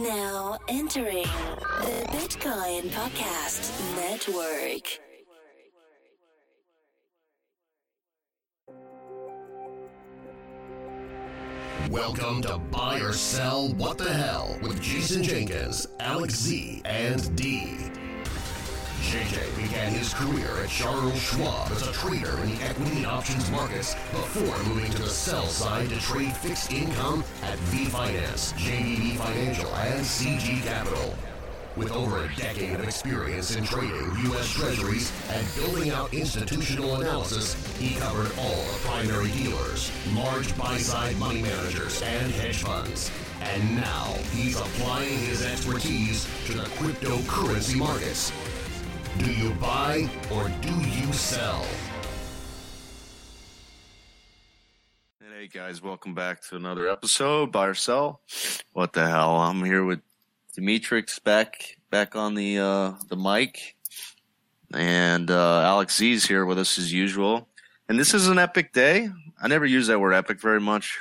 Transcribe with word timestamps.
Now 0.00 0.58
entering 0.66 1.22
the 1.22 2.04
Bitcoin 2.08 2.88
Podcast 2.90 3.70
Network. 3.94 4.98
Welcome 11.88 12.42
to 12.42 12.58
Buy 12.58 12.98
or 12.98 13.12
Sell 13.12 13.68
What 13.74 13.98
the 13.98 14.12
Hell 14.12 14.58
with 14.62 14.82
Jason 14.82 15.22
Jenkins, 15.22 15.86
Alec 16.00 16.32
Z, 16.32 16.82
and 16.84 17.36
Dee. 17.36 17.76
JJ 19.04 19.62
began 19.62 19.92
his 19.92 20.14
career 20.14 20.48
at 20.62 20.68
Charles 20.68 21.20
Schwab 21.20 21.70
as 21.70 21.86
a 21.86 21.92
trader 21.92 22.38
in 22.42 22.54
the 22.54 22.64
equity 22.64 22.96
and 22.96 23.06
options 23.06 23.50
markets 23.50 23.94
before 24.10 24.56
moving 24.64 24.90
to 24.92 25.02
the 25.02 25.08
sell 25.08 25.46
side 25.46 25.88
to 25.90 26.00
trade 26.00 26.34
fixed 26.36 26.72
income 26.72 27.22
at 27.42 27.58
V 27.70 27.84
Finance, 27.84 28.54
JVB 28.54 29.16
Financial, 29.16 29.72
and 29.74 30.04
CG 30.04 30.62
Capital. 30.64 31.14
With 31.76 31.90
over 31.90 32.24
a 32.24 32.36
decade 32.36 32.74
of 32.74 32.84
experience 32.84 33.56
in 33.56 33.64
trading 33.64 34.10
U.S. 34.26 34.48
Treasuries 34.48 35.12
and 35.30 35.46
building 35.56 35.90
out 35.90 36.14
institutional 36.14 36.96
analysis, 36.96 37.54
he 37.78 37.96
covered 37.96 38.30
all 38.38 38.64
the 38.64 38.78
primary 38.82 39.30
dealers, 39.32 39.90
large 40.14 40.56
buy-side 40.56 41.18
money 41.18 41.42
managers, 41.42 42.00
and 42.02 42.32
hedge 42.32 42.62
funds. 42.62 43.10
And 43.42 43.76
now 43.76 44.14
he's 44.32 44.56
applying 44.56 45.18
his 45.18 45.44
expertise 45.44 46.28
to 46.46 46.52
the 46.52 46.64
cryptocurrency 46.78 47.76
markets. 47.76 48.32
Do 49.18 49.32
you 49.32 49.50
buy 49.54 50.08
or 50.32 50.48
do 50.60 50.74
you 50.88 51.12
sell? 51.12 51.64
Hey 55.20 55.46
guys, 55.46 55.80
welcome 55.80 56.14
back 56.14 56.42
to 56.48 56.56
another 56.56 56.88
episode. 56.88 57.52
Buy 57.52 57.66
or 57.66 57.74
sell? 57.74 58.22
What 58.72 58.92
the 58.92 59.06
hell? 59.06 59.36
I'm 59.36 59.62
here 59.62 59.84
with 59.84 60.00
Demetrix 60.58 61.22
back 61.22 61.76
back 61.90 62.16
on 62.16 62.34
the 62.34 62.58
uh, 62.58 62.92
the 63.08 63.16
mic, 63.16 63.76
and 64.72 65.30
uh, 65.30 65.60
Alec 65.60 65.92
Z's 65.92 66.26
here 66.26 66.44
with 66.44 66.58
us 66.58 66.76
as 66.76 66.92
usual. 66.92 67.46
And 67.88 67.96
this 67.96 68.14
is 68.14 68.26
an 68.26 68.38
epic 68.38 68.72
day. 68.72 69.10
I 69.40 69.46
never 69.46 69.64
use 69.66 69.86
that 69.86 70.00
word 70.00 70.14
epic 70.14 70.40
very 70.40 70.60
much. 70.60 70.98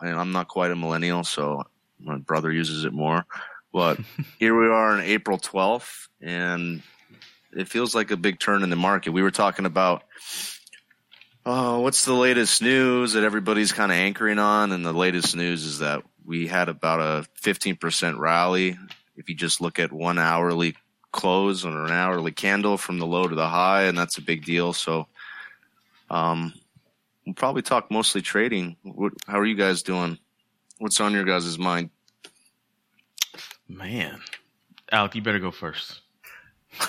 I, 0.00 0.08
I'm 0.08 0.32
not 0.32 0.48
quite 0.48 0.70
a 0.70 0.76
millennial, 0.76 1.24
so 1.24 1.64
my 1.98 2.16
brother 2.16 2.50
uses 2.50 2.86
it 2.86 2.94
more. 2.94 3.26
But 3.70 4.00
here 4.38 4.58
we 4.58 4.68
are 4.68 4.92
on 4.92 5.00
April 5.02 5.36
12th, 5.36 6.08
and 6.22 6.82
it 7.52 7.68
feels 7.68 7.94
like 7.94 8.10
a 8.10 8.16
big 8.16 8.38
turn 8.38 8.62
in 8.62 8.70
the 8.70 8.76
market. 8.76 9.10
We 9.10 9.22
were 9.22 9.30
talking 9.30 9.66
about 9.66 10.04
oh, 11.46 11.80
what's 11.80 12.04
the 12.04 12.14
latest 12.14 12.62
news 12.62 13.14
that 13.14 13.24
everybody's 13.24 13.72
kind 13.72 13.90
of 13.90 13.98
anchoring 13.98 14.38
on, 14.38 14.72
and 14.72 14.84
the 14.84 14.92
latest 14.92 15.36
news 15.36 15.64
is 15.64 15.78
that 15.78 16.02
we 16.24 16.46
had 16.46 16.68
about 16.68 17.00
a 17.00 17.26
15% 17.42 18.18
rally. 18.18 18.78
If 19.16 19.28
you 19.28 19.34
just 19.34 19.60
look 19.60 19.78
at 19.78 19.92
one 19.92 20.18
hourly 20.18 20.76
close 21.12 21.64
or 21.64 21.84
an 21.84 21.90
hourly 21.90 22.32
candle 22.32 22.78
from 22.78 22.98
the 22.98 23.06
low 23.06 23.26
to 23.26 23.34
the 23.34 23.48
high, 23.48 23.84
and 23.84 23.98
that's 23.98 24.18
a 24.18 24.22
big 24.22 24.44
deal. 24.44 24.72
So, 24.72 25.08
um, 26.08 26.52
we'll 27.26 27.34
probably 27.34 27.62
talk 27.62 27.90
mostly 27.90 28.22
trading. 28.22 28.76
What, 28.82 29.14
how 29.26 29.38
are 29.38 29.46
you 29.46 29.56
guys 29.56 29.82
doing? 29.82 30.18
What's 30.78 31.00
on 31.00 31.12
your 31.12 31.24
guys' 31.24 31.58
mind? 31.58 31.90
Man, 33.68 34.20
Alec, 34.90 35.14
you 35.14 35.22
better 35.22 35.38
go 35.38 35.50
first. 35.50 36.00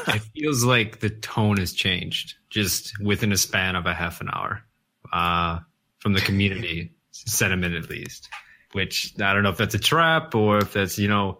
It 0.08 0.22
feels 0.36 0.64
like 0.64 1.00
the 1.00 1.10
tone 1.10 1.58
has 1.58 1.74
changed 1.74 2.36
just 2.50 2.94
within 3.02 3.32
a 3.32 3.38
span 3.38 3.76
of 3.76 3.86
a 3.86 3.94
half 3.94 4.22
an 4.22 4.30
hour 4.32 4.64
uh, 5.12 5.60
from 6.00 6.14
the 6.14 6.22
community 6.22 6.92
sentiment, 7.12 7.76
at 7.76 7.90
least. 7.90 8.30
Which 8.74 9.14
I 9.20 9.34
don't 9.34 9.44
know 9.44 9.50
if 9.50 9.58
that's 9.58 9.76
a 9.76 9.80
trap 9.80 10.34
or 10.34 10.60
if 10.60 10.74
that's 10.74 10.98
you 10.98 11.10
know, 11.10 11.40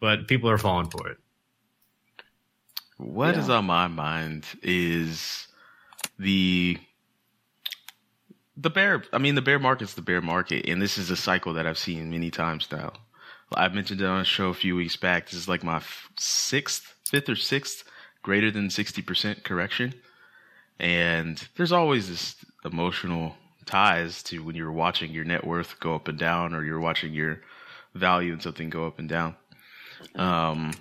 but 0.00 0.28
people 0.28 0.48
are 0.48 0.58
falling 0.58 0.88
for 0.88 1.08
it. 1.08 1.18
What 2.96 3.34
yeah. 3.34 3.42
is 3.42 3.50
on 3.50 3.66
my 3.66 3.86
mind 3.86 4.46
is 4.62 5.46
the 6.18 6.78
the 8.56 8.70
bear. 8.70 9.04
I 9.12 9.18
mean, 9.18 9.34
the 9.34 9.42
bear 9.42 9.58
market's 9.58 9.94
the 9.94 10.02
bear 10.02 10.20
market, 10.20 10.68
and 10.68 10.80
this 10.80 10.98
is 10.98 11.10
a 11.10 11.16
cycle 11.16 11.54
that 11.54 11.66
I've 11.66 11.78
seen 11.78 12.10
many 12.10 12.30
times 12.30 12.66
now. 12.72 12.92
I 13.54 13.68
mentioned 13.68 14.00
it 14.00 14.06
on 14.06 14.20
a 14.20 14.24
show 14.24 14.48
a 14.48 14.54
few 14.54 14.76
weeks 14.76 14.96
back. 14.96 15.26
This 15.26 15.34
is 15.34 15.48
like 15.48 15.64
my 15.64 15.82
sixth, 16.18 16.94
fifth 17.06 17.28
or 17.28 17.36
sixth 17.36 17.84
greater 18.22 18.50
than 18.50 18.68
60% 18.68 19.42
correction. 19.42 19.94
And 20.78 21.42
there's 21.56 21.72
always 21.72 22.08
this 22.08 22.36
emotional 22.64 23.36
ties 23.64 24.22
to 24.24 24.44
when 24.44 24.54
you're 24.54 24.72
watching 24.72 25.12
your 25.12 25.24
net 25.24 25.46
worth 25.46 25.78
go 25.80 25.94
up 25.94 26.08
and 26.08 26.18
down 26.18 26.54
or 26.54 26.64
you're 26.64 26.80
watching 26.80 27.12
your 27.12 27.40
value 27.94 28.32
in 28.32 28.40
something 28.40 28.70
go 28.70 28.86
up 28.86 28.98
and 28.98 29.08
down. 29.08 29.36
Um, 30.14 30.72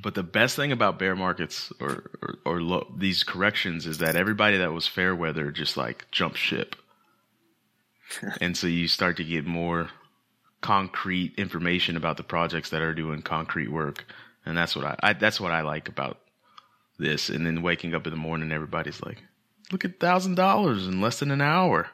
but 0.00 0.14
the 0.14 0.22
best 0.22 0.56
thing 0.56 0.72
about 0.72 0.98
bear 0.98 1.16
markets 1.16 1.72
or, 1.80 2.10
or, 2.22 2.38
or 2.44 2.62
lo- 2.62 2.92
these 2.96 3.22
corrections 3.22 3.86
is 3.86 3.98
that 3.98 4.16
everybody 4.16 4.58
that 4.58 4.72
was 4.72 4.86
fair 4.86 5.14
weather 5.14 5.50
just 5.50 5.76
like 5.76 6.06
jump 6.10 6.36
ship. 6.36 6.76
and 8.40 8.56
so 8.56 8.66
you 8.66 8.88
start 8.88 9.16
to 9.16 9.24
get 9.24 9.46
more 9.46 9.90
concrete 10.60 11.34
information 11.38 11.96
about 11.96 12.16
the 12.16 12.22
projects 12.22 12.70
that 12.70 12.82
are 12.82 12.94
doing 12.94 13.22
concrete 13.22 13.70
work, 13.70 14.04
and 14.44 14.56
that's 14.56 14.76
what 14.76 14.84
I, 14.84 14.96
I 15.02 15.12
that's 15.14 15.40
what 15.40 15.52
I 15.52 15.62
like 15.62 15.88
about 15.88 16.18
this. 16.98 17.28
And 17.28 17.46
then 17.46 17.62
waking 17.62 17.94
up 17.94 18.06
in 18.06 18.12
the 18.12 18.18
morning, 18.18 18.52
everybody's 18.52 19.02
like, 19.02 19.22
"Look 19.72 19.84
at 19.84 20.00
thousand 20.00 20.34
dollars 20.36 20.86
in 20.86 21.00
less 21.00 21.18
than 21.18 21.30
an 21.30 21.40
hour. 21.40 21.88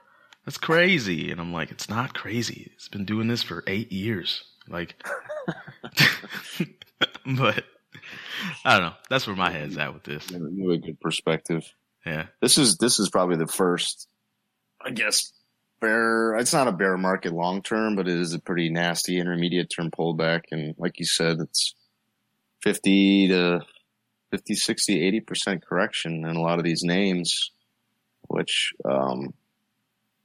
That's 0.45 0.59
crazy." 0.59 1.31
And 1.31 1.41
I'm 1.41 1.53
like, 1.53 1.71
"It's 1.71 1.89
not 1.89 2.15
crazy. 2.15 2.71
It's 2.75 2.89
been 2.89 3.05
doing 3.05 3.29
this 3.29 3.43
for 3.43 3.65
eight 3.67 3.93
years." 3.93 4.45
Like, 4.69 4.97
but 7.25 7.65
I 8.65 8.79
don't 8.79 8.87
know. 8.87 8.95
That's 9.09 9.27
where 9.27 9.37
my 9.37 9.51
head's 9.51 9.77
at 9.77 9.95
with 9.95 10.05
this. 10.05 10.31
You 10.31 10.73
a 10.73 10.79
good 10.79 11.01
perspective. 11.01 11.73
Yeah. 12.05 12.27
This 12.41 12.59
is 12.59 12.77
this 12.79 12.99
is 13.01 13.11
probably 13.11 13.37
the 13.37 13.47
first, 13.47 14.09
I 14.81 14.91
guess, 14.91 15.33
bear. 15.81 16.37
It's 16.37 16.53
not 16.53 16.69
a 16.69 16.73
bear 16.73 16.97
market 16.97 17.33
long 17.33 17.63
term, 17.63 17.97
but 17.97 18.09
it 18.09 18.19
is 18.19 18.33
a 18.35 18.39
pretty 18.39 18.71
nasty 18.71 19.19
intermediate 19.19 19.71
term 19.71 19.91
pullback. 19.91 20.43
And 20.51 20.75
like 20.79 20.99
you 20.99 21.07
said, 21.07 21.39
it's 21.41 21.75
50 22.63 23.29
to 23.29 23.61
50, 24.31 24.55
60, 24.55 25.07
80 25.07 25.21
percent 25.21 25.67
correction 25.67 26.25
in 26.25 26.37
a 26.37 26.41
lot 26.41 26.59
of 26.59 26.65
these 26.65 26.83
names, 26.83 27.53
which 28.29 28.73
um, 28.85 29.35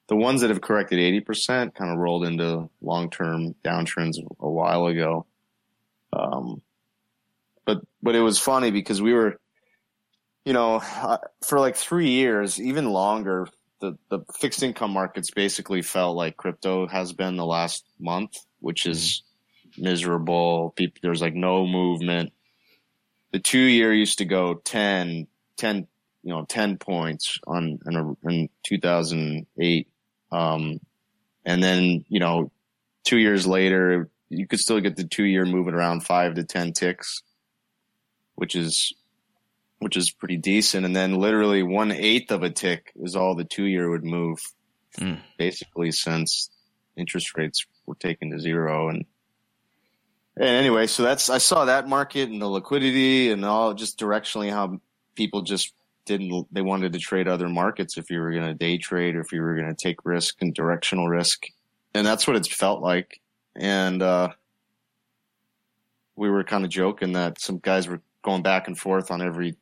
the 0.08 0.16
ones 0.16 0.42
that 0.42 0.50
have 0.50 0.62
corrected 0.62 1.00
80 1.00 1.20
percent 1.22 1.76
kind 1.76 1.92
of 1.92 1.98
rolled 1.98 2.26
into 2.26 2.70
long 2.82 3.10
term 3.10 3.56
downtrends 3.64 4.18
a 4.40 4.50
while 4.50 4.88
ago. 4.88 5.26
Um, 6.14 6.62
but 7.66 7.82
but 8.02 8.16
it 8.16 8.22
was 8.22 8.40
funny 8.40 8.72
because 8.72 9.02
we 9.02 9.14
were, 9.14 9.40
you 10.46 10.54
know, 10.54 10.82
for 11.44 11.60
like 11.60 11.76
three 11.76 12.10
years, 12.10 12.60
even 12.60 12.90
longer 12.90 13.48
the, 13.82 13.98
the 14.10 14.20
fixed 14.40 14.64
income 14.64 14.92
markets 14.92 15.32
basically 15.32 15.82
felt 15.82 16.16
like 16.16 16.38
crypto 16.38 16.88
has 16.88 17.12
been 17.12 17.36
the 17.36 17.46
last 17.46 17.84
month, 18.00 18.38
which 18.60 18.86
is 18.86 19.24
mm-hmm. 19.68 19.84
miserable. 19.84 20.74
People, 20.76 21.00
there's 21.04 21.22
like 21.22 21.34
no 21.34 21.68
movement. 21.68 22.32
The 23.32 23.40
two 23.40 23.60
year 23.60 23.94
used 23.94 24.20
to 24.20 24.26
go 24.26 24.56
10, 24.56 25.28
10, 25.58 25.88
you 26.24 26.34
know, 26.34 26.46
10 26.46 26.78
points 26.78 27.40
on, 27.48 27.80
in, 27.86 27.96
a, 27.96 28.30
in 28.30 28.50
2008. 28.64 29.88
Um, 30.32 30.80
and 31.44 31.64
then, 31.64 32.06
you 32.08 32.20
know, 32.20 32.52
two 33.04 33.18
years 33.18 33.48
later, 33.48 34.10
you 34.30 34.48
could 34.48 34.60
still 34.60 34.80
get 34.80 34.96
the 34.96 35.04
two 35.04 35.26
year 35.26 35.46
moving 35.46 35.74
around 35.74 36.06
five 36.06 36.36
to 36.36 36.44
10 36.44 36.74
ticks, 36.74 37.24
which 38.36 38.56
is 38.56 38.94
which 39.82 39.98
is 39.98 40.12
pretty 40.12 40.38
decent. 40.38 40.86
And 40.86 40.96
then 40.96 41.16
literally 41.16 41.64
one 41.64 41.92
eighth 41.92 42.32
of 42.32 42.44
a 42.44 42.52
tick 42.52 42.94
is 43.02 43.16
all 43.16 43.34
the 43.34 43.44
two 43.44 43.66
year 43.66 43.90
would 43.90 44.06
move, 44.06 44.40
mm. 45.00 45.20
basically 45.40 45.92
since 45.92 46.52
interest 46.96 47.36
rates 47.36 47.66
were 47.88 47.96
taken 47.96 48.30
to 48.30 48.40
zero. 48.40 48.90
And 48.90 49.06
and 50.38 50.48
anyway, 50.48 50.86
so 50.86 51.02
that's 51.02 51.32
I 51.32 51.40
saw 51.40 51.66
that 51.66 51.90
market 51.90 52.30
and 52.30 52.40
the 52.40 52.48
liquidity 52.48 53.32
and 53.32 53.44
all 53.44 53.74
just 53.74 54.00
directionally 54.00 54.52
how 54.52 54.80
people 55.16 55.42
just 55.42 55.74
didn't 56.06 56.48
they 56.52 56.62
wanted 56.62 56.94
to 56.94 57.00
trade 57.00 57.28
other 57.28 57.50
markets 57.50 57.98
if 57.98 58.12
you 58.12 58.20
were 58.20 58.32
going 58.32 58.46
to 58.46 58.54
day 58.54 58.78
trade 58.78 59.16
or 59.16 59.22
if 59.22 59.32
you 59.32 59.42
were 59.42 59.56
going 59.56 59.68
to 59.68 59.84
take 59.84 60.06
risk 60.06 60.36
and 60.42 60.54
directional 60.54 61.10
risk, 61.10 61.48
and 61.96 62.06
that's 62.06 62.28
what 62.28 62.36
it's 62.36 62.48
felt 62.48 62.84
like. 62.84 63.20
And 63.56 64.04
uh, 64.04 64.30
we 66.16 66.30
were 66.30 66.44
kind 66.44 66.66
of 66.66 66.70
joking 66.70 67.14
that 67.14 67.42
some 67.42 67.58
guys 67.58 67.88
were 67.88 68.02
going 68.22 68.44
back 68.44 68.68
and 68.68 68.78
forth 68.78 69.10
on 69.10 69.24
every 69.24 69.56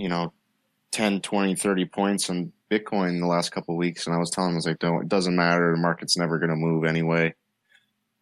you 0.00 0.08
know, 0.08 0.32
10, 0.92 1.20
20, 1.20 1.54
30 1.54 1.84
points 1.84 2.30
on 2.30 2.52
Bitcoin 2.70 3.10
in 3.10 3.20
the 3.20 3.26
last 3.26 3.52
couple 3.52 3.76
weeks. 3.76 4.06
And 4.06 4.16
I 4.16 4.18
was 4.18 4.30
telling 4.30 4.50
him, 4.50 4.54
I 4.54 4.56
was 4.56 4.66
like, 4.66 4.78
don't, 4.78 5.02
it 5.02 5.08
doesn't 5.08 5.36
matter. 5.36 5.72
The 5.72 5.78
market's 5.78 6.16
never 6.16 6.38
going 6.38 6.50
to 6.50 6.56
move 6.56 6.84
anyway. 6.84 7.34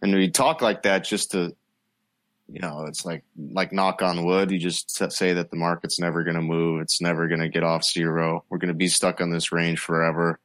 And 0.02 0.12
we 0.12 0.28
talk 0.28 0.60
like 0.60 0.82
that 0.82 1.04
just 1.04 1.30
to, 1.32 1.54
you 2.48 2.60
know, 2.60 2.84
it's 2.86 3.04
like, 3.04 3.22
like 3.52 3.72
knock 3.72 4.02
on 4.02 4.24
wood. 4.24 4.50
You 4.50 4.58
just 4.58 5.12
say 5.12 5.34
that 5.34 5.50
the 5.50 5.56
market's 5.56 6.00
never 6.00 6.24
going 6.24 6.36
to 6.36 6.42
move. 6.42 6.80
It's 6.80 7.00
never 7.00 7.28
going 7.28 7.40
to 7.40 7.48
get 7.48 7.62
off 7.62 7.84
zero. 7.84 8.44
We're 8.48 8.58
going 8.58 8.68
to 8.68 8.74
be 8.74 8.88
stuck 8.88 9.20
on 9.20 9.30
this 9.30 9.52
range 9.52 9.78
forever. 9.78 10.40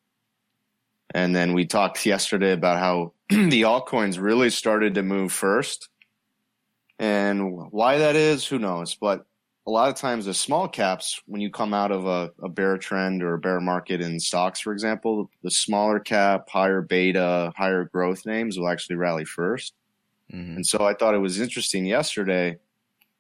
And 1.16 1.36
then 1.36 1.54
we 1.54 1.66
talked 1.66 2.06
yesterday 2.06 2.52
about 2.52 2.78
how 2.78 3.14
the 3.30 3.64
altcoins 3.64 4.22
really 4.22 4.52
started 4.52 4.96
to 4.96 5.04
move 5.04 5.32
first 5.32 5.90
And 7.00 7.72
why 7.72 7.98
that 7.98 8.16
is, 8.16 8.46
who 8.46 8.60
knows? 8.60 8.96
But 8.96 9.26
a 9.66 9.72
lot 9.72 9.90
of 9.90 9.96
times 9.96 10.26
the 10.26 10.34
small 10.34 10.68
caps, 10.68 11.22
when 11.26 11.42
you 11.42 11.50
come 11.50 11.74
out 11.74 11.92
of 11.92 12.06
a, 12.06 12.32
a 12.44 12.50
bear 12.50 12.78
trend 12.78 13.24
or 13.24 13.34
a 13.34 13.40
bear 13.40 13.62
market 13.62 14.02
in 14.02 14.20
stocks, 14.20 14.60
for 14.60 14.74
example, 14.74 15.30
the 15.42 15.52
smaller 15.52 16.00
cap, 16.00 16.50
higher 16.50 16.82
beta, 16.82 17.54
higher 17.56 17.86
growth 17.86 18.26
names 18.26 18.58
will 18.58 18.68
actually 18.68 18.98
rally 18.98 19.26
1st 19.26 19.74
Mhm. 20.32 20.56
And 20.56 20.66
so 20.66 20.86
I 20.86 20.94
thought 20.94 21.14
it 21.14 21.20
was 21.20 21.40
interesting 21.40 21.86
yesterday. 21.86 22.58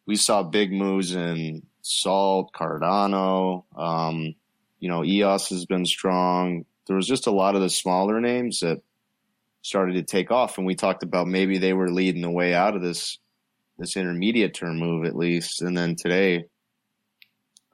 We 0.05 0.15
saw 0.15 0.41
big 0.43 0.71
moves 0.71 1.13
in 1.13 1.63
Salt, 1.81 2.53
Cardano. 2.53 3.65
Um, 3.77 4.35
you 4.79 4.89
know, 4.89 5.03
EOS 5.03 5.49
has 5.49 5.65
been 5.65 5.85
strong. 5.85 6.65
There 6.87 6.95
was 6.95 7.07
just 7.07 7.27
a 7.27 7.31
lot 7.31 7.55
of 7.55 7.61
the 7.61 7.69
smaller 7.69 8.19
names 8.19 8.61
that 8.61 8.81
started 9.61 9.93
to 9.93 10.03
take 10.03 10.31
off, 10.31 10.57
and 10.57 10.67
we 10.67 10.75
talked 10.75 11.03
about 11.03 11.27
maybe 11.27 11.57
they 11.57 11.73
were 11.73 11.89
leading 11.91 12.21
the 12.21 12.31
way 12.31 12.53
out 12.53 12.75
of 12.75 12.81
this 12.81 13.17
this 13.77 13.97
intermediate 13.97 14.53
term 14.53 14.77
move 14.77 15.05
at 15.05 15.15
least. 15.15 15.61
And 15.61 15.77
then 15.77 15.95
today, 15.95 16.45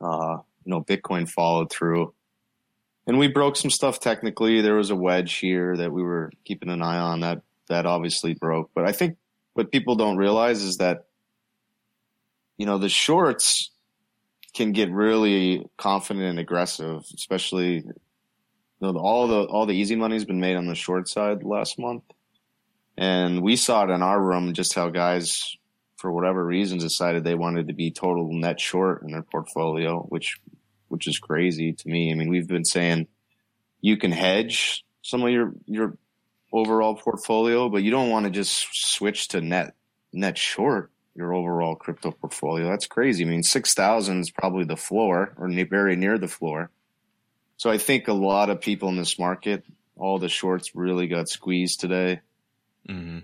uh, 0.01 0.37
you 0.63 0.71
know, 0.71 0.81
Bitcoin 0.81 1.29
followed 1.29 1.71
through, 1.71 2.13
and 3.07 3.17
we 3.17 3.27
broke 3.27 3.55
some 3.55 3.71
stuff 3.71 3.99
technically. 3.99 4.61
There 4.61 4.75
was 4.75 4.91
a 4.91 4.95
wedge 4.95 5.35
here 5.35 5.75
that 5.77 5.91
we 5.91 6.03
were 6.03 6.31
keeping 6.45 6.69
an 6.69 6.81
eye 6.81 6.99
on 6.99 7.21
that 7.21 7.41
that 7.67 7.85
obviously 7.85 8.33
broke. 8.33 8.71
But 8.73 8.85
I 8.85 8.91
think 8.91 9.17
what 9.53 9.71
people 9.71 9.95
don't 9.95 10.17
realize 10.17 10.61
is 10.61 10.77
that 10.77 11.05
you 12.57 12.65
know 12.65 12.77
the 12.77 12.89
shorts 12.89 13.71
can 14.53 14.71
get 14.71 14.91
really 14.91 15.65
confident 15.77 16.25
and 16.25 16.39
aggressive, 16.39 17.03
especially 17.13 17.83
you 18.81 18.93
know, 18.93 18.99
all 18.99 19.27
the 19.27 19.43
all 19.43 19.65
the 19.65 19.73
easy 19.73 19.95
money's 19.95 20.25
been 20.25 20.39
made 20.39 20.55
on 20.55 20.67
the 20.67 20.75
short 20.75 21.07
side 21.07 21.43
last 21.43 21.79
month, 21.79 22.03
and 22.97 23.41
we 23.41 23.55
saw 23.55 23.83
it 23.83 23.89
in 23.89 24.01
our 24.01 24.21
room 24.21 24.53
just 24.53 24.73
how 24.73 24.89
guys, 24.89 25.55
for 25.99 26.11
whatever 26.11 26.43
reasons, 26.45 26.83
decided 26.83 27.23
they 27.23 27.35
wanted 27.35 27.67
to 27.67 27.73
be 27.73 27.91
total 27.91 28.31
net 28.31 28.59
short 28.59 29.03
in 29.03 29.11
their 29.11 29.21
portfolio, 29.21 30.01
which 30.03 30.39
which 30.87 31.07
is 31.07 31.19
crazy 31.19 31.73
to 31.73 31.87
me. 31.89 32.11
I 32.11 32.15
mean, 32.15 32.29
we've 32.29 32.47
been 32.47 32.65
saying 32.65 33.07
you 33.81 33.97
can 33.97 34.11
hedge 34.11 34.85
some 35.01 35.23
of 35.23 35.29
your 35.29 35.53
your 35.65 35.97
overall 36.53 36.95
portfolio, 36.95 37.69
but 37.69 37.83
you 37.83 37.91
don't 37.91 38.09
want 38.09 38.25
to 38.25 38.31
just 38.31 38.67
switch 38.71 39.27
to 39.29 39.41
net 39.41 39.75
net 40.13 40.37
short 40.37 40.91
your 41.15 41.33
overall 41.33 41.75
crypto 41.75 42.11
portfolio. 42.11 42.69
That's 42.69 42.87
crazy. 42.87 43.25
I 43.25 43.27
mean, 43.27 43.43
6,000 43.43 44.21
is 44.21 44.31
probably 44.31 44.63
the 44.63 44.77
floor 44.77 45.33
or 45.37 45.49
very 45.65 45.97
near 45.97 46.17
the 46.17 46.29
floor. 46.29 46.71
So 47.57 47.69
I 47.69 47.77
think 47.77 48.07
a 48.07 48.13
lot 48.13 48.49
of 48.49 48.61
people 48.61 48.87
in 48.87 48.95
this 48.95 49.19
market, 49.19 49.65
all 49.97 50.17
the 50.17 50.29
shorts 50.29 50.75
really 50.75 51.07
got 51.07 51.27
squeezed 51.27 51.81
today. 51.81 52.21
Mhm. 52.87 53.23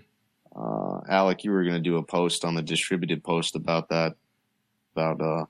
Uh, 0.56 1.00
Alec, 1.08 1.44
you 1.44 1.50
were 1.50 1.62
going 1.64 1.74
to 1.74 1.80
do 1.80 1.96
a 1.98 2.02
post 2.02 2.44
on 2.44 2.54
the 2.54 2.62
distributed 2.62 3.22
post 3.22 3.56
about 3.56 3.90
that, 3.90 4.14
about, 4.94 5.20
uh, 5.20 5.44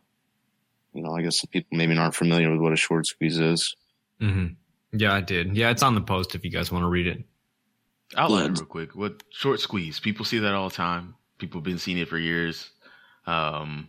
you 0.93 1.03
know, 1.03 1.13
I 1.13 1.23
guess 1.23 1.41
the 1.41 1.47
people 1.47 1.77
maybe 1.79 1.97
aren't 1.97 2.15
familiar 2.17 2.51
with 2.51 2.61
what 2.61 2.73
a 2.73 2.77
short 2.77 3.07
squeeze 3.07 3.39
is. 3.39 3.77
Mm-hmm. 4.21 4.55
Yeah, 4.99 5.13
I 5.15 5.21
did. 5.21 5.57
Yeah, 5.57 5.71
it's 5.71 5.83
on 5.83 5.95
the 5.95 6.01
post 6.01 6.35
if 6.35 6.45
you 6.45 6.51
guys 6.51 6.73
want 6.73 6.83
to 6.83 6.89
read 6.89 7.07
it. 7.07 7.23
Outline 8.17 8.47
Yeah. 8.47 8.61
real 8.61 8.65
quick. 8.67 8.95
What 8.97 9.23
short 9.31 9.61
squeeze? 9.61 10.01
People 10.01 10.25
see 10.25 10.39
that 10.41 10.55
all 10.55 10.69
the 10.71 10.75
time. 10.75 11.15
People 11.39 11.59
have 11.61 11.65
been 11.65 11.79
seeing 11.79 11.99
it 11.99 12.09
for 12.09 12.19
years. 12.19 12.71
Um, 13.27 13.89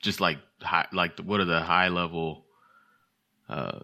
just 0.00 0.20
like 0.20 0.38
high, 0.62 0.86
like 0.92 1.16
the, 1.16 1.22
what 1.22 1.40
are 1.40 1.44
the 1.44 1.60
high 1.60 1.88
level 1.88 2.46
uh, 3.48 3.80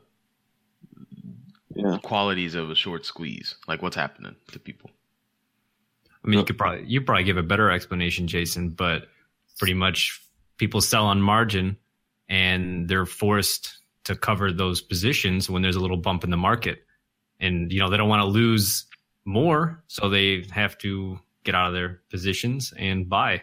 Yeah. 1.75 1.99
qualities 2.03 2.55
of 2.55 2.71
a 2.71 2.75
short 2.75 3.05
squeeze? 3.05 3.57
Like 3.67 3.83
what's 3.83 3.97
happening 3.97 4.37
to 4.53 4.59
people? 4.59 4.91
I 6.25 6.29
mean, 6.29 6.39
you 6.39 6.45
could 6.45 6.57
probably 6.59 6.85
you 6.87 7.01
probably 7.03 7.25
give 7.25 7.37
a 7.37 7.43
better 7.43 7.71
explanation, 7.71 8.27
Jason, 8.27 8.71
but 8.71 9.09
pretty 9.59 9.75
much 9.75 10.21
people 10.57 10.81
sell 10.81 11.07
on 11.07 11.21
margin 11.21 11.77
and 12.29 12.89
they're 12.89 13.07
forced 13.07 13.77
to 14.05 14.15
cover 14.17 14.53
those 14.53 14.81
positions 14.81 15.51
when 15.51 15.63
there's 15.63 15.77
a 15.77 15.81
little 15.81 15.97
bump 15.97 16.25
in 16.25 16.31
the 16.31 16.37
market. 16.37 16.85
And 17.41 17.71
you 17.73 17.81
know, 17.81 17.91
they 17.91 17.97
don't 17.97 18.09
want 18.09 18.23
to 18.23 18.29
lose 18.29 18.87
more, 19.25 19.83
so 19.87 20.09
they 20.09 20.47
have 20.51 20.79
to 20.79 21.19
get 21.45 21.55
out 21.55 21.69
of 21.69 21.75
their 21.75 22.01
positions 22.11 22.73
and 22.77 23.09
buy. 23.09 23.43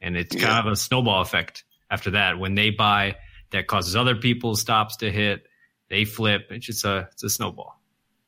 And 0.00 0.16
it's 0.16 0.34
Yeah. 0.34 0.42
kind 0.42 0.66
of 0.66 0.72
a 0.72 0.76
snowball 0.76 1.22
effect 1.22 1.64
after 1.90 2.10
that. 2.12 2.38
When 2.38 2.54
they 2.54 2.70
buy, 2.70 3.16
that 3.50 3.66
causes 3.66 3.96
other 3.96 4.14
people's 4.16 4.60
stops 4.60 4.96
to 4.98 5.10
hit. 5.10 5.46
They 5.88 6.04
flip. 6.04 6.48
It's 6.50 6.66
just 6.66 6.84
a 6.84 7.08
it's 7.12 7.22
a 7.22 7.30
snowball. 7.30 7.80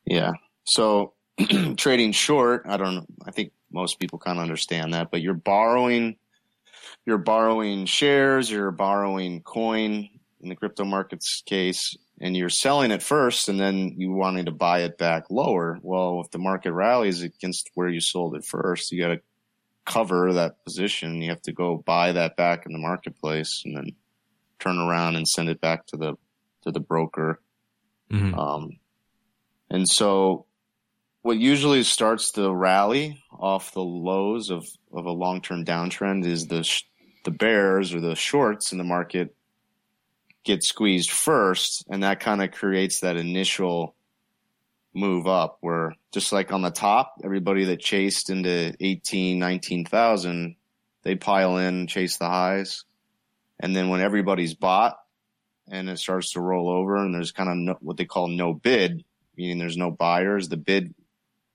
Yeah. 0.07 0.33
So 0.65 1.13
trading 1.77 2.13
short, 2.13 2.63
I 2.67 2.77
don't 2.79 2.95
know. 2.95 3.07
I 3.27 3.31
think 3.31 3.53
most 3.73 3.99
people 3.99 4.19
kind 4.19 4.39
of 4.39 4.43
understand 4.43 4.95
that, 4.95 5.11
but 5.11 5.23
you're 5.23 5.35
borrowing, 5.35 6.17
you're 7.07 7.19
borrowing 7.19 7.87
shares, 7.87 8.51
you're 8.51 8.71
borrowing 8.71 9.43
coin 9.43 10.09
in 10.41 10.49
the 10.49 10.57
crypto 10.57 10.85
markets 10.85 11.43
case, 11.47 11.97
and 12.21 12.37
you're 12.37 12.49
selling 12.49 12.91
it 12.91 13.03
first 13.03 13.49
and 13.49 13.59
then 13.59 13.95
you 13.97 14.13
wanting 14.13 14.45
to 14.45 14.53
buy 14.53 14.81
it 14.81 14.99
back 14.99 15.25
lower. 15.31 15.79
Well, 15.83 16.21
if 16.25 16.31
the 16.31 16.39
market 16.39 16.73
rallies 16.73 17.23
against 17.23 17.71
where 17.75 17.89
you 17.89 18.01
sold 18.01 18.37
it 18.37 18.45
first, 18.45 18.93
you 18.93 19.01
got 19.01 19.15
to 19.15 19.21
cover 19.87 20.33
that 20.35 20.63
position. 20.65 21.23
You 21.23 21.31
have 21.31 21.43
to 21.43 21.53
go 21.53 21.79
buy 21.79 22.13
that 22.13 22.37
back 22.37 22.67
in 22.67 22.73
the 22.73 22.79
marketplace 22.79 23.63
and 23.65 23.77
then 23.77 23.91
turn 24.59 24.79
around 24.79 25.17
and 25.17 25.27
send 25.27 25.49
it 25.49 25.61
back 25.61 25.87
to 25.87 25.97
the, 25.97 26.15
to 26.63 26.71
the 26.71 26.81
broker. 26.81 27.41
Mhm. 28.11 28.37
Um, 28.37 28.79
and 29.71 29.89
so 29.89 30.47
what 31.23 31.39
usually 31.39 31.83
starts 31.83 32.33
the 32.33 32.53
rally 32.53 33.23
off 33.33 33.73
the 33.73 33.83
lows 33.83 34.51
of, 34.51 34.67
of 34.93 35.07
a 35.07 35.13
long-term 35.13 35.65
downtrend 35.65 36.27
is 36.27 36.47
the, 36.47 36.63
sh- 36.63 36.85
the 37.25 37.31
bears 37.31 37.95
or 37.95 38.01
the 38.01 38.15
shorts 38.15 38.73
in 38.73 38.79
the 38.79 38.85
market 38.85 39.35
get 40.45 40.63
squeezed 40.63 41.11
first. 41.11 41.85
And 41.91 42.03
that 42.03 42.21
kind 42.21 42.43
of 42.43 42.53
creates 42.53 43.01
that 43.01 43.17
initial 43.17 43.95
move 44.95 45.27
up 45.27 45.59
where 45.61 45.95
just 46.13 46.33
like 46.33 46.53
on 46.53 46.63
the 46.63 46.71
top, 46.71 47.17
everybody 47.23 47.65
that 47.67 47.81
chased 47.81 48.31
into 48.31 48.75
18, 48.81 49.39
19,000, 49.39 50.57
they 51.03 51.15
pile 51.15 51.59
in, 51.59 51.87
chase 51.87 52.17
the 52.17 52.27
highs. 52.27 52.85
And 53.59 53.77
then 53.77 53.89
when 53.89 54.01
everybody's 54.01 54.55
bought, 54.55 54.97
and 55.71 55.89
it 55.89 55.99
starts 55.99 56.33
to 56.33 56.41
roll 56.41 56.69
over 56.69 56.97
and 56.97 57.15
there's 57.15 57.33
kind 57.33 57.49
of 57.49 57.57
no, 57.57 57.77
what 57.81 57.97
they 57.97 58.05
call 58.05 58.27
no 58.27 58.53
bid, 58.53 59.05
meaning 59.37 59.59
there's 59.59 59.77
no 59.77 59.91
buyers. 59.91 60.49
The 60.49 60.57
bid, 60.57 60.95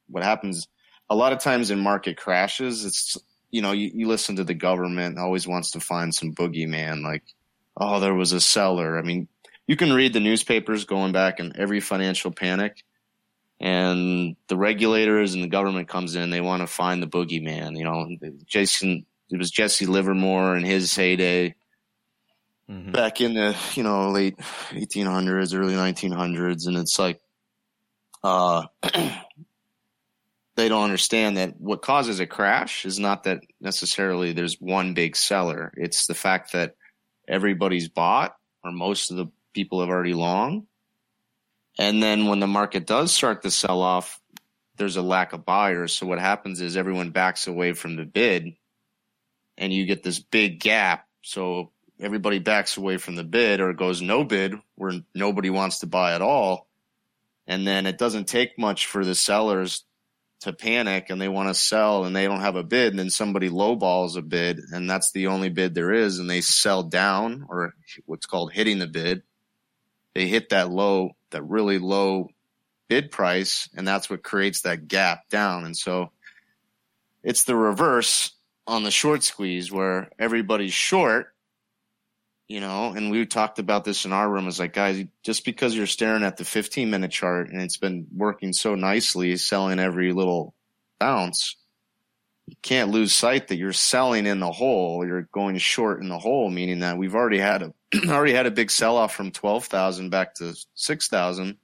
what 0.07 0.23
happens 0.23 0.67
a 1.09 1.15
lot 1.15 1.33
of 1.33 1.39
times 1.39 1.71
in 1.71 1.79
market 1.79 2.17
crashes, 2.17 2.83
it's, 2.83 3.17
you 3.51 3.61
know, 3.61 3.71
you, 3.71 3.91
you 3.93 4.07
listen 4.07 4.37
to 4.37 4.43
the 4.43 4.53
government 4.53 5.19
always 5.19 5.47
wants 5.47 5.71
to 5.71 5.79
find 5.79 6.13
some 6.13 6.33
boogeyman 6.33 7.03
like, 7.03 7.23
oh, 7.77 7.99
there 7.99 8.15
was 8.15 8.31
a 8.31 8.41
seller. 8.41 8.97
I 8.97 9.03
mean, 9.03 9.27
you 9.67 9.75
can 9.75 9.93
read 9.93 10.13
the 10.13 10.19
newspapers 10.19 10.85
going 10.85 11.11
back 11.11 11.39
in 11.39 11.53
every 11.59 11.79
financial 11.79 12.31
panic 12.31 12.83
and 13.59 14.35
the 14.47 14.57
regulators 14.57 15.33
and 15.33 15.43
the 15.43 15.47
government 15.47 15.87
comes 15.87 16.15
in, 16.15 16.29
they 16.29 16.41
want 16.41 16.61
to 16.61 16.67
find 16.67 17.01
the 17.01 17.07
boogeyman, 17.07 17.77
you 17.77 17.83
know, 17.83 18.07
Jason, 18.45 19.05
it 19.29 19.37
was 19.37 19.51
Jesse 19.51 19.85
Livermore 19.85 20.57
in 20.57 20.63
his 20.63 20.95
heyday 20.95 21.55
Mhm. 22.69 22.93
back 22.93 23.21
in 23.21 23.35
the 23.35 23.55
you 23.75 23.83
know 23.83 24.09
late 24.09 24.37
1800s 24.71 25.53
early 25.53 25.75
1900s 25.75 26.65
and 26.65 26.77
it's 26.77 26.97
like 26.97 27.21
uh 28.23 28.63
they 30.55 30.69
don't 30.69 30.83
understand 30.83 31.37
that 31.37 31.59
what 31.59 31.81
causes 31.81 32.19
a 32.19 32.27
crash 32.27 32.85
is 32.85 32.99
not 32.99 33.23
that 33.23 33.41
necessarily 33.59 34.31
there's 34.31 34.59
one 34.59 34.93
big 34.93 35.15
seller. 35.15 35.73
It's 35.75 36.07
the 36.07 36.13
fact 36.13 36.53
that 36.53 36.75
everybody's 37.27 37.89
bought 37.89 38.35
or 38.63 38.71
most 38.71 39.11
of 39.11 39.17
the 39.17 39.27
people 39.53 39.81
have 39.81 39.89
already 39.89 40.13
long. 40.13 40.67
And 41.77 42.01
then 42.01 42.27
when 42.27 42.39
the 42.39 42.47
market 42.47 42.87
does 42.87 43.11
start 43.13 43.41
to 43.43 43.51
sell 43.51 43.81
off 43.81 44.19
there's 44.77 44.97
a 44.97 45.01
lack 45.01 45.33
of 45.33 45.45
buyers. 45.45 45.93
So 45.93 46.05
what 46.05 46.19
happens 46.19 46.61
is 46.61 46.75
everyone 46.77 47.11
backs 47.11 47.47
away 47.47 47.73
from 47.73 47.95
the 47.95 48.05
bid 48.05 48.55
and 49.57 49.73
you 49.73 49.85
get 49.85 50.03
this 50.03 50.19
big 50.19 50.59
gap. 50.59 51.07
So 51.21 51.71
everybody 51.99 52.39
backs 52.39 52.77
away 52.77 52.97
from 52.97 53.15
the 53.15 53.23
bid 53.23 53.61
or 53.61 53.73
goes 53.73 54.01
no 54.01 54.23
bid 54.23 54.53
where 54.75 54.93
nobody 55.13 55.49
wants 55.49 55.79
to 55.79 55.87
buy 55.87 56.13
at 56.13 56.21
all. 56.21 56.67
And 57.47 57.65
then 57.65 57.85
it 57.85 57.97
doesn't 57.97 58.25
take 58.25 58.57
much 58.57 58.87
for 58.87 59.05
the 59.05 59.15
sellers 59.15 59.85
to 60.41 60.53
panic 60.53 61.09
and 61.09 61.19
they 61.19 61.27
want 61.27 61.49
to 61.49 61.53
sell 61.53 62.05
and 62.05 62.15
they 62.15 62.25
don't 62.25 62.41
have 62.41 62.55
a 62.55 62.63
bid. 62.63 62.89
And 62.89 62.99
then 62.99 63.09
somebody 63.09 63.49
lowballs 63.49 64.17
a 64.17 64.21
bid 64.21 64.59
and 64.71 64.89
that's 64.89 65.11
the 65.11 65.27
only 65.27 65.49
bid 65.49 65.73
there 65.73 65.91
is. 65.91 66.19
And 66.19 66.29
they 66.29 66.41
sell 66.41 66.83
down 66.83 67.45
or 67.49 67.73
what's 68.05 68.25
called 68.25 68.51
hitting 68.51 68.79
the 68.79 68.87
bid. 68.87 69.23
They 70.13 70.27
hit 70.27 70.49
that 70.49 70.69
low, 70.69 71.11
that 71.31 71.43
really 71.43 71.79
low 71.79 72.29
bid 72.87 73.11
price. 73.11 73.69
And 73.75 73.87
that's 73.87 74.09
what 74.09 74.23
creates 74.23 74.61
that 74.61 74.87
gap 74.87 75.29
down. 75.29 75.65
And 75.65 75.75
so 75.75 76.11
it's 77.23 77.43
the 77.43 77.55
reverse 77.55 78.31
on 78.67 78.83
the 78.83 78.91
short 78.91 79.23
squeeze 79.23 79.71
where 79.71 80.09
everybody's 80.17 80.73
short 80.73 81.34
you 82.47 82.59
know, 82.59 82.93
and 82.95 83.09
we 83.09 83.25
talked 83.25 83.57
about 83.59 83.85
this 83.85 84.05
in 84.05 84.13
our 84.13 84.29
room. 84.29 84.47
It's 84.47 84.59
like, 84.59 84.73
guys, 84.73 85.03
just 85.23 85.45
because 85.45 85.75
you're 85.75 85.87
staring 85.87 86.23
at 86.23 86.37
the 86.37 86.45
15 86.45 86.89
minute 86.89 87.11
chart 87.11 87.49
and 87.49 87.61
it's 87.61 87.77
been 87.77 88.07
working 88.15 88.53
so 88.53 88.75
nicely, 88.75 89.35
selling 89.37 89.79
every 89.79 90.11
little 90.13 90.53
bounce, 90.99 91.55
you 92.45 92.55
can't 92.61 92.91
lose 92.91 93.13
sight 93.13 93.47
that 93.47 93.57
you're 93.57 93.73
selling 93.73 94.27
in 94.27 94.39
the 94.39 94.51
hole. 94.51 95.05
You're 95.05 95.27
going 95.31 95.57
short 95.57 96.01
in 96.01 96.09
the 96.09 96.19
hole, 96.19 96.49
meaning 96.49 96.79
that 96.79 96.97
we've 96.97 97.15
already 97.15 97.39
had 97.39 97.63
a 97.63 97.73
already 98.09 98.33
had 98.33 98.45
a 98.45 98.51
big 98.51 98.69
sell 98.69 98.97
off 98.97 99.15
from 99.15 99.31
twelve 99.31 99.65
thousand 99.65 100.11
back 100.11 100.35
to 100.35 100.55
six 100.75 101.07
thousand. 101.07 101.57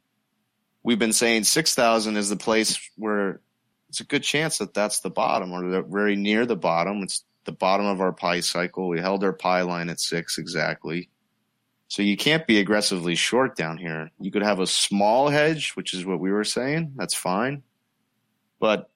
We've 0.82 0.98
been 0.98 1.14
saying 1.14 1.44
six 1.44 1.76
thousand 1.76 2.18
is 2.18 2.30
the 2.30 2.36
place 2.36 2.80
where 2.96 3.42
it's 3.90 4.00
a 4.00 4.06
good 4.06 4.24
chance 4.24 4.58
that 4.58 4.74
that's 4.74 5.02
the 5.02 5.12
bottom 5.12 5.52
or 5.52 5.84
very 5.84 6.16
near 6.16 6.48
the 6.48 6.56
bottom. 6.56 7.04
It's 7.04 7.24
the 7.46 7.52
bottom 7.52 7.86
of 7.86 8.02
our 8.02 8.12
pie 8.12 8.40
cycle. 8.42 8.88
We 8.88 9.00
held 9.00 9.24
our 9.24 9.34
pie 9.34 9.62
line 9.62 9.90
at 9.90 10.00
six 10.00 10.38
exactly. 10.38 11.10
So 11.88 12.02
you 12.02 12.16
can't 12.16 12.48
be 12.48 12.60
aggressively 12.60 13.16
short 13.16 13.58
down 13.58 13.78
here. 13.78 14.12
You 14.20 14.32
could 14.32 14.44
have 14.44 14.60
a 14.60 14.68
small 14.68 15.28
hedge, 15.28 15.72
which 15.72 15.94
is 15.94 16.06
what 16.06 16.20
we 16.20 16.32
were 16.32 16.46
saying. 16.46 16.94
That's 16.96 17.14
fine. 17.14 17.64
But 18.60 18.90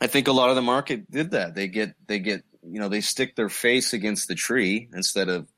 I 0.00 0.06
think 0.06 0.28
a 0.28 0.32
lot 0.32 0.48
of 0.48 0.56
the 0.56 0.62
market 0.62 1.10
did 1.10 1.32
that. 1.32 1.54
They 1.54 1.68
get 1.68 1.94
they 2.06 2.18
get 2.18 2.42
you 2.62 2.80
know 2.80 2.88
they 2.88 3.02
stick 3.02 3.36
their 3.36 3.50
face 3.50 3.92
against 3.92 4.28
the 4.28 4.34
tree 4.34 4.88
instead 4.94 5.28
of 5.28 5.48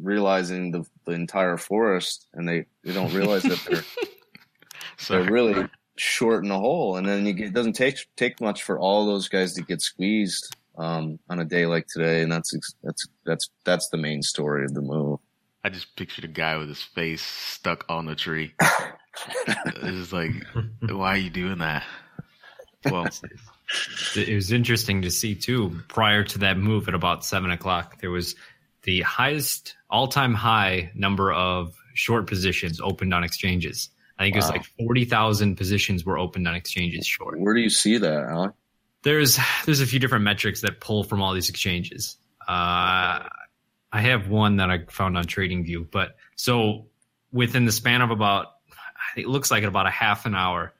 realizing 0.00 0.70
the, 0.70 0.86
the 1.04 1.12
entire 1.12 1.58
forest, 1.58 2.28
and 2.32 2.48
they 2.48 2.66
they 2.82 2.94
don't 2.94 3.12
realize 3.12 3.42
that 3.42 3.62
they're 3.68 3.84
they're 5.08 5.30
really 5.30 5.68
short 5.96 6.44
in 6.44 6.48
the 6.48 6.58
hole. 6.58 6.96
And 6.96 7.06
then 7.06 7.26
you 7.26 7.32
get, 7.34 7.48
it 7.48 7.52
doesn't 7.52 7.74
take 7.74 7.98
take 8.16 8.40
much 8.40 8.62
for 8.62 8.78
all 8.78 9.04
those 9.04 9.28
guys 9.28 9.52
to 9.54 9.62
get 9.62 9.82
squeezed 9.82 10.56
um, 10.76 11.18
on 11.28 11.40
a 11.40 11.44
day 11.44 11.66
like 11.66 11.86
today, 11.86 12.22
and 12.22 12.30
that's 12.30 12.54
that's 12.82 13.08
that's 13.24 13.48
that's 13.64 13.88
the 13.90 13.96
main 13.96 14.22
story 14.22 14.64
of 14.64 14.74
the 14.74 14.82
move. 14.82 15.20
I 15.62 15.70
just 15.70 15.96
pictured 15.96 16.24
a 16.24 16.28
guy 16.28 16.56
with 16.56 16.68
his 16.68 16.82
face 16.82 17.22
stuck 17.22 17.86
on 17.88 18.06
the 18.06 18.14
tree. 18.14 18.54
it's 19.46 20.12
like, 20.12 20.32
why 20.82 21.14
are 21.14 21.16
you 21.16 21.30
doing 21.30 21.58
that? 21.58 21.84
Well, 22.84 23.08
it 24.14 24.34
was 24.34 24.52
interesting 24.52 25.02
to 25.02 25.10
see 25.10 25.34
too. 25.34 25.80
Prior 25.88 26.22
to 26.24 26.38
that 26.40 26.58
move 26.58 26.88
at 26.88 26.94
about 26.94 27.24
seven 27.24 27.50
o'clock, 27.50 28.00
there 28.00 28.10
was 28.10 28.34
the 28.82 29.00
highest 29.00 29.74
all-time 29.88 30.34
high 30.34 30.90
number 30.94 31.32
of 31.32 31.74
short 31.94 32.26
positions 32.26 32.80
opened 32.80 33.14
on 33.14 33.24
exchanges. 33.24 33.88
I 34.18 34.24
think 34.24 34.34
wow. 34.34 34.38
it 34.38 34.42
was 34.42 34.50
like 34.50 34.64
forty 34.78 35.06
thousand 35.06 35.56
positions 35.56 36.04
were 36.04 36.18
opened 36.18 36.46
on 36.46 36.54
exchanges 36.54 37.06
short. 37.06 37.40
Where 37.40 37.54
do 37.54 37.60
you 37.60 37.70
see 37.70 37.98
that, 37.98 38.24
Alec? 38.24 38.52
There's 39.04 39.38
there's 39.64 39.80
a 39.80 39.86
few 39.86 40.00
different 40.00 40.24
metrics 40.24 40.62
that 40.62 40.80
pull 40.80 41.04
from 41.04 41.22
all 41.22 41.34
these 41.34 41.50
exchanges. 41.50 42.16
Uh, 42.40 43.28
I 43.92 44.00
have 44.00 44.28
one 44.28 44.56
that 44.56 44.70
I 44.70 44.84
found 44.88 45.16
on 45.16 45.24
TradingView, 45.24 45.90
but 45.90 46.16
so 46.36 46.86
within 47.32 47.64
the 47.64 47.72
span 47.72 48.02
of 48.02 48.10
about 48.10 48.46
it 49.16 49.26
looks 49.26 49.50
like 49.50 49.62
about 49.62 49.86
a 49.86 49.90
half 49.90 50.26
an 50.26 50.34
hour, 50.34 50.72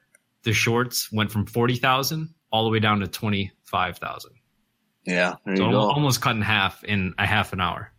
the 0.43 0.53
shorts 0.53 1.11
went 1.11 1.31
from 1.31 1.45
forty 1.45 1.75
thousand 1.75 2.33
all 2.51 2.63
the 2.65 2.71
way 2.71 2.79
down 2.79 2.99
to 2.99 3.07
twenty 3.07 3.51
five 3.63 3.99
thousand. 3.99 4.31
Yeah, 5.05 5.35
so 5.55 5.75
almost 5.75 6.19
cut 6.19 6.35
in 6.35 6.41
half 6.41 6.83
in 6.83 7.13
a 7.17 7.25
half 7.25 7.53
an 7.53 7.61
hour. 7.61 7.91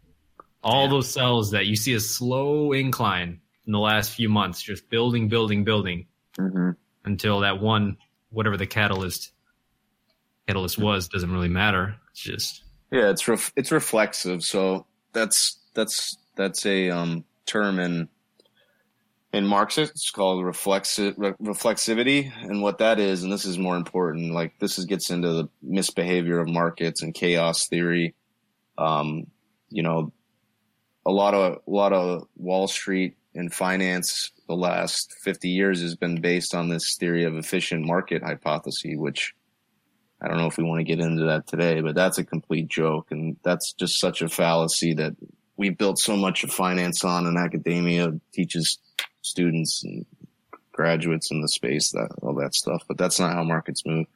All 0.63 0.85
yeah. 0.85 0.91
those 0.91 1.09
cells 1.13 1.53
that 1.53 1.67
you 1.67 1.77
see 1.77 1.95
a 1.95 2.01
slow 2.01 2.73
incline 2.73 3.41
in 3.65 3.73
the 3.73 3.79
last 3.79 4.11
few 4.11 4.29
months, 4.29 4.61
just 4.61 4.91
building, 4.91 5.29
building, 5.29 5.63
building, 5.63 6.07
mm-hmm. 6.37 6.71
until 7.05 7.41
that 7.41 7.61
one, 7.61 7.99
whatever 8.31 8.57
the 8.57 8.67
catalyst 8.67 9.33
catalyst 10.47 10.79
was, 10.79 11.09
doesn't 11.09 11.33
really 11.33 11.49
matter. 11.49 11.97
It's 12.11 12.21
just 12.21 12.63
yeah, 12.91 13.11
it's 13.11 13.27
ref- 13.27 13.53
it's 13.57 13.73
reflexive. 13.73 14.43
So 14.45 14.87
that's 15.13 15.59
that's 15.75 16.17
that's 16.37 16.67
a 16.67 16.91
um, 16.91 17.25
term 17.47 17.79
in 17.79 18.09
in 19.33 19.47
Marxist. 19.47 19.93
It's 19.93 20.11
called 20.11 20.45
reflexive 20.45 21.15
re- 21.17 21.35
reflexivity, 21.43 22.33
and 22.43 22.63
what 22.63 22.79
that 22.79 22.99
is, 22.99 23.23
and 23.23 23.33
this 23.33 23.45
is 23.45 23.59
more 23.59 23.77
important. 23.77 24.33
Like 24.33 24.59
this 24.59 24.79
is 24.79 24.85
gets 24.85 25.11
into 25.11 25.29
the 25.29 25.49
misbehavior 25.63 26.39
of 26.39 26.49
markets 26.49 27.03
and 27.03 27.15
chaos 27.15 27.69
theory. 27.69 28.15
Um, 28.79 29.27
you 29.69 29.83
know, 29.83 30.13
a 31.05 31.11
lot 31.11 31.35
of 31.35 31.59
a 31.67 31.71
lot 31.71 31.93
of 31.93 32.27
Wall 32.37 32.69
Street 32.69 33.17
and 33.35 33.53
finance 33.53 34.33
the 34.49 34.57
last 34.57 35.13
50 35.23 35.51
years 35.51 35.83
has 35.83 35.95
been 35.95 36.21
based 36.21 36.55
on 36.55 36.69
this 36.69 36.97
theory 36.97 37.25
of 37.25 37.37
efficient 37.37 37.85
market 37.85 38.23
hypothesis, 38.23 38.95
which 38.97 39.35
I 40.27 40.29
don't 40.29 40.39
know 40.39 40.49
if 40.49 40.59
we 40.59 40.65
want 40.65 40.81
to 40.81 40.85
get 40.85 40.99
into 40.99 41.25
that 41.27 41.47
today, 41.47 41.81
but 41.81 41.95
that's 41.95 42.19
a 42.19 42.25
complete 42.25 42.67
joke. 42.67 43.13
And 43.13 43.37
that's 43.45 43.73
just 43.75 44.01
such 44.01 44.23
a 44.23 44.29
fallacy 44.29 44.93
that 44.95 45.15
we 45.57 45.71
built 45.71 46.01
so 46.01 46.17
much 46.17 46.43
of 46.43 46.51
finance 46.51 47.05
on 47.05 47.29
and 47.29 47.39
academia 47.39 48.13
teaches 48.35 48.79
students 49.23 49.85
and 49.85 50.05
graduates 50.73 51.31
in 51.31 51.41
the 51.41 51.49
space 51.49 51.93
that 51.93 52.09
all 52.23 52.35
that 52.35 52.57
stuff, 52.57 52.83
but 52.89 52.99
that's 52.99 53.21
not 53.21 53.35
how 53.35 53.45
markets 53.45 53.87
move. 53.87 54.07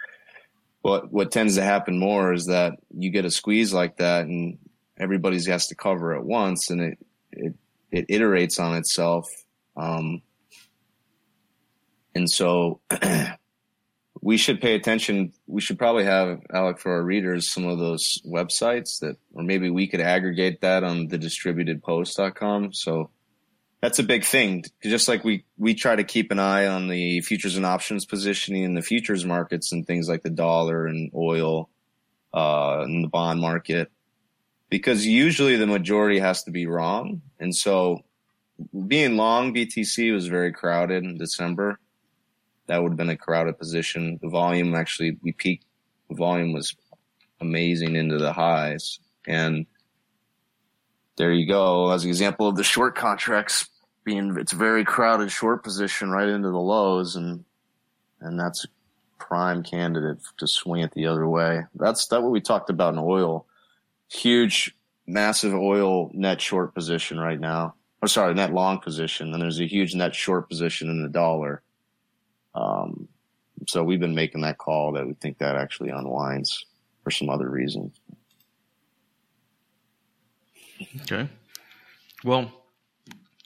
What, 0.82 1.12
what 1.12 1.30
tends 1.30 1.54
to 1.54 1.62
happen 1.62 1.96
more 1.96 2.32
is 2.32 2.46
that 2.46 2.74
you 2.92 3.10
get 3.10 3.24
a 3.24 3.30
squeeze 3.30 3.72
like 3.72 3.98
that 3.98 4.24
and 4.24 4.58
everybody's 4.98 5.46
has 5.46 5.68
to 5.68 5.76
cover 5.76 6.16
at 6.16 6.24
once 6.24 6.70
and 6.70 6.80
it, 6.80 6.98
it 7.30 7.54
it 7.92 8.08
iterates 8.08 8.60
on 8.60 8.76
itself. 8.76 9.28
Um, 9.76 10.22
and 12.14 12.30
so 12.30 12.80
we 14.20 14.36
should 14.36 14.60
pay 14.60 14.74
attention. 14.74 15.32
We 15.46 15.60
should 15.60 15.78
probably 15.78 16.04
have 16.04 16.40
Alec 16.52 16.78
for 16.78 16.92
our 16.92 17.02
readers 17.02 17.50
some 17.50 17.66
of 17.66 17.78
those 17.78 18.20
websites 18.26 19.00
that, 19.00 19.16
or 19.32 19.42
maybe 19.42 19.70
we 19.70 19.86
could 19.86 20.00
aggregate 20.00 20.60
that 20.60 20.84
on 20.84 21.08
the 21.08 21.18
distributedpost.com. 21.18 22.72
So 22.74 23.10
that's 23.80 23.98
a 23.98 24.04
big 24.04 24.24
thing. 24.24 24.64
Just 24.82 25.08
like 25.08 25.24
we, 25.24 25.44
we 25.56 25.74
try 25.74 25.96
to 25.96 26.04
keep 26.04 26.30
an 26.30 26.38
eye 26.38 26.66
on 26.66 26.88
the 26.88 27.20
futures 27.22 27.56
and 27.56 27.64
options 27.64 28.04
positioning 28.04 28.62
in 28.62 28.74
the 28.74 28.82
futures 28.82 29.24
markets 29.24 29.72
and 29.72 29.86
things 29.86 30.08
like 30.08 30.22
the 30.22 30.30
dollar 30.30 30.86
and 30.86 31.10
oil, 31.14 31.70
uh, 32.34 32.80
and 32.80 33.04
the 33.04 33.08
bond 33.08 33.40
market 33.40 33.90
because 34.70 35.04
usually 35.04 35.56
the 35.56 35.66
majority 35.66 36.20
has 36.20 36.44
to 36.44 36.50
be 36.50 36.66
wrong. 36.66 37.20
And 37.38 37.54
so 37.54 38.04
being 38.86 39.16
long 39.16 39.52
BTC 39.52 40.12
was 40.14 40.28
very 40.28 40.52
crowded 40.52 41.02
in 41.02 41.18
December. 41.18 41.78
That 42.70 42.80
would 42.80 42.92
have 42.92 42.96
been 42.96 43.10
a 43.10 43.16
crowded 43.16 43.58
position. 43.58 44.20
The 44.22 44.28
volume 44.28 44.76
actually, 44.76 45.18
we 45.22 45.32
peaked, 45.32 45.64
the 46.08 46.14
volume 46.14 46.52
was 46.52 46.76
amazing 47.40 47.96
into 47.96 48.16
the 48.16 48.32
highs. 48.32 49.00
And 49.26 49.66
there 51.16 51.32
you 51.32 51.48
go. 51.48 51.90
As 51.90 52.04
an 52.04 52.10
example 52.10 52.46
of 52.46 52.54
the 52.54 52.62
short 52.62 52.94
contracts 52.94 53.68
being, 54.04 54.36
it's 54.38 54.52
a 54.52 54.56
very 54.56 54.84
crowded 54.84 55.32
short 55.32 55.64
position 55.64 56.10
right 56.10 56.28
into 56.28 56.48
the 56.48 56.60
lows. 56.60 57.16
And, 57.16 57.44
and 58.20 58.38
that's 58.38 58.64
a 58.64 58.68
prime 59.18 59.64
candidate 59.64 60.18
to 60.38 60.46
swing 60.46 60.82
it 60.82 60.92
the 60.92 61.08
other 61.08 61.26
way. 61.26 61.62
That's 61.74 62.06
that 62.06 62.22
what 62.22 62.30
we 62.30 62.40
talked 62.40 62.70
about 62.70 62.94
in 62.94 63.00
oil 63.00 63.46
huge, 64.12 64.76
massive 65.08 65.54
oil 65.54 66.08
net 66.14 66.40
short 66.40 66.72
position 66.72 67.18
right 67.18 67.40
now. 67.40 67.74
Or 68.00 68.06
sorry, 68.06 68.32
net 68.32 68.54
long 68.54 68.78
position. 68.78 69.32
And 69.32 69.42
there's 69.42 69.58
a 69.58 69.66
huge 69.66 69.92
net 69.96 70.14
short 70.14 70.48
position 70.48 70.88
in 70.88 71.02
the 71.02 71.08
dollar. 71.08 71.64
Um, 72.60 73.08
so 73.66 73.82
we've 73.82 74.00
been 74.00 74.14
making 74.14 74.42
that 74.42 74.58
call 74.58 74.92
that 74.92 75.06
we 75.06 75.14
think 75.14 75.38
that 75.38 75.56
actually 75.56 75.90
unwinds 75.90 76.66
for 77.02 77.10
some 77.10 77.28
other 77.28 77.48
reason. 77.48 77.92
Okay. 81.02 81.28
Well, 82.24 82.52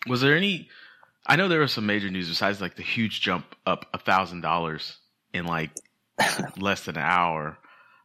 was 0.06 0.20
there 0.20 0.36
any? 0.36 0.68
I 1.26 1.36
know 1.36 1.48
there 1.48 1.60
was 1.60 1.72
some 1.72 1.86
major 1.86 2.10
news 2.10 2.28
besides 2.28 2.60
like 2.60 2.76
the 2.76 2.82
huge 2.82 3.20
jump 3.20 3.56
up 3.66 3.86
a 3.94 3.98
thousand 3.98 4.42
dollars 4.42 4.98
in 5.32 5.46
like 5.46 5.70
less 6.56 6.84
than 6.84 6.96
an 6.96 7.02
hour. 7.02 7.58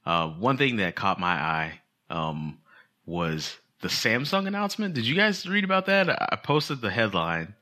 Uh, 0.06 0.30
one 0.30 0.58
thing 0.58 0.78
that 0.78 0.96
caught 0.96 1.20
my 1.20 1.34
eye 1.34 1.80
um, 2.10 2.60
was 3.06 3.58
the 3.82 3.88
Samsung 3.88 4.48
announcement. 4.48 4.94
Did 4.94 5.06
you 5.06 5.16
guys 5.16 5.48
read 5.48 5.64
about 5.64 5.86
that? 5.88 6.10
I 6.10 6.36
posted 6.38 6.82
the 6.82 6.90
headline 6.90 7.54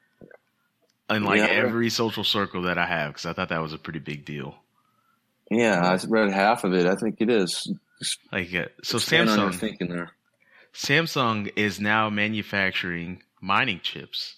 in 1.09 1.23
like 1.23 1.39
yeah. 1.39 1.47
every 1.47 1.89
social 1.89 2.23
circle 2.23 2.63
that 2.63 2.77
I 2.77 2.85
have 2.85 3.13
because 3.13 3.25
I 3.25 3.33
thought 3.33 3.49
that 3.49 3.61
was 3.61 3.73
a 3.73 3.77
pretty 3.77 3.99
big 3.99 4.25
deal. 4.25 4.55
Yeah, 5.49 5.81
I 5.81 6.05
read 6.07 6.31
half 6.31 6.63
of 6.63 6.73
it. 6.73 6.85
I 6.85 6.95
think 6.95 7.17
it 7.19 7.29
is. 7.29 7.71
Like 8.31 8.53
uh, 8.53 8.65
so, 8.83 8.97
Samsung 8.97 9.55
thinking 9.55 9.89
there. 9.89 10.11
Samsung 10.73 11.51
is 11.55 11.79
now 11.79 12.09
manufacturing 12.09 13.23
mining 13.41 13.79
chips, 13.81 14.35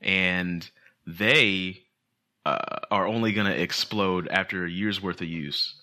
and 0.00 0.68
they 1.06 1.82
uh, 2.44 2.58
are 2.90 3.06
only 3.06 3.32
going 3.32 3.46
to 3.46 3.60
explode 3.60 4.28
after 4.28 4.64
a 4.64 4.70
year's 4.70 5.02
worth 5.02 5.22
of 5.22 5.28
use. 5.28 5.74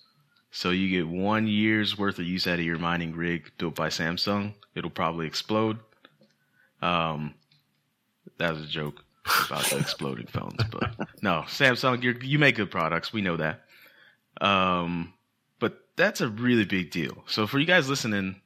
So 0.52 0.70
you 0.70 0.90
get 0.90 1.08
one 1.08 1.48
year's 1.48 1.98
worth 1.98 2.20
of 2.20 2.26
use 2.26 2.46
out 2.46 2.60
of 2.60 2.66
your 2.66 2.78
mining 2.78 3.16
rig 3.16 3.52
built 3.58 3.76
by 3.76 3.88
Samsung. 3.88 4.54
It'll 4.76 4.90
probably 4.90 5.26
explode. 5.26 5.80
Um, 6.82 7.34
that 8.38 8.54
was 8.54 8.64
a 8.64 8.68
joke 8.68 9.04
about 9.48 9.66
the 9.66 9.78
exploding 9.78 10.28
phones, 10.28 10.64
but 10.72 10.96
no, 11.22 11.44
Samsung, 11.48 12.02
you 12.04 12.16
you 12.22 12.40
make 12.40 12.56
good 12.56 12.72
products. 12.72 13.14
We 13.14 13.22
know 13.22 13.38
that. 13.38 13.62
Um, 14.40 15.14
but 15.60 15.86
that's 15.96 16.22
a 16.22 16.28
really 16.30 16.66
big 16.66 16.92
deal. 16.92 17.24
So 17.28 17.46
for 17.48 17.60
you 17.60 17.66
guys 17.66 17.88
listening, 17.90 18.42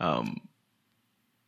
um, 0.00 0.40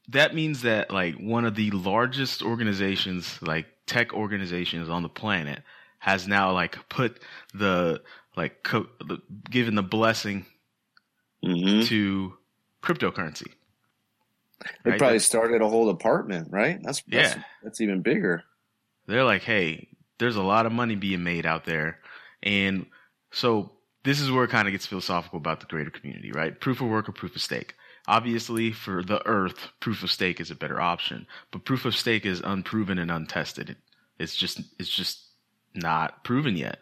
that 0.08 0.34
means 0.34 0.62
that 0.62 0.90
like 0.90 1.16
one 1.16 1.44
of 1.44 1.54
the 1.54 1.70
largest 1.72 2.42
organizations, 2.42 3.40
like 3.42 3.66
tech 3.86 4.12
organizations 4.14 4.88
on 4.88 5.02
the 5.02 5.08
planet, 5.08 5.62
has 5.98 6.26
now 6.26 6.52
like 6.52 6.88
put 6.88 7.20
the 7.52 8.00
like 8.36 8.62
co- 8.62 8.88
the, 9.06 9.18
given 9.50 9.74
the 9.74 9.82
blessing 9.82 10.46
hmm 11.42 11.82
to 11.82 12.34
cryptocurrency. 12.82 13.48
They 14.84 14.90
Right, 14.92 14.98
probably 14.98 15.14
that's- 15.18 15.24
started 15.26 15.62
a 15.62 15.68
whole 15.68 15.90
department, 15.90 16.48
right? 16.50 16.78
That's, 16.82 17.02
that's 17.08 17.36
Yeah. 17.36 17.42
that's 17.62 17.80
even 17.80 18.00
bigger. 18.02 18.44
They're 19.10 19.24
like, 19.24 19.42
hey, 19.42 19.88
there's 20.18 20.36
a 20.36 20.42
lot 20.42 20.66
of 20.66 20.72
money 20.72 20.94
being 20.94 21.24
made 21.24 21.46
out 21.46 21.64
there. 21.64 21.98
And 22.42 22.86
so 23.32 23.72
this 24.04 24.20
is 24.20 24.30
where 24.30 24.44
it 24.44 24.50
kind 24.50 24.68
of 24.68 24.72
gets 24.72 24.86
philosophical 24.86 25.38
about 25.38 25.60
the 25.60 25.66
greater 25.66 25.90
community, 25.90 26.32
right? 26.32 26.58
Proof 26.58 26.80
of 26.80 26.88
work 26.88 27.08
or 27.08 27.12
proof 27.12 27.36
of 27.36 27.42
stake. 27.42 27.74
Obviously, 28.06 28.72
for 28.72 29.02
the 29.02 29.26
earth, 29.26 29.68
proof 29.78 30.02
of 30.02 30.10
stake 30.10 30.40
is 30.40 30.50
a 30.50 30.56
better 30.56 30.80
option, 30.80 31.26
but 31.50 31.64
proof 31.64 31.84
of 31.84 31.94
stake 31.94 32.24
is 32.24 32.40
unproven 32.40 32.98
and 32.98 33.10
untested. 33.10 33.76
It's 34.18 34.34
just, 34.34 34.60
it's 34.78 34.88
just 34.88 35.20
not 35.74 36.24
proven 36.24 36.56
yet. 36.56 36.78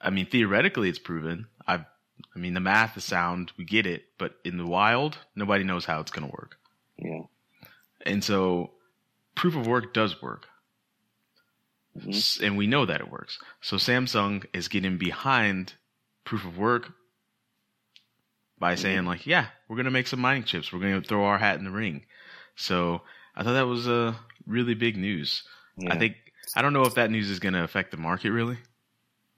I 0.00 0.10
mean, 0.10 0.26
theoretically, 0.26 0.88
it's 0.88 0.98
proven. 0.98 1.46
I, 1.66 1.86
I 2.34 2.38
mean, 2.38 2.54
the 2.54 2.60
math 2.60 2.96
is 2.96 3.04
sound. 3.04 3.52
We 3.56 3.64
get 3.64 3.86
it, 3.86 4.04
but 4.18 4.34
in 4.44 4.58
the 4.58 4.66
wild, 4.66 5.18
nobody 5.36 5.64
knows 5.64 5.84
how 5.84 6.00
it's 6.00 6.10
going 6.10 6.28
to 6.28 6.36
work. 6.36 6.56
Yeah. 6.98 7.22
And 8.04 8.22
so 8.22 8.72
proof 9.34 9.56
of 9.56 9.66
work 9.66 9.94
does 9.94 10.20
work. 10.20 10.46
Mhm. 11.98 12.42
And 12.42 12.56
we 12.56 12.66
know 12.66 12.86
that 12.86 13.00
it 13.00 13.10
works. 13.10 13.38
So 13.60 13.76
Samsung 13.76 14.46
is 14.54 14.68
getting 14.68 14.96
behind 14.98 15.74
proof 16.24 16.44
of 16.44 16.56
work 16.56 16.92
by 18.58 18.74
saying 18.76 19.04
like, 19.04 19.26
yeah, 19.26 19.46
we're 19.68 19.76
going 19.76 19.84
to 19.84 19.90
make 19.90 20.06
some 20.06 20.20
mining 20.20 20.44
chips. 20.44 20.72
We're 20.72 20.78
going 20.80 21.00
to 21.00 21.06
throw 21.06 21.24
our 21.24 21.38
hat 21.38 21.58
in 21.58 21.64
the 21.64 21.70
ring. 21.70 22.06
So 22.56 23.02
I 23.34 23.42
thought 23.42 23.54
that 23.54 23.66
was 23.66 23.88
uh, 23.88 24.14
really 24.46 24.74
big 24.74 24.96
news. 24.96 25.42
Yeah. 25.76 25.92
I 25.92 25.98
think 25.98 26.16
I 26.56 26.62
don't 26.62 26.72
know 26.72 26.84
if 26.84 26.94
that 26.94 27.10
news 27.10 27.28
is 27.30 27.40
going 27.40 27.54
to 27.54 27.64
affect 27.64 27.90
the 27.90 27.96
market 27.96 28.30
really. 28.30 28.58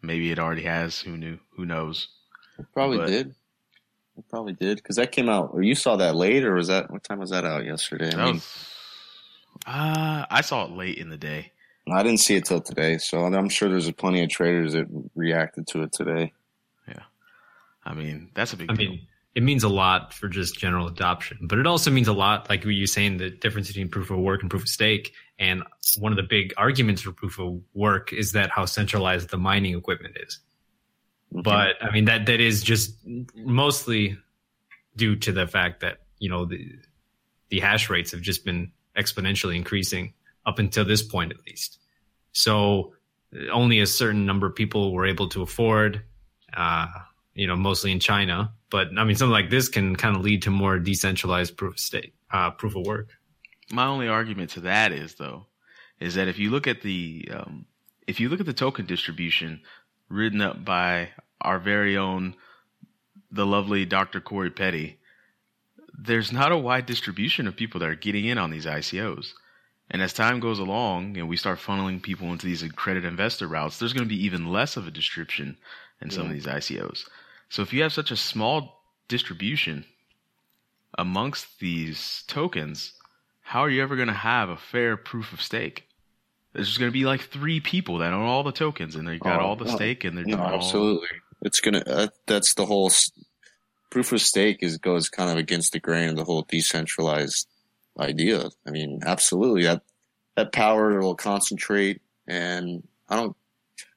Maybe 0.02 0.30
it 0.30 0.38
already 0.38 0.62
has. 0.64 1.00
Who 1.00 1.16
knew? 1.16 1.38
Who 1.56 1.64
knows? 1.64 2.08
It 2.58 2.66
probably 2.72 2.98
but- 2.98 3.06
did. 3.06 3.34
It 4.16 4.28
probably 4.30 4.52
did 4.52 4.76
because 4.76 4.94
that 4.94 5.10
came 5.10 5.28
out. 5.28 5.50
Or 5.52 5.60
you 5.62 5.74
saw 5.74 5.96
that 5.96 6.14
late, 6.14 6.44
or 6.44 6.54
was 6.54 6.68
that 6.68 6.88
what 6.88 7.02
time 7.02 7.18
was 7.18 7.30
that 7.30 7.44
out 7.44 7.64
yesterday? 7.64 8.12
I 8.12 8.24
mean, 8.24 8.34
was, 8.34 8.68
uh, 9.66 10.24
I 10.30 10.40
saw 10.42 10.64
it 10.66 10.70
late 10.70 10.98
in 10.98 11.08
the 11.08 11.16
day. 11.16 11.50
I 11.90 12.02
didn't 12.02 12.20
see 12.20 12.36
it 12.36 12.46
till 12.46 12.60
today, 12.60 12.98
so 12.98 13.24
I'm 13.24 13.48
sure 13.48 13.68
there's 13.68 13.90
plenty 13.92 14.22
of 14.22 14.30
traders 14.30 14.72
that 14.72 14.86
reacted 15.14 15.66
to 15.68 15.82
it 15.82 15.92
today. 15.92 16.32
Yeah, 16.88 17.02
I 17.84 17.94
mean, 17.94 18.30
that's 18.34 18.52
a 18.54 18.56
big 18.56 18.70
I 18.70 18.74
deal. 18.74 18.90
mean, 18.90 19.06
it 19.34 19.42
means 19.42 19.64
a 19.64 19.68
lot 19.68 20.14
for 20.14 20.28
just 20.28 20.58
general 20.58 20.86
adoption, 20.86 21.38
but 21.42 21.58
it 21.58 21.66
also 21.66 21.90
means 21.90 22.08
a 22.08 22.12
lot, 22.12 22.48
like 22.48 22.64
you 22.64 22.80
were 22.80 22.86
saying, 22.86 23.18
the 23.18 23.30
difference 23.30 23.68
between 23.68 23.88
proof 23.88 24.10
of 24.10 24.18
work 24.18 24.40
and 24.40 24.50
proof 24.50 24.62
of 24.62 24.68
stake. 24.68 25.12
And 25.38 25.62
one 25.98 26.12
of 26.12 26.16
the 26.16 26.22
big 26.22 26.54
arguments 26.56 27.02
for 27.02 27.12
proof 27.12 27.38
of 27.38 27.60
work 27.74 28.12
is 28.12 28.32
that 28.32 28.50
how 28.50 28.64
centralized 28.64 29.30
the 29.30 29.36
mining 29.36 29.76
equipment 29.76 30.16
is. 30.20 30.38
Mm-hmm. 31.32 31.42
But 31.42 31.76
I 31.82 31.90
mean, 31.90 32.06
that 32.06 32.26
that 32.26 32.40
is 32.40 32.62
just 32.62 32.96
mostly 33.34 34.16
due 34.96 35.16
to 35.16 35.32
the 35.32 35.46
fact 35.46 35.80
that 35.80 35.98
you 36.18 36.30
know 36.30 36.44
the 36.46 36.78
the 37.50 37.60
hash 37.60 37.90
rates 37.90 38.12
have 38.12 38.22
just 38.22 38.44
been 38.44 38.72
exponentially 38.96 39.56
increasing 39.56 40.14
up 40.46 40.58
until 40.58 40.84
this 40.84 41.02
point, 41.02 41.32
at 41.32 41.38
least. 41.46 41.78
So 42.32 42.94
only 43.52 43.80
a 43.80 43.86
certain 43.86 44.26
number 44.26 44.46
of 44.46 44.54
people 44.54 44.92
were 44.92 45.06
able 45.06 45.28
to 45.30 45.42
afford. 45.42 46.02
Uh, 46.56 46.86
you 47.34 47.46
know, 47.46 47.56
mostly 47.56 47.92
in 47.92 48.00
China. 48.00 48.52
But 48.70 48.88
I 48.96 49.04
mean, 49.04 49.16
something 49.16 49.32
like 49.32 49.50
this 49.50 49.68
can 49.68 49.96
kind 49.96 50.16
of 50.16 50.22
lead 50.22 50.42
to 50.42 50.50
more 50.50 50.78
decentralized 50.78 51.56
proof 51.56 51.74
of 51.74 51.80
stake, 51.80 52.14
uh, 52.30 52.50
proof 52.50 52.76
of 52.76 52.86
work. 52.86 53.10
My 53.70 53.86
only 53.86 54.08
argument 54.08 54.50
to 54.50 54.60
that 54.60 54.92
is 54.92 55.14
though, 55.14 55.46
is 56.00 56.14
that 56.14 56.28
if 56.28 56.38
you 56.38 56.50
look 56.50 56.66
at 56.66 56.82
the 56.82 57.28
um, 57.32 57.66
if 58.06 58.20
you 58.20 58.28
look 58.28 58.40
at 58.40 58.46
the 58.46 58.52
token 58.52 58.86
distribution 58.86 59.60
written 60.08 60.40
up 60.40 60.64
by 60.64 61.10
our 61.40 61.58
very 61.58 61.96
own 61.96 62.34
the 63.30 63.46
lovely 63.46 63.84
Dr. 63.84 64.20
Corey 64.20 64.50
Petty, 64.50 64.98
there's 65.92 66.30
not 66.30 66.52
a 66.52 66.58
wide 66.58 66.86
distribution 66.86 67.48
of 67.48 67.56
people 67.56 67.80
that 67.80 67.88
are 67.88 67.96
getting 67.96 68.26
in 68.26 68.38
on 68.38 68.50
these 68.50 68.66
ICOs. 68.66 69.32
And 69.94 70.02
as 70.02 70.12
time 70.12 70.40
goes 70.40 70.58
along 70.58 71.16
and 71.18 71.28
we 71.28 71.36
start 71.36 71.60
funneling 71.60 72.02
people 72.02 72.32
into 72.32 72.46
these 72.46 72.64
accredited 72.64 73.08
investor 73.08 73.46
routes, 73.46 73.78
there's 73.78 73.92
going 73.92 74.02
to 74.02 74.12
be 74.12 74.24
even 74.24 74.50
less 74.50 74.76
of 74.76 74.88
a 74.88 74.90
distribution 74.90 75.56
in 76.00 76.10
some 76.10 76.26
of 76.26 76.32
these 76.32 76.46
ICOs. 76.46 77.04
So 77.48 77.62
if 77.62 77.72
you 77.72 77.80
have 77.84 77.92
such 77.92 78.10
a 78.10 78.16
small 78.16 78.82
distribution 79.06 79.84
amongst 80.98 81.60
these 81.60 82.24
tokens, 82.26 82.94
how 83.42 83.60
are 83.60 83.70
you 83.70 83.84
ever 83.84 83.94
going 83.94 84.08
to 84.08 84.14
have 84.14 84.48
a 84.48 84.56
fair 84.56 84.96
proof 84.96 85.32
of 85.32 85.40
stake? 85.40 85.86
There's 86.54 86.66
just 86.66 86.80
going 86.80 86.90
to 86.90 86.92
be 86.92 87.04
like 87.04 87.20
three 87.20 87.60
people 87.60 87.98
that 87.98 88.12
own 88.12 88.26
all 88.26 88.42
the 88.42 88.50
tokens 88.50 88.96
and 88.96 89.06
they 89.06 89.18
got 89.20 89.38
Oh, 89.40 89.44
all 89.44 89.54
the 89.54 89.64
no. 89.64 89.76
stake 89.76 90.02
and 90.02 90.18
they're 90.18 90.24
No, 90.24 90.38
doing 90.38 90.40
all. 90.50 90.54
absolutely. 90.54 91.08
It's 91.42 91.60
gonna. 91.60 91.84
Uh, 91.86 92.08
that's 92.26 92.54
the 92.54 92.66
whole 92.66 92.86
s- 92.86 93.12
proof 93.90 94.10
of 94.10 94.20
stake 94.22 94.58
is 94.60 94.76
goes 94.76 95.08
kind 95.08 95.30
of 95.30 95.36
against 95.36 95.72
the 95.72 95.78
grain 95.78 96.08
of 96.08 96.16
the 96.16 96.24
whole 96.24 96.42
decentralized 96.42 97.46
idea. 97.98 98.48
I 98.66 98.70
mean, 98.70 99.00
absolutely 99.04 99.64
that 99.64 99.82
that 100.36 100.52
power 100.52 101.00
will 101.00 101.14
concentrate, 101.14 102.02
and 102.26 102.86
I 103.08 103.16
don't 103.16 103.36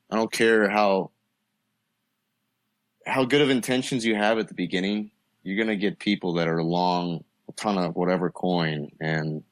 I 0.10 0.16
don't 0.16 0.32
care 0.32 0.70
how 0.70 1.12
how 3.06 3.26
good 3.26 3.42
of 3.42 3.50
intentions 3.50 4.06
you 4.06 4.16
have 4.16 4.38
at 4.38 4.48
the 4.48 4.54
beginning. 4.54 5.12
You're 5.44 5.58
gonna 5.58 5.76
get 5.76 6.00
people 6.00 6.34
that 6.34 6.48
are 6.48 6.64
long 6.64 7.24
a 7.50 7.52
ton 7.54 7.78
of 7.78 7.96
whatever 7.96 8.30
coin, 8.30 8.92
and 9.00 9.44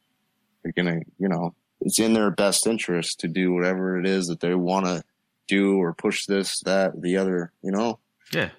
they're 0.63 0.73
gonna 0.73 1.01
you 1.17 1.27
know 1.27 1.55
it's 1.81 1.99
in 1.99 2.13
their 2.13 2.31
best 2.31 2.67
interest 2.67 3.19
to 3.19 3.27
do 3.27 3.53
whatever 3.53 3.99
it 3.99 4.07
is 4.07 4.27
that 4.27 4.39
they 4.39 4.55
want 4.55 4.85
to 4.85 5.03
do 5.47 5.77
or 5.77 5.93
push 5.93 6.25
this, 6.25 6.59
that, 6.61 7.01
the 7.01 7.17
other, 7.17 7.51
you 7.61 7.71
know? 7.71 7.99
Yeah. 8.33 8.49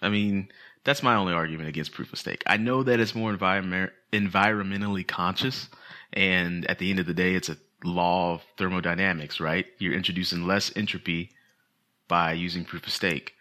I 0.00 0.08
mean, 0.08 0.48
that's 0.84 1.02
my 1.02 1.14
only 1.14 1.32
argument 1.32 1.68
against 1.68 1.92
proof 1.92 2.12
of 2.12 2.18
stake. 2.18 2.42
I 2.46 2.56
know 2.56 2.82
that 2.82 3.00
it's 3.00 3.14
more 3.14 3.30
environment, 3.30 3.92
environmentally 4.12 5.06
conscious, 5.06 5.68
and 6.12 6.66
at 6.66 6.78
the 6.78 6.90
end 6.90 6.98
of 6.98 7.06
the 7.06 7.14
day, 7.14 7.34
it's 7.34 7.48
a 7.48 7.56
law 7.84 8.34
of 8.34 8.42
thermodynamics, 8.58 9.40
right? 9.40 9.66
You're 9.78 9.94
introducing 9.94 10.46
less 10.46 10.72
entropy 10.76 11.30
by 12.08 12.32
using 12.32 12.64
proof 12.64 12.86
of 12.86 12.92
stake. 12.92 13.34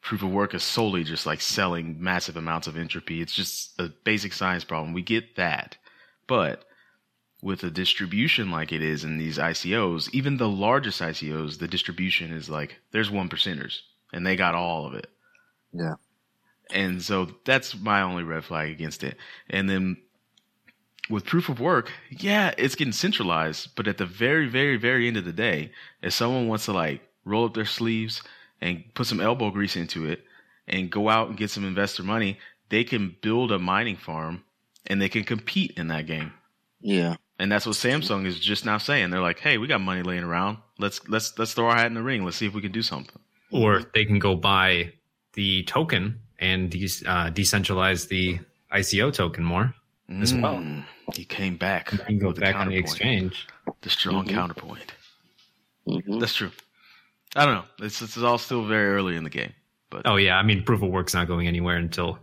Proof 0.00 0.22
of 0.22 0.30
work 0.30 0.54
is 0.54 0.62
solely 0.62 1.04
just 1.04 1.26
like 1.26 1.40
selling 1.40 2.02
massive 2.02 2.36
amounts 2.36 2.66
of 2.66 2.76
entropy. 2.76 3.20
It's 3.20 3.34
just 3.34 3.78
a 3.78 3.88
basic 4.04 4.32
science 4.32 4.64
problem. 4.64 4.94
We 4.94 5.02
get 5.02 5.36
that. 5.36 5.76
But 6.26 6.64
with 7.42 7.62
a 7.64 7.70
distribution 7.70 8.50
like 8.50 8.72
it 8.72 8.82
is 8.82 9.04
in 9.04 9.18
these 9.18 9.38
ICOs, 9.38 10.08
even 10.12 10.36
the 10.36 10.48
largest 10.48 11.00
ICOs, 11.00 11.58
the 11.58 11.68
distribution 11.68 12.32
is 12.32 12.48
like 12.48 12.76
there's 12.92 13.10
one 13.10 13.28
percenters 13.28 13.80
and 14.12 14.26
they 14.26 14.36
got 14.36 14.54
all 14.54 14.86
of 14.86 14.94
it. 14.94 15.08
Yeah. 15.72 15.94
And 16.72 17.02
so 17.02 17.28
that's 17.44 17.76
my 17.76 18.02
only 18.02 18.22
red 18.22 18.44
flag 18.44 18.70
against 18.70 19.02
it. 19.02 19.16
And 19.48 19.68
then 19.68 19.96
with 21.08 21.26
proof 21.26 21.48
of 21.48 21.60
work, 21.60 21.90
yeah, 22.10 22.54
it's 22.56 22.74
getting 22.74 22.92
centralized, 22.92 23.70
but 23.74 23.88
at 23.88 23.98
the 23.98 24.06
very, 24.06 24.48
very, 24.48 24.76
very 24.76 25.08
end 25.08 25.16
of 25.16 25.24
the 25.24 25.32
day, 25.32 25.72
if 26.02 26.12
someone 26.12 26.48
wants 26.48 26.66
to 26.66 26.72
like 26.72 27.02
roll 27.24 27.44
up 27.44 27.54
their 27.54 27.64
sleeves 27.64 28.22
and 28.60 28.84
put 28.94 29.06
some 29.06 29.20
elbow 29.20 29.50
grease 29.50 29.76
into 29.76 30.06
it 30.06 30.24
and 30.68 30.90
go 30.90 31.08
out 31.08 31.28
and 31.28 31.36
get 31.36 31.50
some 31.50 31.64
investor 31.64 32.02
money, 32.02 32.38
they 32.68 32.84
can 32.84 33.16
build 33.20 33.50
a 33.50 33.58
mining 33.58 33.96
farm 33.96 34.44
and 34.86 35.02
they 35.02 35.08
can 35.08 35.24
compete 35.24 35.72
in 35.76 35.88
that 35.88 36.06
game. 36.06 36.32
Yeah. 36.80 37.16
And 37.38 37.50
that's 37.50 37.66
what 37.66 37.76
Samsung 37.76 38.26
is 38.26 38.38
just 38.38 38.64
now 38.64 38.78
saying. 38.78 39.10
They're 39.10 39.20
like, 39.20 39.38
"Hey, 39.38 39.56
we 39.58 39.66
got 39.66 39.80
money 39.80 40.02
laying 40.02 40.24
around. 40.24 40.58
Let's 40.78 41.06
let's 41.08 41.38
let's 41.38 41.54
throw 41.54 41.68
our 41.68 41.76
hat 41.76 41.86
in 41.86 41.94
the 41.94 42.02
ring. 42.02 42.24
Let's 42.24 42.36
see 42.36 42.46
if 42.46 42.54
we 42.54 42.60
can 42.60 42.72
do 42.72 42.82
something." 42.82 43.18
Or 43.50 43.82
they 43.94 44.04
can 44.04 44.18
go 44.18 44.36
buy 44.36 44.92
the 45.32 45.62
token 45.64 46.20
and 46.40 46.70
de- 46.70 46.84
uh, 47.06 47.30
decentralize 47.30 48.08
the 48.08 48.40
ICO 48.72 49.12
token 49.12 49.44
more. 49.44 49.74
As 50.20 50.34
well. 50.34 50.56
Mm, 50.56 50.84
he 51.14 51.24
came 51.24 51.56
back. 51.56 51.92
You 51.92 51.98
can 51.98 52.18
go 52.18 52.32
back 52.32 52.56
on 52.56 52.68
the 52.68 52.76
exchange. 52.76 53.46
The 53.82 53.90
strong 53.90 54.24
Mhm. 54.26 54.30
counterpoint. 54.30 54.92
hmm 55.86 56.18
That's 56.18 56.34
true. 56.34 56.50
I 57.36 57.46
don't 57.46 57.54
know. 57.54 57.64
It's 57.86 58.02
it's 58.02 58.18
all 58.18 58.36
still 58.38 58.64
very 58.64 58.90
early 58.92 59.14
in 59.14 59.22
the 59.22 59.30
game, 59.30 59.52
but 59.88 60.02
Oh 60.06 60.16
yeah, 60.16 60.36
I 60.36 60.42
mean 60.42 60.64
proof 60.64 60.82
of 60.82 60.90
work's 60.90 61.14
not 61.14 61.28
going 61.28 61.46
anywhere 61.46 61.76
until 61.76 62.18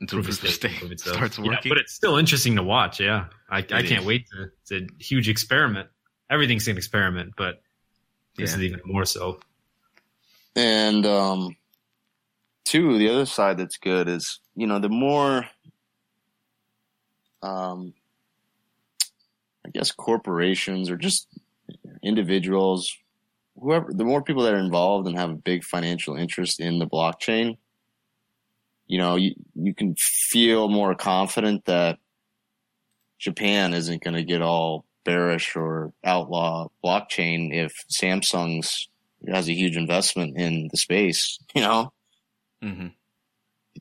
until 0.00 0.22
proof 0.22 0.42
of 0.42 0.50
stake 0.50 0.78
prove 0.78 0.90
itself. 0.90 1.16
starts 1.16 1.38
Yeah, 1.38 1.44
working. 1.46 1.68
but 1.70 1.78
it's 1.78 1.92
still 1.94 2.16
interesting 2.16 2.56
to 2.56 2.64
watch. 2.64 2.98
Yeah, 2.98 3.26
I, 3.48 3.58
I 3.58 3.82
can't 3.82 4.04
wait 4.04 4.26
to. 4.32 4.50
It's 4.62 4.72
a 4.72 4.86
huge 5.02 5.28
experiment. 5.28 5.88
Everything's 6.30 6.66
an 6.66 6.76
experiment, 6.76 7.34
but 7.36 7.62
this 8.36 8.50
Yeah. 8.50 8.56
is 8.56 8.62
even 8.64 8.80
more 8.84 9.04
so. 9.04 9.38
And, 10.56 11.06
um, 11.06 11.56
two, 12.68 12.98
the 12.98 13.08
other 13.08 13.26
side 13.26 13.58
that's 13.58 13.78
good 13.78 14.08
is, 14.08 14.40
you 14.54 14.66
know, 14.66 14.78
the 14.78 14.88
more, 14.88 15.46
um, 17.42 17.94
I 19.66 19.70
guess 19.70 19.90
corporations 19.90 20.90
or 20.90 20.96
just 20.96 21.28
individuals, 22.02 22.94
whoever, 23.58 23.92
the 23.92 24.04
more 24.04 24.22
people 24.22 24.42
that 24.42 24.54
are 24.54 24.58
involved 24.58 25.08
and 25.08 25.16
have 25.16 25.30
a 25.30 25.34
big 25.34 25.64
financial 25.64 26.14
interest 26.14 26.60
in 26.60 26.78
the 26.78 26.86
blockchain, 26.86 27.56
you 28.86 28.98
know, 28.98 29.16
you, 29.16 29.34
you 29.54 29.74
can 29.74 29.94
feel 29.96 30.68
more 30.68 30.94
confident 30.94 31.64
that 31.64 31.98
Japan 33.18 33.74
isn't 33.74 34.02
going 34.02 34.14
to 34.14 34.24
get 34.24 34.42
all 34.42 34.84
bearish 35.04 35.56
or 35.56 35.92
outlaw 36.04 36.68
blockchain 36.84 37.52
if 37.52 37.74
Samsung's 37.90 38.88
has 39.26 39.48
a 39.48 39.54
huge 39.54 39.76
investment 39.76 40.36
in 40.36 40.68
the 40.70 40.76
space, 40.76 41.38
you 41.54 41.62
know? 41.62 41.92
Hmm 42.62 42.88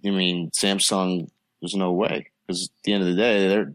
I 0.05 0.09
mean, 0.09 0.51
Samsung, 0.51 1.29
there's 1.61 1.75
no 1.75 1.91
way 1.91 2.27
because 2.45 2.65
at 2.65 2.83
the 2.83 2.93
end 2.93 3.03
of 3.03 3.09
the 3.09 3.15
day, 3.15 3.47
they're 3.47 3.73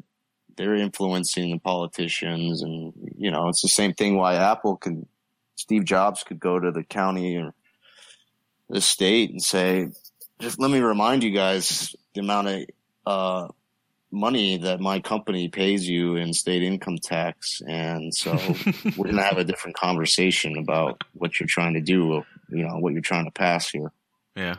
they're 0.57 0.75
influencing 0.75 1.51
the 1.51 1.59
politicians, 1.59 2.62
and 2.62 2.93
you 3.17 3.31
know, 3.31 3.49
it's 3.49 3.62
the 3.62 3.69
same 3.69 3.95
thing. 3.95 4.17
Why 4.17 4.37
Apple 4.37 4.77
could, 4.77 5.07
Steve 5.57 5.85
Jobs 5.85 6.23
could 6.23 6.41
go 6.41 6.59
to 6.59 6.71
the 6.71 6.85
county 6.85 7.37
or 7.37 7.55
the 8.69 8.81
state 8.81 9.31
and 9.31 9.43
say, 9.43 9.88
just 10.41 10.61
let 10.61 10.71
me 10.71 10.81
remind 10.81 11.23
you 11.23 11.31
guys 11.31 11.95
the 12.15 12.21
amount 12.21 12.49
of 12.49 12.65
uh, 13.07 13.49
money 14.11 14.59
that 14.59 14.81
my 14.81 15.01
company 15.01 15.49
pays 15.49 15.88
you 15.88 16.17
in 16.17 16.33
state 16.33 16.62
income 16.62 16.99
tax, 16.99 17.62
and 17.67 18.15
so 18.15 18.37
we're 18.97 19.07
gonna 19.07 19.23
have 19.23 19.38
a 19.38 19.45
different 19.45 19.77
conversation 19.77 20.59
about 20.59 21.03
what 21.15 21.41
you're 21.41 21.47
trying 21.47 21.75
to 21.75 21.81
do. 21.81 22.23
You 22.49 22.67
know, 22.67 22.79
what 22.79 22.93
you're 22.93 23.03
trying 23.03 23.25
to 23.25 23.31
pass 23.31 23.71
here. 23.71 23.91
Yeah. 24.37 24.57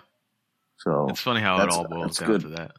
So 0.83 1.07
It's 1.09 1.21
funny 1.21 1.39
how 1.39 1.61
it 1.63 1.69
all 1.69 1.87
boils 1.87 2.17
down 2.17 2.27
good. 2.29 2.41
to 2.41 2.71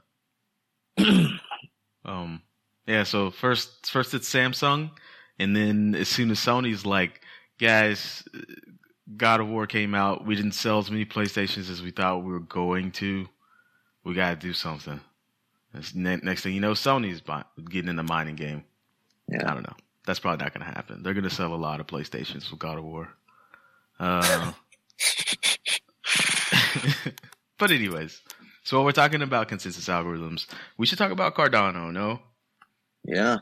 that. 0.99 1.41
um, 2.05 2.43
yeah. 2.87 3.05
So 3.05 3.31
first, 3.31 3.87
first 3.91 4.13
it's 4.13 4.33
Samsung, 4.33 4.91
and 5.39 5.57
then 5.57 5.95
as 5.95 6.09
soon 6.09 6.31
as 6.31 6.39
Sony's 6.39 6.85
like, 6.85 7.23
guys, 7.59 8.23
God 9.17 9.41
of 9.41 9.49
War 9.49 9.67
came 9.67 9.95
out, 9.95 10.27
we 10.27 10.37
didn't 10.37 10.53
sell 10.53 10.79
as 10.79 10.91
many 10.91 11.07
PlayStations 11.07 11.71
as 11.71 11.83
we 11.83 11.91
thought 11.91 12.25
we 12.25 12.33
were 12.33 12.41
going 12.41 12.93
to. 12.93 13.27
We 14.05 14.15
got 14.15 14.31
to 14.39 14.47
do 14.47 14.53
something. 14.53 15.01
Ne- 15.95 16.21
next 16.23 16.43
thing 16.43 16.55
you 16.55 16.61
know, 16.61 16.73
Sony's 16.73 17.23
getting 17.71 17.89
in 17.89 17.97
the 17.97 18.03
mining 18.03 18.37
game. 18.37 18.65
Yeah. 19.29 19.51
I 19.51 19.55
don't 19.55 19.67
know. 19.67 19.75
That's 20.07 20.21
probably 20.21 20.45
not 20.45 20.53
going 20.53 20.67
to 20.67 20.73
happen. 20.73 21.03
They're 21.03 21.15
going 21.15 21.25
to 21.25 21.31
sell 21.31 21.55
a 21.55 21.57
lot 21.57 21.81
of 21.81 21.87
PlayStations 21.87 22.51
with 22.51 22.61
God 22.61 22.77
of 22.77 22.85
War. 22.85 23.09
Uh, 23.99 24.53
but 27.65 27.71
anyways, 27.71 28.21
so 28.63 28.85
we're 28.85 28.93
talking 28.93 29.23
about 29.23 29.49
consensus 29.49 29.89
algorithms, 29.89 30.47
we 30.77 30.85
should 30.85 30.99
talk 30.99 31.11
about 31.11 31.35
Cardano. 31.35 31.91
No, 31.91 32.21
Yeah. 33.05 33.39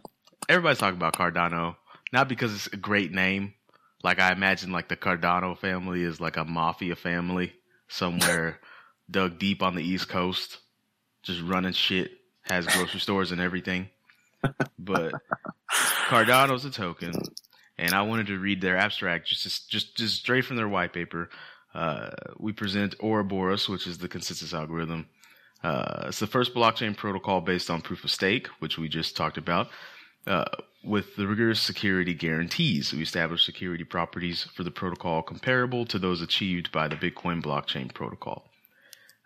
everybody's 0.49 0.79
talking 0.79 0.97
about 0.97 1.15
Cardano, 1.17 1.75
not 2.13 2.29
because 2.29 2.55
it's 2.55 2.69
a 2.69 2.77
great 2.77 3.11
name. 3.11 3.55
Like 4.05 4.21
I 4.21 4.31
imagine, 4.33 4.71
like 4.71 4.89
the 4.89 4.97
Cardano 4.97 5.59
family 5.59 6.03
is 6.05 6.21
like 6.21 6.37
a 6.37 6.45
mafia 6.45 6.95
family 6.95 7.53
somewhere 7.89 8.61
dug 9.11 9.41
deep 9.41 9.61
on 9.61 9.75
the 9.75 9.83
East 9.83 10.09
Coast, 10.09 10.59
just 11.25 11.41
running 11.43 11.73
shit, 11.73 12.13
has 12.43 12.65
grocery 12.67 13.01
stores 13.01 13.33
and 13.33 13.41
everything. 13.41 13.89
But 14.79 15.15
Cardano's 16.09 16.65
a 16.65 16.71
token, 16.71 17.13
and 17.77 17.93
I 17.93 18.03
wanted 18.03 18.29
to 18.29 18.39
read 18.39 18.61
their 18.61 18.77
abstract 18.77 19.27
just 19.29 19.69
just 19.69 19.97
just 19.97 20.17
straight 20.21 20.45
from 20.45 20.57
their 20.57 20.69
white 20.69 20.93
paper. 20.93 21.29
Uh, 21.75 22.11
we 22.39 22.53
present 22.53 22.95
Ouroboros, 23.03 23.69
which 23.69 23.87
is 23.87 23.99
the 23.99 24.09
consensus 24.09 24.53
algorithm. 24.53 25.07
Uh, 25.63 26.05
it's 26.09 26.19
the 26.19 26.27
first 26.27 26.55
blockchain 26.55 26.97
protocol 26.97 27.41
based 27.41 27.71
on 27.71 27.81
proof 27.81 28.05
of 28.05 28.11
stake, 28.11 28.49
which 28.59 28.79
we 28.79 28.89
just 28.89 29.17
talked 29.17 29.39
about. 29.39 29.69
Uh, 30.27 30.45
with 30.85 31.15
the 31.17 31.27
rigorous 31.27 31.61
security 31.61 32.15
guarantees, 32.15 32.93
we 32.93 33.03
establish 33.03 33.45
security 33.45 33.85
properties 33.85 34.45
for 34.55 34.65
the 34.65 34.71
protocol 34.71 35.23
comparable 35.23 35.85
to 35.87 35.99
those 35.99 36.21
achieved 36.21 36.73
by 36.73 36.89
the 36.89 36.97
Bitcoin 36.97 37.41
blockchain 37.41 37.93
protocol. 37.93 38.51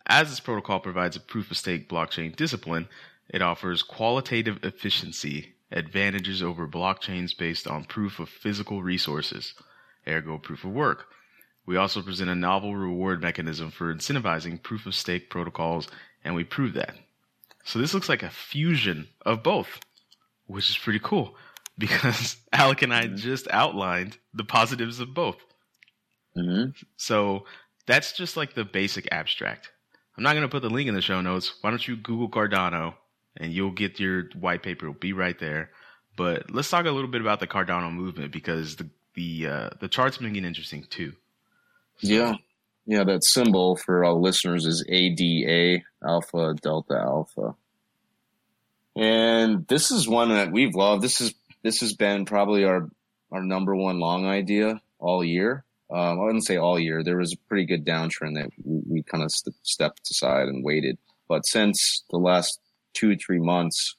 As 0.07 0.29
this 0.29 0.41
protocol 0.41 0.81
provides 0.81 1.17
a 1.17 1.21
proof 1.21 1.51
of 1.51 1.57
stake 1.57 1.89
blockchain 1.89 2.37
discipline, 2.37 2.89
it 3.29 3.43
offers 3.43 3.83
qualitative 3.83 4.63
efficiency 4.63 5.55
advantages 5.73 6.43
over 6.43 6.69
blockchains 6.69 7.37
based 7.37 7.67
on 7.67 7.85
proof 7.85 8.21
of 8.21 8.29
physical 8.29 8.83
resources, 8.83 9.55
ergo 10.07 10.39
proof 10.39 10.65
of 10.65 10.71
work. 10.71 11.07
We 11.67 11.77
also 11.77 12.03
present 12.03 12.31
a 12.31 12.35
novel 12.35 12.77
reward 12.77 13.21
mechanism 13.23 13.71
for 13.71 13.93
incentivizing 13.93 14.63
proof 14.63 14.87
of 14.87 14.95
stake 14.95 15.31
protocols, 15.31 15.89
and 16.25 16.35
we 16.35 16.45
prove 16.45 16.75
that. 16.75 16.97
So 17.65 17.79
this 17.79 17.93
looks 17.93 18.09
like 18.09 18.23
a 18.23 18.31
fusion 18.31 19.09
of 19.25 19.43
both, 19.43 19.81
which 20.47 20.71
is 20.71 20.79
pretty 20.79 21.01
cool 21.03 21.37
because 21.79 22.37
Alec 22.53 22.83
and 22.83 22.95
I 22.95 23.09
just 23.09 23.49
outlined 23.51 24.19
the 24.33 24.45
positives 24.45 25.01
of 25.01 25.13
both. 25.15 25.39
hmm 26.35 26.67
So 26.97 27.45
that's 27.87 28.13
just 28.13 28.37
like 28.37 28.55
the 28.55 28.65
basic 28.65 29.09
abstract. 29.13 29.71
I'm 30.17 30.23
not 30.23 30.33
going 30.33 30.43
to 30.43 30.49
put 30.49 30.63
the 30.63 30.71
link 30.71 30.89
in 30.89 30.95
the 30.95 31.03
show 31.03 31.21
notes. 31.21 31.55
Why 31.61 31.71
don't 31.71 31.87
you 31.87 31.97
Google 31.97 32.31
Cardano 32.31 32.95
and 33.37 33.53
you'll 33.53 33.71
get 33.73 34.01
your 34.01 34.25
white 34.39 34.63
paper. 34.63 34.87
It'll 34.87 34.99
be 34.99 35.13
right 35.13 35.39
there. 35.39 35.71
But 36.17 36.51
let's 36.51 36.71
talk 36.71 36.87
a 36.87 36.91
little 36.91 37.11
bit 37.11 37.21
about 37.21 37.41
the 37.41 37.47
Cardano 37.47 37.93
movement 37.93 38.33
because 38.33 38.77
the 38.77 38.89
the 39.15 39.47
uh, 39.47 39.71
the 39.81 39.89
chart's 39.89 40.19
been 40.19 40.33
getting 40.33 40.47
interesting 40.47 40.85
too. 40.89 41.15
Yeah. 42.01 42.35
Yeah, 42.87 43.03
that 43.05 43.25
symbol 43.25 43.77
for 43.77 44.05
all 44.05 44.21
listeners 44.21 44.65
is 44.65 44.85
ADA, 44.89 45.83
Alpha 46.07 46.55
Delta 46.55 46.95
Alpha. 46.95 47.57
And 48.95 49.67
this 49.67 49.91
is 49.91 50.09
one 50.09 50.31
that 50.31 50.53
we've 50.53 50.75
loved. 50.75 51.03
This 51.03 51.21
is 51.21 51.35
this 51.63 51.81
has 51.81 51.95
been 51.95 52.25
probably 52.25 52.65
our 52.65 52.89
our 53.33 53.43
number 53.43 53.75
one 53.75 53.99
long 53.99 54.25
idea 54.27 54.81
all 54.99 55.25
year. 55.25 55.65
Um, 55.91 56.21
I 56.21 56.23
wouldn't 56.23 56.47
say 56.47 56.57
all 56.57 56.79
year. 56.79 57.03
There 57.03 57.19
was 57.19 57.33
a 57.33 57.49
pretty 57.49 57.65
good 57.65 57.85
downtrend 57.85 58.35
that 58.37 58.51
we, 58.65 58.83
we 58.89 59.03
kind 59.03 59.23
of 59.23 59.31
st- 59.31 59.55
stepped 59.63 60.11
aside 60.11 60.49
and 60.49 60.65
waited. 60.65 60.97
But 61.29 61.45
since 61.47 62.05
the 62.11 62.19
last 62.19 62.61
two 62.95 63.17
three 63.17 63.41
months, 63.41 63.97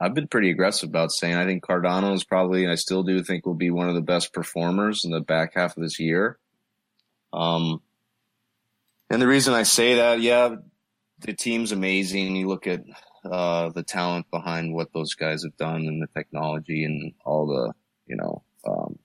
I've 0.00 0.14
been 0.14 0.28
pretty 0.28 0.50
aggressive 0.50 0.88
about 0.88 1.12
saying 1.12 1.34
I 1.34 1.44
think 1.44 1.64
Cardano 1.64 2.14
is 2.14 2.24
probably, 2.24 2.62
and 2.62 2.72
I 2.72 2.76
still 2.76 3.02
do 3.02 3.22
think 3.22 3.44
will 3.44 3.54
be 3.54 3.70
one 3.70 3.88
of 3.88 3.94
the 3.94 4.00
best 4.00 4.32
performers 4.32 5.04
in 5.04 5.10
the 5.10 5.20
back 5.20 5.54
half 5.54 5.76
of 5.76 5.82
this 5.82 5.98
year. 5.98 6.38
Um, 7.32 7.82
and 9.10 9.20
the 9.22 9.28
reason 9.28 9.54
I 9.54 9.62
say 9.62 9.96
that, 9.96 10.20
yeah, 10.20 10.56
the 11.20 11.32
team's 11.32 11.72
amazing. 11.72 12.36
You 12.36 12.48
look 12.48 12.66
at 12.66 12.84
uh, 13.24 13.70
the 13.70 13.82
talent 13.82 14.30
behind 14.30 14.74
what 14.74 14.92
those 14.92 15.14
guys 15.14 15.42
have 15.44 15.56
done 15.56 15.86
and 15.86 16.02
the 16.02 16.08
technology 16.08 16.84
and 16.84 17.12
all 17.24 17.46
the, 17.46 17.72
you 18.06 18.16
know, 18.16 18.42
um, 18.66 18.98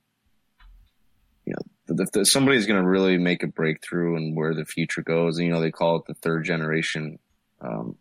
you 1.46 1.54
know, 1.54 2.06
if, 2.16 2.28
somebody's 2.28 2.66
going 2.66 2.82
to 2.82 2.88
really 2.88 3.18
make 3.18 3.44
a 3.44 3.48
breakthrough 3.48 4.16
and 4.16 4.36
where 4.36 4.54
the 4.54 4.66
future 4.66 5.02
goes, 5.02 5.40
you 5.40 5.50
know, 5.50 5.62
they 5.62 5.72
call 5.72 5.98
it 5.98 6.06
the 6.06 6.14
third 6.14 6.46
generation 6.46 7.20
um, 7.62 7.98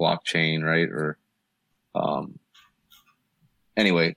blockchain, 0.00 0.62
right? 0.62 0.88
Or 0.88 1.18
um, 1.94 2.38
anyway, 3.76 4.16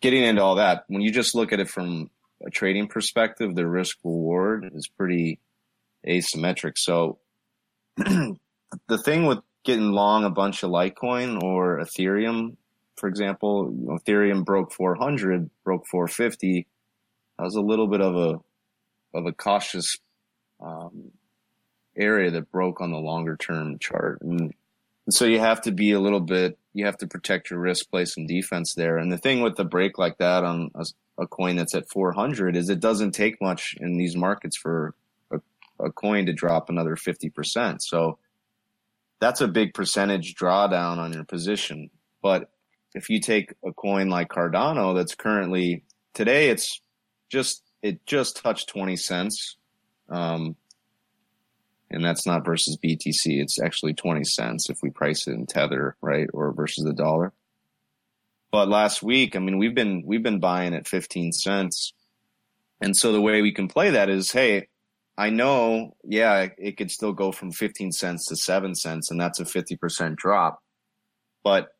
getting 0.00 0.22
into 0.22 0.42
all 0.42 0.56
that, 0.56 0.84
when 0.88 1.02
you 1.02 1.10
just 1.10 1.34
look 1.34 1.52
at 1.52 1.60
it 1.60 1.68
from 1.68 2.10
a 2.44 2.50
trading 2.50 2.88
perspective, 2.88 3.54
the 3.54 3.66
risk 3.66 3.98
reward 4.04 4.70
is 4.74 4.88
pretty 4.88 5.38
asymmetric. 6.06 6.78
So 6.78 7.18
the 7.96 8.98
thing 9.04 9.26
with 9.26 9.38
getting 9.64 9.92
long 9.92 10.24
a 10.24 10.30
bunch 10.30 10.62
of 10.62 10.70
Litecoin 10.70 11.42
or 11.42 11.78
Ethereum, 11.78 12.56
for 12.96 13.08
example, 13.08 13.72
you 13.72 13.86
know, 13.86 13.98
Ethereum 13.98 14.44
broke 14.44 14.72
400, 14.72 15.50
broke 15.64 15.86
450. 15.86 16.66
That 17.38 17.44
was 17.44 17.56
a 17.56 17.60
little 17.60 17.86
bit 17.86 18.00
of 18.00 18.16
a 18.16 18.40
of 19.14 19.26
a 19.26 19.32
cautious 19.32 19.98
um, 20.60 21.10
area 21.96 22.30
that 22.30 22.50
broke 22.50 22.80
on 22.80 22.92
the 22.92 22.98
longer 22.98 23.36
term 23.36 23.78
chart, 23.78 24.22
and, 24.22 24.40
and 24.40 25.14
so 25.14 25.24
you 25.24 25.38
have 25.38 25.60
to 25.62 25.72
be 25.72 25.92
a 25.92 26.00
little 26.00 26.20
bit. 26.20 26.58
You 26.74 26.86
have 26.86 26.96
to 26.98 27.06
protect 27.06 27.50
your 27.50 27.58
risk, 27.58 27.90
play 27.90 28.04
some 28.04 28.26
defense 28.26 28.74
there. 28.74 28.98
And 28.98 29.12
the 29.12 29.18
thing 29.18 29.42
with 29.42 29.56
the 29.56 29.64
break 29.64 29.98
like 29.98 30.18
that 30.18 30.44
on 30.44 30.70
a, 30.74 30.86
a 31.18 31.26
coin 31.26 31.56
that's 31.56 31.74
at 31.74 31.90
400 31.90 32.56
is 32.56 32.68
it 32.68 32.80
doesn't 32.80 33.12
take 33.12 33.40
much 33.40 33.76
in 33.78 33.96
these 33.96 34.16
markets 34.16 34.56
for 34.56 34.94
a, 35.30 35.40
a 35.78 35.92
coin 35.92 36.26
to 36.26 36.32
drop 36.32 36.70
another 36.70 36.96
50%. 36.96 37.82
So 37.82 38.18
that's 39.20 39.40
a 39.40 39.48
big 39.48 39.74
percentage 39.74 40.34
drawdown 40.34 40.98
on 40.98 41.12
your 41.12 41.24
position. 41.24 41.90
But 42.22 42.50
if 42.94 43.10
you 43.10 43.20
take 43.20 43.54
a 43.64 43.72
coin 43.72 44.08
like 44.08 44.28
Cardano 44.28 44.94
that's 44.94 45.14
currently 45.14 45.84
today, 46.14 46.48
it's 46.48 46.80
just, 47.30 47.62
it 47.82 48.04
just 48.06 48.36
touched 48.36 48.68
20 48.68 48.96
cents. 48.96 49.56
Um, 50.08 50.56
and 51.92 52.04
that's 52.04 52.26
not 52.26 52.44
versus 52.44 52.76
BTC. 52.76 53.40
It's 53.40 53.60
actually 53.60 53.94
20 53.94 54.24
cents 54.24 54.70
if 54.70 54.78
we 54.82 54.90
price 54.90 55.26
it 55.26 55.32
in 55.32 55.46
tether, 55.46 55.96
right? 56.00 56.28
Or 56.32 56.52
versus 56.52 56.84
the 56.84 56.92
dollar. 56.92 57.32
But 58.50 58.68
last 58.68 59.02
week, 59.02 59.34
I 59.34 59.38
mean, 59.38 59.58
we've 59.58 59.74
been, 59.74 60.02
we've 60.04 60.22
been 60.22 60.40
buying 60.40 60.74
at 60.74 60.86
15 60.86 61.32
cents. 61.32 61.92
And 62.80 62.96
so 62.96 63.12
the 63.12 63.20
way 63.20 63.40
we 63.40 63.52
can 63.52 63.68
play 63.68 63.90
that 63.90 64.08
is, 64.08 64.30
hey, 64.30 64.68
I 65.16 65.30
know, 65.30 65.94
yeah, 66.04 66.48
it 66.58 66.76
could 66.76 66.90
still 66.90 67.12
go 67.12 67.32
from 67.32 67.52
15 67.52 67.92
cents 67.92 68.26
to 68.26 68.36
7 68.36 68.74
cents, 68.74 69.10
and 69.10 69.20
that's 69.20 69.40
a 69.40 69.44
50% 69.44 70.16
drop. 70.16 70.62
But 71.44 71.74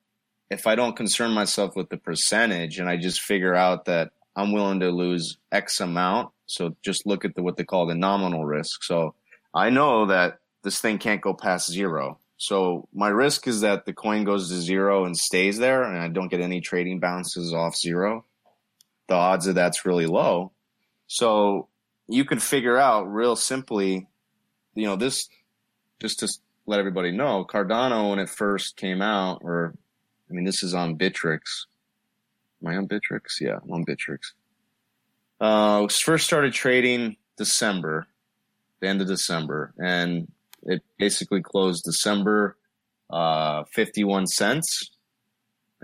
if 0.51 0.67
I 0.67 0.75
don't 0.75 0.97
concern 0.97 1.33
myself 1.33 1.75
with 1.75 1.89
the 1.89 1.97
percentage 1.97 2.79
and 2.79 2.89
I 2.89 2.97
just 2.97 3.21
figure 3.21 3.55
out 3.55 3.87
that 3.87 4.11
I'm 4.37 4.53
willing 4.53 4.81
to 4.81 4.91
lose 4.91 5.39
X 5.51 5.81
amount, 5.81 6.31
so 6.47 6.77
just 6.85 7.07
look 7.07 7.25
at 7.25 7.35
the 7.35 7.43
what 7.43 7.57
they 7.57 7.65
call 7.65 7.87
the 7.87 7.95
nominal 7.95 8.45
risk. 8.45 8.85
So 8.85 9.15
I 9.55 9.71
know 9.71 10.07
that 10.07 10.39
this 10.63 10.81
thing 10.81 10.99
can't 10.99 11.21
go 11.21 11.35
past 11.35 11.71
zero. 11.71 12.19
So 12.37 12.89
my 12.93 13.09
risk 13.09 13.47
is 13.47 13.61
that 13.61 13.87
the 13.87 13.93
coin 13.93 14.25
goes 14.25 14.49
to 14.49 14.61
zero 14.61 15.05
and 15.05 15.17
stays 15.17 15.59
there, 15.59 15.85
and 15.85 15.99
I 15.99 16.09
don't 16.09 16.29
get 16.29 16.41
any 16.41 16.61
trading 16.61 16.99
bounces 16.99 17.55
off 17.55 17.77
zero. 17.77 18.25
The 19.09 19.15
odds 19.15 19.47
of 19.47 19.55
that's 19.55 19.85
really 19.85 20.07
low. 20.07 20.53
So 21.07 21.69
you 22.09 22.25
can 22.25 22.39
figure 22.39 22.79
out 22.79 23.13
real 23.13 23.37
simply, 23.37 24.07
you 24.75 24.87
know, 24.87 24.97
this 24.97 25.29
just 26.01 26.19
to 26.21 26.29
let 26.67 26.81
everybody 26.81 27.13
know, 27.13 27.45
Cardano 27.45 28.11
when 28.11 28.19
it 28.19 28.29
first 28.29 28.77
came 28.77 29.03
out, 29.03 29.41
or 29.43 29.75
I 30.29 30.33
mean, 30.33 30.45
this 30.45 30.63
is 30.63 30.75
on 30.75 30.97
Bittrex. 30.97 31.67
Am 32.63 32.69
I 32.73 32.77
on 32.77 32.89
Bittrex? 32.89 33.41
Yeah, 33.41 33.59
I'm 33.63 33.71
on 33.71 33.85
Bittrex. 33.85 34.33
Uh, 35.41 35.87
first 35.89 36.27
started 36.27 36.53
trading 36.53 37.17
December, 37.37 38.07
the 38.83 38.89
end 38.89 39.01
of 39.01 39.07
December, 39.07 39.73
and 39.79 40.31
it 40.65 40.83
basically 40.99 41.41
closed 41.41 41.85
December 41.85 42.57
uh, 43.11 43.65
51 43.73 44.27
cents. 44.27 44.91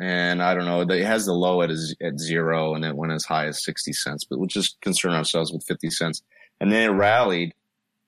And 0.00 0.42
I 0.42 0.54
don't 0.54 0.64
know, 0.64 0.80
it 0.80 1.04
has 1.04 1.26
the 1.26 1.32
low 1.32 1.62
at, 1.62 1.70
at 1.70 2.18
zero 2.18 2.74
and 2.74 2.84
it 2.84 2.94
went 2.94 3.12
as 3.12 3.24
high 3.24 3.46
as 3.46 3.64
60 3.64 3.92
cents, 3.92 4.24
but 4.24 4.38
we'll 4.38 4.46
just 4.46 4.80
concern 4.80 5.12
ourselves 5.12 5.52
with 5.52 5.64
50 5.64 5.90
cents. 5.90 6.22
And 6.60 6.70
then 6.70 6.90
it 6.90 6.94
rallied, 6.94 7.52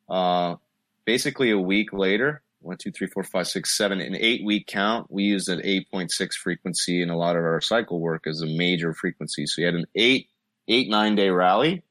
uh, 0.08 0.56
basically 1.04 1.50
a 1.50 1.58
week 1.58 1.92
later, 1.92 2.42
one, 2.60 2.76
two, 2.76 2.92
three, 2.92 3.08
four, 3.08 3.24
five, 3.24 3.48
six, 3.48 3.76
seven, 3.76 4.00
an 4.00 4.16
eight 4.16 4.44
week 4.44 4.68
count. 4.68 5.10
We 5.10 5.24
used 5.24 5.48
an 5.48 5.60
8.6 5.60 6.34
frequency 6.34 7.02
in 7.02 7.10
a 7.10 7.16
lot 7.16 7.36
of 7.36 7.42
our 7.42 7.60
cycle 7.60 7.98
work 7.98 8.26
as 8.26 8.40
a 8.40 8.46
major 8.46 8.94
frequency. 8.94 9.46
So 9.46 9.62
you 9.62 9.66
had 9.66 9.74
an 9.74 9.86
eight, 9.96 10.28
eight, 10.68 10.88
nine 10.88 11.16
day 11.16 11.30
rally, 11.30 11.82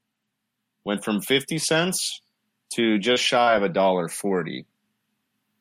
went 0.86 1.04
from 1.04 1.22
50 1.22 1.58
cents 1.58 2.22
to 2.72 2.98
just 3.00 3.24
shy 3.24 3.56
of 3.56 3.64
a 3.64 3.70
dollar 3.70 4.08
40. 4.08 4.66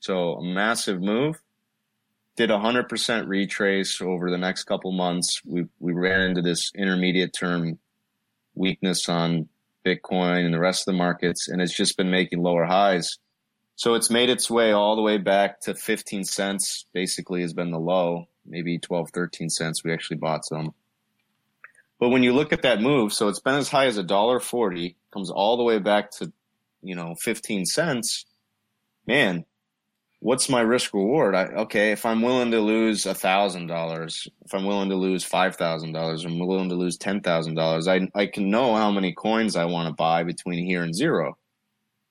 So 0.00 0.34
a 0.34 0.44
massive 0.44 1.00
move 1.00 1.40
did 2.36 2.50
a 2.50 2.54
100% 2.54 3.26
retrace 3.26 4.00
over 4.00 4.30
the 4.30 4.38
next 4.38 4.64
couple 4.64 4.92
months. 4.92 5.42
We, 5.44 5.66
we 5.80 5.92
ran 5.92 6.20
into 6.22 6.42
this 6.42 6.70
intermediate 6.74 7.32
term 7.32 7.78
weakness 8.54 9.08
on 9.08 9.48
Bitcoin 9.84 10.44
and 10.44 10.54
the 10.54 10.60
rest 10.60 10.82
of 10.82 10.92
the 10.92 10.98
markets, 10.98 11.48
and 11.48 11.60
it's 11.60 11.74
just 11.74 11.96
been 11.96 12.10
making 12.10 12.42
lower 12.42 12.64
highs. 12.64 13.18
So 13.76 13.94
it's 13.94 14.10
made 14.10 14.28
its 14.28 14.50
way 14.50 14.72
all 14.72 14.96
the 14.96 15.02
way 15.02 15.18
back 15.18 15.60
to 15.62 15.74
15 15.74 16.24
cents, 16.24 16.84
basically, 16.92 17.42
has 17.42 17.52
been 17.52 17.70
the 17.70 17.78
low, 17.78 18.26
maybe 18.44 18.78
12, 18.78 19.10
13 19.10 19.50
cents. 19.50 19.84
We 19.84 19.92
actually 19.92 20.16
bought 20.18 20.44
some. 20.44 20.74
But 22.00 22.10
when 22.10 22.22
you 22.22 22.32
look 22.32 22.52
at 22.52 22.62
that 22.62 22.80
move, 22.80 23.12
so 23.12 23.28
it's 23.28 23.40
been 23.40 23.54
as 23.54 23.68
high 23.68 23.86
as 23.86 23.96
a 23.96 24.02
dollar 24.02 24.40
40, 24.40 24.96
comes 25.12 25.30
all 25.30 25.56
the 25.56 25.64
way 25.64 25.78
back 25.78 26.10
to, 26.12 26.32
you 26.82 26.94
know, 26.94 27.14
15 27.14 27.66
cents. 27.66 28.24
Man, 29.06 29.44
what's 30.20 30.48
my 30.48 30.60
risk 30.60 30.94
reward? 30.94 31.34
I, 31.34 31.44
okay, 31.46 31.92
if 31.92 32.04
I'm 32.04 32.22
willing 32.22 32.50
to 32.50 32.60
lose 32.60 33.06
a 33.06 33.14
thousand 33.14 33.66
dollars, 33.66 34.28
if 34.44 34.54
I'm 34.54 34.64
willing 34.64 34.90
to 34.90 34.96
lose 34.96 35.24
five 35.24 35.56
thousand 35.56 35.92
dollars, 35.92 36.24
I'm 36.24 36.38
willing 36.38 36.68
to 36.68 36.74
lose 36.74 36.96
ten 36.96 37.20
thousand 37.20 37.54
dollars. 37.54 37.88
I 37.88 38.08
I 38.14 38.26
can 38.26 38.50
know 38.50 38.74
how 38.74 38.90
many 38.90 39.12
coins 39.12 39.56
I 39.56 39.64
want 39.64 39.88
to 39.88 39.94
buy 39.94 40.24
between 40.24 40.64
here 40.64 40.82
and 40.82 40.94
zero, 40.94 41.36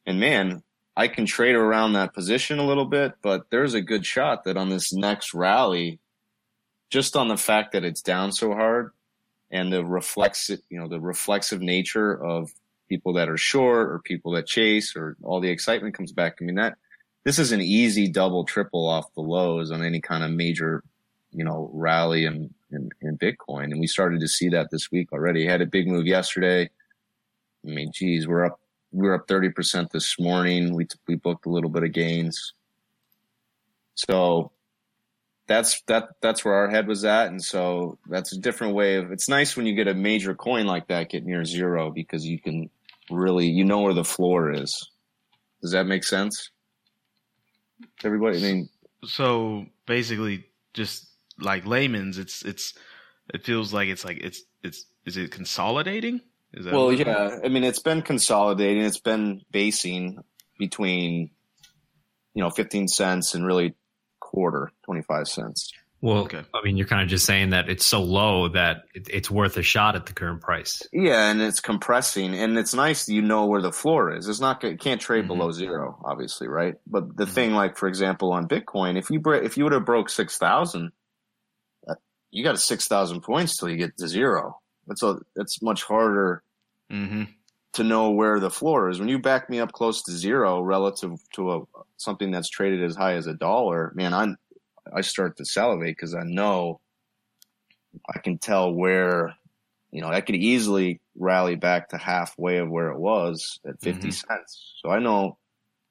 and 0.06 0.20
man, 0.20 0.64
I 0.96 1.08
can 1.08 1.26
trade 1.26 1.56
around 1.56 1.94
that 1.94 2.14
position 2.14 2.60
a 2.60 2.66
little 2.66 2.86
bit. 2.86 3.14
But 3.22 3.50
there's 3.50 3.74
a 3.74 3.82
good 3.82 4.06
shot 4.06 4.44
that 4.46 4.58
on 4.58 4.70
this 4.70 4.94
next 4.94 5.34
rally, 5.34 6.00
just 6.90 7.16
on 7.16 7.28
the 7.28 7.38
fact 7.38 7.74
that 7.74 7.86
it's 7.86 8.02
down 8.02 8.32
so 8.32 8.54
hard, 8.54 8.92
and 9.52 9.72
the 9.72 9.84
reflexive, 9.84 10.62
you 10.70 10.80
know, 10.80 10.88
the 10.88 11.00
reflexive 11.00 11.62
nature 11.62 12.14
of 12.14 12.52
people 12.88 13.14
that 13.14 13.30
are 13.30 13.38
short 13.38 13.92
or 13.92 14.00
people 14.04 14.34
that 14.34 14.48
chase 14.48 14.96
or 14.96 15.18
all 15.24 15.40
the 15.40 15.50
excitement 15.50 15.96
comes 15.96 16.12
back. 16.12 16.38
I 16.42 16.46
mean 16.46 16.56
that 16.56 16.78
this 17.28 17.40
is 17.40 17.52
an 17.52 17.60
easy 17.60 18.08
double 18.08 18.46
triple 18.46 18.88
off 18.88 19.14
the 19.14 19.20
lows 19.20 19.70
on 19.70 19.84
any 19.84 20.00
kind 20.00 20.24
of 20.24 20.32
major, 20.32 20.82
you 21.32 21.44
know, 21.44 21.70
rally 21.74 22.24
in, 22.24 22.54
in, 22.72 22.90
in 23.02 23.18
Bitcoin. 23.18 23.66
And 23.66 23.82
we 23.82 23.88
started 23.88 24.22
to 24.22 24.30
see 24.30 24.48
that 24.48 24.72
this 24.72 24.90
week 24.94 25.12
already. 25.12 25.46
Had 25.46 25.62
a 25.62 25.66
big 25.66 25.90
move 25.90 26.08
yesterday. 26.08 26.70
I 27.66 27.70
mean, 27.70 27.92
geez, 27.94 28.30
we're 28.30 28.46
up, 28.46 28.62
we're 28.94 29.14
up 29.14 29.28
30% 29.28 29.90
this 29.92 30.18
morning. 30.18 30.74
We, 30.74 30.88
we 31.06 31.16
booked 31.16 31.46
a 31.46 31.50
little 31.50 31.70
bit 31.70 31.84
of 31.84 31.92
gains. 31.92 32.54
So 33.96 34.54
that's, 35.48 35.82
that, 35.88 36.12
that's 36.22 36.46
where 36.46 36.54
our 36.54 36.70
head 36.70 36.88
was 36.88 37.04
at. 37.04 37.28
And 37.28 37.44
so 37.44 37.98
that's 38.08 38.32
a 38.32 38.40
different 38.40 38.74
way 38.74 38.96
of, 38.96 39.12
it's 39.12 39.28
nice 39.28 39.58
when 39.58 39.66
you 39.66 39.76
get 39.76 39.90
a 39.90 39.94
major 39.94 40.34
coin 40.34 40.66
like 40.66 40.88
that 40.88 41.10
get 41.10 41.26
near 41.26 41.44
zero 41.44 41.92
because 41.92 42.26
you 42.26 42.40
can 42.40 42.70
really, 43.10 43.48
you 43.48 43.64
know 43.64 43.82
where 43.82 43.94
the 43.94 44.04
floor 44.04 44.52
is. 44.52 44.90
Does 45.62 45.72
that 45.72 45.88
make 45.88 46.04
sense? 46.04 46.52
everybody. 48.04 48.38
I 48.38 48.42
mean, 48.42 48.70
so 49.06 49.66
basically, 49.86 50.46
just 50.74 51.08
like 51.40 51.66
layman's, 51.66 52.18
it's 52.18 52.44
it's 52.44 52.74
it 53.34 53.44
feels 53.44 53.74
like 53.74 53.90
it's 53.90 54.06
like 54.06 54.18
it's 54.18 54.42
it's 54.64 54.86
is 55.06 55.18
it 55.18 55.32
consolidating? 55.32 56.22
Is 56.54 56.66
that 56.66 56.74
well, 56.74 56.92
yeah. 56.92 57.40
I 57.44 57.50
mean, 57.50 57.64
it's 57.64 57.82
been 57.82 58.02
consolidating. 58.02 58.84
It's 58.84 59.00
been 59.00 59.42
basing 59.52 60.24
between 60.58 61.30
you 62.34 62.44
know 62.44 62.50
15 62.50 62.88
cents 62.88 63.34
and 63.34 63.46
really 63.46 63.76
quarter 64.20 64.72
25 64.86 65.28
cents. 65.28 65.72
Well, 66.00 66.20
okay. 66.20 66.44
I 66.54 66.64
mean, 66.64 66.78
you're 66.78 66.88
kind 66.88 67.02
of 67.02 67.08
just 67.08 67.26
saying 67.26 67.52
that 67.52 67.70
it's 67.70 67.86
so 67.86 68.04
low 68.04 68.50
that 68.50 68.84
it's 68.94 69.32
worth 69.32 69.58
a 69.58 69.64
shot 69.64 69.96
at 69.96 70.06
the 70.06 70.14
current 70.14 70.42
price. 70.42 70.84
Yeah, 70.94 71.32
and 71.32 71.42
it's 71.42 71.60
compressing, 71.60 72.36
and 72.36 72.56
it's 72.58 72.76
nice 72.76 73.10
you 73.10 73.24
know 73.24 73.48
where 73.48 73.62
the 73.62 73.72
floor 73.72 74.16
is. 74.16 74.28
It's 74.28 74.40
not 74.40 74.64
it 74.64 74.80
can't 74.80 75.02
trade 75.02 75.22
mm-hmm. 75.22 75.30
below 75.30 75.52
zero, 75.52 76.00
obviously, 76.06 76.48
right? 76.48 76.76
But 76.86 77.18
the 77.18 77.24
mm-hmm. 77.24 77.34
thing, 77.34 77.54
like 77.54 77.78
for 77.78 77.88
example, 77.88 78.32
on 78.32 78.48
Bitcoin, 78.48 78.98
if 78.98 79.10
you 79.10 79.22
if 79.34 79.58
you 79.58 79.64
would 79.64 79.74
have 79.74 79.86
broke 79.86 80.10
six 80.10 80.38
thousand, 80.38 80.92
uh, 81.88 81.96
you 82.30 82.44
got 82.44 82.56
a 82.56 82.60
six 82.60 82.88
thousand 82.88 83.22
points 83.22 83.58
till 83.58 83.70
you 83.70 83.78
get 83.78 83.98
to 83.98 84.08
zero. 84.08 84.60
That's 84.86 85.02
a 85.02 85.18
it's 85.36 85.64
much 85.64 85.84
harder 85.84 86.44
mm-hmm. 86.92 87.24
to 87.74 87.84
know 87.84 88.12
where 88.12 88.40
the 88.40 88.52
floor 88.52 88.92
is. 88.92 89.00
When 89.00 89.10
you 89.10 89.18
back 89.18 89.50
me 89.50 89.60
up 89.60 89.72
close 89.72 90.04
to 90.04 90.12
zero 90.12 90.62
relative 90.62 91.18
to 91.34 91.54
a 91.54 91.62
something 91.98 92.30
that's 92.30 92.50
traded 92.50 92.84
as 92.84 92.96
high 92.96 93.14
as 93.14 93.26
a 93.26 93.34
dollar, 93.34 93.92
man, 93.96 94.14
I'm 94.14 94.38
I 94.98 95.02
start 95.02 95.38
to 95.38 95.46
salivate 95.46 95.96
because 95.96 96.16
I 96.16 96.24
know 96.24 96.80
I 98.14 98.20
can 98.20 98.38
tell 98.38 98.74
where, 98.74 99.36
you 99.92 100.02
know, 100.02 100.08
I 100.08 100.22
could 100.22 100.36
easily 100.36 101.00
rally 101.16 101.56
back 101.56 101.90
to 101.90 101.98
halfway 101.98 102.58
of 102.58 102.70
where 102.70 102.90
it 102.90 103.00
was 103.00 103.60
at 103.66 103.82
50 103.82 104.00
mm-hmm. 104.00 104.10
cents. 104.10 104.76
So 104.82 104.90
I 104.90 105.00
know 105.00 105.38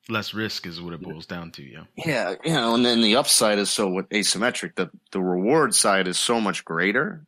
less 0.09 0.35
risk 0.35 0.67
is 0.67 0.81
what 0.81 0.95
it 0.95 1.03
boils 1.03 1.27
down 1.27 1.51
to. 1.53 1.63
Yeah. 1.63 1.85
Yeah. 1.97 2.35
You 2.45 2.53
know, 2.53 2.75
and 2.75 2.85
then 2.85 3.01
the 3.03 3.17
upside 3.17 3.59
is 3.59 3.71
so 3.71 3.89
asymmetric. 3.89 4.75
The, 4.77 4.91
the 5.13 5.21
reward 5.21 5.75
side 5.75 6.09
is 6.09 6.19
so 6.19 6.41
much 6.41 6.65
greater 6.65 7.25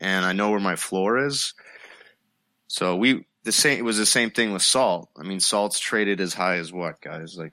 and 0.00 0.24
I 0.24 0.32
know 0.32 0.50
where 0.50 0.60
my 0.60 0.76
floor 0.76 1.26
is. 1.26 1.54
So 2.68 2.96
we, 2.96 3.26
the 3.44 3.52
same, 3.52 3.78
it 3.78 3.84
was 3.84 3.98
the 3.98 4.06
same 4.06 4.30
thing 4.30 4.52
with 4.52 4.62
salt. 4.62 5.08
I 5.18 5.22
mean, 5.22 5.40
salt's 5.40 5.78
traded 5.78 6.20
as 6.20 6.34
high 6.34 6.56
as 6.56 6.72
what 6.72 7.00
guys? 7.00 7.36
Like, 7.36 7.52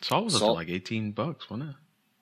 Salt 0.00 0.24
was 0.24 0.38
Salt. 0.38 0.56
like 0.56 0.68
eighteen 0.68 1.12
bucks, 1.12 1.48
wasn't 1.50 1.70
it? 1.70 1.76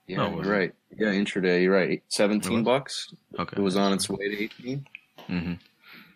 Yeah, 0.09 0.17
no, 0.17 0.43
right. 0.43 0.75
Yeah, 0.97 1.09
intraday, 1.09 1.62
you're 1.62 1.75
right. 1.75 2.03
Seventeen 2.09 2.64
bucks. 2.64 3.14
Okay, 3.38 3.57
it 3.57 3.62
was 3.62 3.77
on 3.77 3.93
its 3.93 4.09
way 4.09 4.29
to 4.29 4.43
18 4.43 4.87
mm-hmm. 5.29 5.53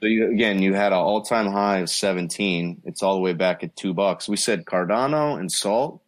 So 0.00 0.06
you, 0.06 0.32
again, 0.32 0.60
you 0.60 0.74
had 0.74 0.92
an 0.92 0.98
all-time 0.98 1.46
high 1.46 1.78
of 1.78 1.90
seventeen. 1.90 2.82
It's 2.84 3.02
all 3.02 3.14
the 3.14 3.20
way 3.20 3.34
back 3.34 3.62
at 3.62 3.76
two 3.76 3.94
bucks. 3.94 4.28
We 4.28 4.36
said 4.36 4.64
Cardano 4.64 5.38
and 5.38 5.50
Salt. 5.50 6.02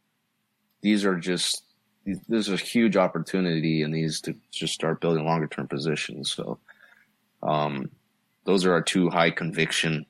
These 0.81 1.05
are 1.05 1.17
just 1.17 1.62
there's 2.29 2.49
a 2.49 2.57
huge 2.57 2.97
opportunity 2.97 3.83
in 3.83 3.90
these 3.90 4.21
to 4.23 4.35
just 4.51 4.75
start 4.75 5.01
building 5.01 5.25
longer-term 5.25 5.69
positions. 5.69 6.33
So, 6.33 6.59
um, 7.43 7.90
those 8.45 8.67
are 8.67 8.73
our 8.73 8.83
two 8.83 9.09
high 9.09 9.31
conviction 9.31 10.05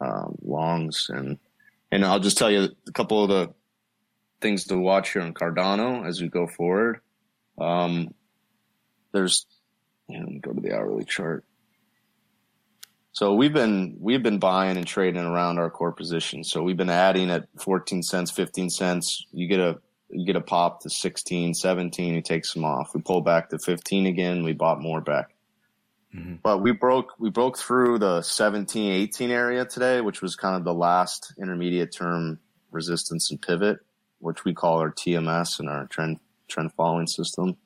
um, 0.00 0.36
longs, 0.42 1.08
and 1.10 1.38
and 1.90 2.04
I'll 2.04 2.20
just 2.20 2.38
tell 2.38 2.50
you 2.50 2.68
a 2.86 2.92
couple 2.92 3.22
of 3.22 3.28
the 3.28 3.54
things 4.40 4.64
to 4.64 4.78
watch 4.78 5.12
here 5.12 5.22
on 5.22 5.34
Cardano 5.34 6.06
as 6.06 6.20
we 6.20 6.28
go 6.28 6.46
forward. 6.46 7.00
Um, 7.58 8.14
there's, 9.12 9.46
you 10.08 10.20
know, 10.20 10.38
go 10.40 10.52
to 10.52 10.60
the 10.60 10.74
hourly 10.74 11.04
chart. 11.04 11.44
So 13.12 13.32
we've 13.32 13.52
been 13.52 13.96
we've 13.98 14.22
been 14.22 14.38
buying 14.38 14.76
and 14.76 14.86
trading 14.86 15.24
around 15.24 15.58
our 15.58 15.70
core 15.70 15.92
position. 15.92 16.44
So 16.44 16.62
we've 16.62 16.76
been 16.76 16.90
adding 16.90 17.30
at 17.30 17.48
14 17.58 18.02
cents, 18.02 18.30
15 18.30 18.68
cents. 18.68 19.24
You 19.32 19.48
get 19.48 19.58
a 19.58 19.78
you 20.10 20.26
get 20.26 20.36
a 20.36 20.40
pop 20.42 20.82
to 20.82 20.90
16, 20.90 21.54
17, 21.54 22.14
you 22.14 22.20
take 22.20 22.44
some 22.44 22.64
off. 22.64 22.94
We 22.94 23.00
pull 23.00 23.22
back 23.22 23.48
to 23.50 23.58
15 23.58 24.06
again, 24.06 24.44
we 24.44 24.52
bought 24.52 24.80
more 24.80 25.00
back. 25.00 25.34
Mm-hmm. 26.14 26.36
But 26.42 26.58
we 26.58 26.72
broke 26.72 27.14
we 27.18 27.30
broke 27.30 27.56
through 27.56 28.00
the 28.00 28.20
17, 28.20 28.92
18 28.92 29.30
area 29.30 29.64
today, 29.64 30.02
which 30.02 30.20
was 30.20 30.36
kind 30.36 30.54
of 30.54 30.64
the 30.64 30.74
last 30.74 31.32
intermediate 31.40 31.92
term 31.92 32.38
resistance 32.70 33.30
and 33.30 33.40
pivot 33.40 33.78
which 34.18 34.44
we 34.44 34.54
call 34.54 34.78
our 34.78 34.90
TMS 34.90 35.60
and 35.60 35.68
our 35.68 35.86
trend 35.86 36.18
trend 36.48 36.72
following 36.72 37.06
system. 37.06 37.56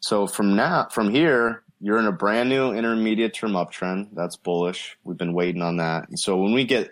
So 0.00 0.26
from 0.26 0.56
now 0.56 0.88
from 0.90 1.10
here, 1.10 1.62
you're 1.80 1.98
in 1.98 2.06
a 2.06 2.12
brand 2.12 2.48
new 2.48 2.72
intermediate 2.72 3.34
term 3.34 3.52
uptrend. 3.52 4.10
That's 4.14 4.36
bullish. 4.36 4.96
We've 5.04 5.16
been 5.16 5.34
waiting 5.34 5.62
on 5.62 5.78
that. 5.78 6.08
And 6.08 6.18
so 6.18 6.36
when 6.36 6.52
we 6.52 6.64
get 6.64 6.90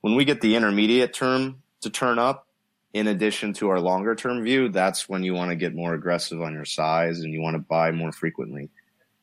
when 0.00 0.16
we 0.16 0.24
get 0.24 0.40
the 0.40 0.56
intermediate 0.56 1.14
term 1.14 1.62
to 1.80 1.90
turn 1.90 2.18
up, 2.18 2.46
in 2.92 3.06
addition 3.06 3.52
to 3.54 3.70
our 3.70 3.80
longer 3.80 4.14
term 4.14 4.42
view, 4.42 4.68
that's 4.68 5.08
when 5.08 5.22
you 5.22 5.34
want 5.34 5.50
to 5.50 5.56
get 5.56 5.74
more 5.74 5.94
aggressive 5.94 6.42
on 6.42 6.52
your 6.52 6.64
size 6.64 7.20
and 7.20 7.32
you 7.32 7.40
want 7.40 7.54
to 7.54 7.60
buy 7.60 7.90
more 7.90 8.12
frequently. 8.12 8.70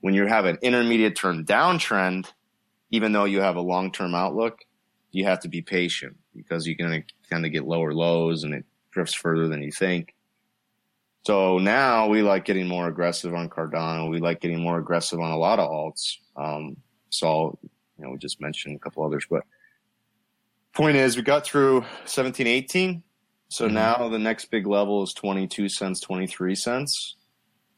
When 0.02 0.13
you 0.13 0.26
have 0.26 0.45
an 0.45 0.58
intermediate 0.62 1.15
term 1.15 1.45
downtrend, 1.45 2.32
even 2.91 3.12
though 3.12 3.26
you 3.26 3.41
have 3.41 3.58
a 3.58 3.62
long 3.62 3.91
term 3.91 4.15
outlook, 4.15 4.60
you 5.12 5.26
have 5.26 5.41
to 5.41 5.50
be 5.50 5.62
patient 5.62 6.17
because 6.36 6.68
you're 6.68 6.76
going 6.76 7.04
to 7.04 7.13
kind 7.30 7.46
of 7.46 7.52
get 7.52 7.65
lower 7.65 7.94
lows 7.94 8.44
and 8.44 8.54
it 8.54 8.65
drifts 8.92 9.13
further 9.13 9.48
than 9.48 9.62
you 9.62 9.72
think. 9.72 10.15
So 11.26 11.58
now 11.58 12.08
we 12.08 12.22
like 12.22 12.46
getting 12.46 12.68
more 12.68 12.88
aggressive 12.88 13.34
on 13.34 13.50
Cardano. 13.50 14.10
We 14.10 14.20
like 14.20 14.39
getting 14.39 14.62
more 14.62 14.80
aggressive 14.80 15.20
on 15.20 15.32
a 15.32 15.38
lot 15.38 15.60
of 15.60 15.70
alts. 15.70 16.18
Um, 16.36 16.78
so, 17.10 17.60
you 17.98 18.06
know, 18.06 18.12
we 18.12 18.18
just 18.18 18.42
mentioned 18.42 18.76
a 18.76 18.80
couple 18.80 19.06
others, 19.06 19.26
but 19.30 19.44
point 20.74 20.96
is 20.96 21.18
we 21.18 21.24
got 21.24 21.46
through 21.46 21.84
17, 22.06 22.48
18. 22.48 23.04
So 23.50 23.65
mm-hmm. 23.65 23.74
now 23.74 24.10
the 24.10 24.20
next 24.20 24.46
big 24.46 24.65
level 24.65 25.04
is 25.04 25.13
22 25.13 25.70
cents, 25.70 26.00
23 26.00 26.56
cents. 26.56 27.15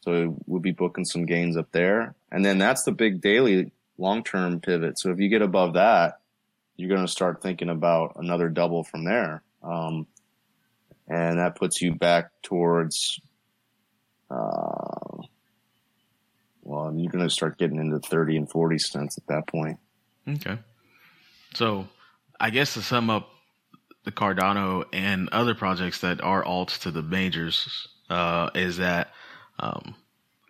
So 0.01 0.37
we'll 0.45 0.61
be 0.61 0.71
booking 0.71 1.05
some 1.05 1.25
gains 1.25 1.57
up 1.57 1.71
there. 1.71 2.15
And 2.31 2.43
then 2.43 2.57
that's 2.57 2.83
the 2.83 2.91
big 2.91 3.21
daily 3.21 3.71
long 3.97 4.23
term 4.23 4.59
pivot. 4.59 4.99
So 4.99 5.11
if 5.11 5.19
you 5.19 5.29
get 5.29 5.41
above 5.41 5.73
that, 5.73 6.20
you're 6.75 6.89
going 6.89 7.05
to 7.05 7.11
start 7.11 7.41
thinking 7.41 7.69
about 7.69 8.13
another 8.15 8.49
double 8.49 8.83
from 8.83 9.03
there. 9.03 9.43
Um, 9.63 10.07
and 11.07 11.39
that 11.39 11.55
puts 11.55 11.81
you 11.81 11.93
back 11.93 12.31
towards 12.41 13.19
uh, 14.29 15.21
well, 16.63 16.93
you're 16.95 17.11
going 17.11 17.27
to 17.27 17.29
start 17.29 17.57
getting 17.57 17.79
into 17.79 17.99
30 17.99 18.37
and 18.37 18.49
40 18.49 18.77
cents 18.77 19.17
at 19.17 19.27
that 19.27 19.47
point. 19.47 19.77
Okay. 20.27 20.57
So 21.53 21.87
I 22.39 22.49
guess 22.49 22.75
to 22.75 22.81
sum 22.81 23.09
up 23.09 23.29
the 24.03 24.11
Cardano 24.11 24.85
and 24.93 25.29
other 25.29 25.53
projects 25.53 25.99
that 25.99 26.21
are 26.21 26.43
alts 26.43 26.79
to 26.83 26.91
the 26.91 27.01
majors, 27.01 27.87
uh, 28.09 28.49
is 28.55 28.77
that 28.77 29.11
um, 29.59 29.95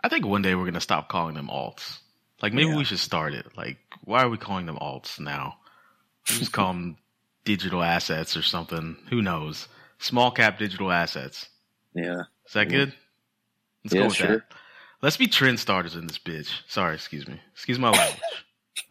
I 0.03 0.09
think 0.09 0.25
one 0.25 0.41
day 0.41 0.55
we're 0.55 0.63
going 0.63 0.73
to 0.75 0.81
stop 0.81 1.09
calling 1.09 1.35
them 1.35 1.49
alts. 1.51 1.99
Like 2.41 2.53
maybe 2.53 2.69
yeah. 2.69 2.77
we 2.77 2.83
should 2.83 2.99
start 2.99 3.33
it. 3.33 3.45
Like, 3.55 3.77
why 4.03 4.23
are 4.23 4.29
we 4.29 4.37
calling 4.37 4.65
them 4.65 4.77
alts 4.77 5.19
now? 5.19 5.57
Just 6.25 6.51
call 6.51 6.73
them 6.73 6.97
digital 7.43 7.83
assets 7.83 8.37
or 8.37 8.41
something. 8.41 8.97
Who 9.09 9.21
knows? 9.21 9.67
Small 9.99 10.31
cap 10.31 10.57
digital 10.57 10.91
assets. 10.91 11.49
Yeah. 11.93 12.23
Is 12.47 12.53
that 12.53 12.69
yeah. 12.69 12.77
good? 12.77 12.93
Let's 13.83 13.93
yeah, 13.95 14.01
go 14.01 14.07
with 14.07 14.15
sure. 14.15 14.27
that. 14.27 14.43
Let's 15.01 15.17
be 15.17 15.27
trend 15.27 15.59
starters 15.59 15.95
in 15.95 16.05
this 16.05 16.19
bitch. 16.19 16.61
Sorry, 16.67 16.93
excuse 16.93 17.27
me. 17.27 17.39
Excuse 17.53 17.79
my 17.79 17.89
language. 17.89 18.21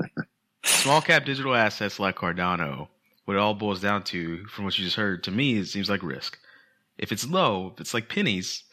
Small 0.64 1.00
cap 1.00 1.24
digital 1.24 1.54
assets 1.54 2.00
like 2.00 2.16
Cardano, 2.16 2.88
what 3.24 3.34
it 3.34 3.40
all 3.40 3.54
boils 3.54 3.80
down 3.80 4.02
to, 4.04 4.44
from 4.46 4.64
what 4.64 4.76
you 4.78 4.84
just 4.84 4.96
heard, 4.96 5.22
to 5.24 5.30
me, 5.30 5.58
it 5.58 5.66
seems 5.66 5.88
like 5.88 6.02
risk. 6.02 6.38
If 6.98 7.12
it's 7.12 7.28
low, 7.28 7.72
if 7.74 7.80
it's 7.80 7.94
like 7.94 8.08
pennies, 8.08 8.64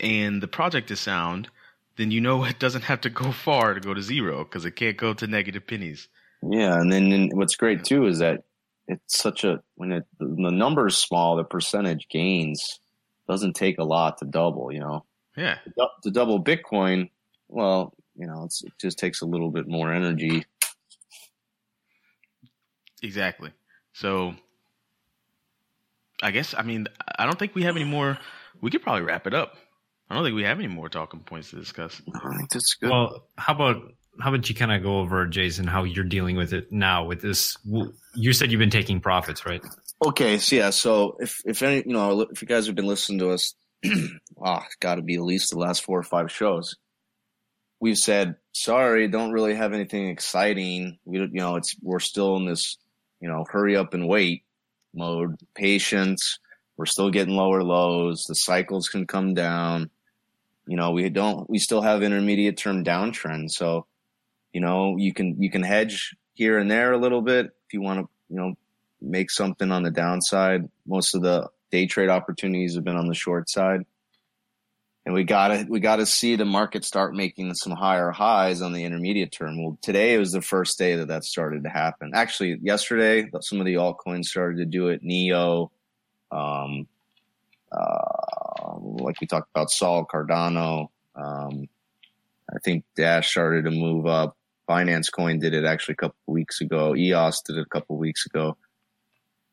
and 0.00 0.42
the 0.42 0.48
project 0.48 0.90
is 0.90 1.00
sound, 1.00 1.48
then 1.96 2.10
you 2.10 2.20
know 2.20 2.44
it 2.44 2.58
doesn't 2.58 2.84
have 2.84 3.00
to 3.02 3.10
go 3.10 3.32
far 3.32 3.74
to 3.74 3.80
go 3.80 3.94
to 3.94 4.02
zero 4.02 4.44
because 4.44 4.64
it 4.64 4.76
can't 4.76 4.96
go 4.96 5.14
to 5.14 5.26
negative 5.26 5.66
pennies. 5.66 6.08
Yeah, 6.42 6.80
and 6.80 6.92
then 6.92 7.12
and 7.12 7.30
what's 7.34 7.56
great 7.56 7.84
too 7.84 8.06
is 8.06 8.18
that 8.18 8.42
it's 8.88 9.18
such 9.18 9.44
a 9.44 9.62
when 9.76 9.92
it 9.92 10.04
the 10.18 10.50
number 10.50 10.88
is 10.88 10.96
small, 10.96 11.36
the 11.36 11.44
percentage 11.44 12.08
gains 12.08 12.80
doesn't 13.28 13.54
take 13.54 13.78
a 13.78 13.84
lot 13.84 14.18
to 14.18 14.24
double. 14.24 14.72
You 14.72 14.80
know, 14.80 15.04
yeah. 15.36 15.58
To 16.02 16.10
double 16.10 16.42
Bitcoin, 16.42 17.10
well, 17.48 17.94
you 18.16 18.26
know, 18.26 18.44
it 18.44 18.72
just 18.80 18.98
takes 18.98 19.22
a 19.22 19.26
little 19.26 19.50
bit 19.50 19.68
more 19.68 19.92
energy. 19.92 20.44
Exactly. 23.02 23.50
So, 23.92 24.34
I 26.22 26.30
guess 26.32 26.54
I 26.56 26.62
mean 26.62 26.86
I 27.18 27.24
don't 27.24 27.38
think 27.38 27.54
we 27.54 27.62
have 27.62 27.76
any 27.76 27.84
more. 27.84 28.18
We 28.60 28.70
could 28.70 28.82
probably 28.82 29.02
wrap 29.02 29.26
it 29.26 29.34
up. 29.34 29.56
I 30.10 30.14
don't 30.14 30.24
think 30.24 30.36
we 30.36 30.44
have 30.44 30.58
any 30.58 30.68
more 30.68 30.88
talking 30.88 31.20
points 31.20 31.50
to 31.50 31.56
discuss. 31.56 32.02
I 32.14 32.36
think 32.36 32.50
that's 32.50 32.74
good. 32.74 32.90
Well, 32.90 33.28
how 33.38 33.54
about 33.54 33.92
how 34.20 34.32
about 34.32 34.48
you 34.48 34.54
kind 34.54 34.72
of 34.72 34.82
go 34.82 34.98
over 34.98 35.26
Jason 35.26 35.66
how 35.66 35.84
you're 35.84 36.04
dealing 36.04 36.36
with 36.36 36.52
it 36.52 36.70
now 36.70 37.04
with 37.04 37.22
this? 37.22 37.56
You 38.14 38.32
said 38.32 38.50
you've 38.50 38.58
been 38.58 38.70
taking 38.70 39.00
profits, 39.00 39.46
right? 39.46 39.62
Okay, 40.04 40.38
so 40.38 40.56
yeah, 40.56 40.70
so 40.70 41.16
if 41.20 41.40
if 41.44 41.62
any 41.62 41.82
you 41.86 41.92
know 41.92 42.22
if 42.22 42.42
you 42.42 42.48
guys 42.48 42.66
have 42.66 42.74
been 42.74 42.86
listening 42.86 43.20
to 43.20 43.30
us 43.30 43.54
ah, 44.42 44.62
it's 44.66 44.76
got 44.76 44.96
to 44.96 45.02
be 45.02 45.14
at 45.14 45.22
least 45.22 45.50
the 45.50 45.58
last 45.58 45.84
four 45.84 45.98
or 45.98 46.04
five 46.04 46.30
shows. 46.30 46.76
We've 47.80 47.98
said, 47.98 48.36
sorry, 48.52 49.08
don't 49.08 49.32
really 49.32 49.54
have 49.54 49.72
anything 49.72 50.08
exciting. 50.08 50.98
We, 51.04 51.18
don't 51.18 51.34
you 51.34 51.40
know, 51.40 51.56
it's, 51.56 51.74
we're 51.82 51.98
still 51.98 52.36
in 52.36 52.46
this, 52.46 52.76
you 53.20 53.28
know, 53.28 53.44
hurry 53.48 53.76
up 53.76 53.94
and 53.94 54.08
wait 54.08 54.44
mode, 54.94 55.36
patience. 55.54 56.38
We're 56.76 56.86
still 56.86 57.10
getting 57.10 57.34
lower 57.34 57.62
lows. 57.62 58.24
The 58.24 58.34
cycles 58.34 58.88
can 58.88 59.06
come 59.06 59.34
down. 59.34 59.90
You 60.66 60.76
know, 60.76 60.92
we 60.92 61.08
don't, 61.08 61.48
we 61.50 61.58
still 61.58 61.82
have 61.82 62.02
intermediate 62.02 62.56
term 62.56 62.84
downtrend. 62.84 63.50
So, 63.50 63.86
you 64.52 64.60
know, 64.60 64.96
you 64.96 65.12
can, 65.12 65.40
you 65.42 65.50
can 65.50 65.62
hedge 65.62 66.14
here 66.34 66.58
and 66.58 66.70
there 66.70 66.92
a 66.92 66.98
little 66.98 67.22
bit 67.22 67.46
if 67.46 67.72
you 67.72 67.80
want 67.80 68.00
to, 68.00 68.08
you 68.28 68.36
know, 68.36 68.54
make 69.00 69.30
something 69.30 69.70
on 69.70 69.82
the 69.82 69.90
downside. 69.90 70.68
Most 70.86 71.14
of 71.14 71.22
the 71.22 71.48
day 71.70 71.86
trade 71.86 72.08
opportunities 72.08 72.74
have 72.74 72.84
been 72.84 72.96
on 72.96 73.08
the 73.08 73.14
short 73.14 73.50
side. 73.50 73.80
And 75.04 75.14
we 75.14 75.24
gotta 75.24 75.66
we 75.68 75.80
gotta 75.80 76.06
see 76.06 76.36
the 76.36 76.44
market 76.44 76.84
start 76.84 77.12
making 77.12 77.54
some 77.54 77.72
higher 77.72 78.12
highs 78.12 78.62
on 78.62 78.72
the 78.72 78.84
intermediate 78.84 79.32
term. 79.32 79.60
Well, 79.60 79.76
today 79.82 80.16
was 80.16 80.30
the 80.30 80.40
first 80.40 80.78
day 80.78 80.94
that 80.94 81.08
that 81.08 81.24
started 81.24 81.64
to 81.64 81.70
happen. 81.70 82.12
Actually, 82.14 82.58
yesterday 82.62 83.28
some 83.40 83.58
of 83.58 83.66
the 83.66 83.74
altcoins 83.74 84.26
started 84.26 84.58
to 84.58 84.64
do 84.64 84.88
it. 84.88 85.02
Neo, 85.02 85.72
um, 86.30 86.86
uh, 87.72 88.76
like 88.78 89.20
we 89.20 89.26
talked 89.26 89.50
about, 89.52 89.72
Sol 89.72 90.06
Cardano. 90.06 90.88
Um, 91.16 91.68
I 92.54 92.58
think 92.60 92.84
Dash 92.94 93.28
started 93.28 93.64
to 93.64 93.72
move 93.72 94.06
up. 94.06 94.36
Binance 94.68 95.10
Coin 95.12 95.38
did 95.38 95.54
it 95.54 95.64
actually 95.64 95.94
a 95.94 95.96
couple 95.96 96.16
weeks 96.26 96.60
ago. 96.60 96.94
EOS 96.94 97.42
did 97.42 97.56
it 97.56 97.62
a 97.62 97.70
couple 97.70 97.96
weeks 97.96 98.26
ago. 98.26 98.56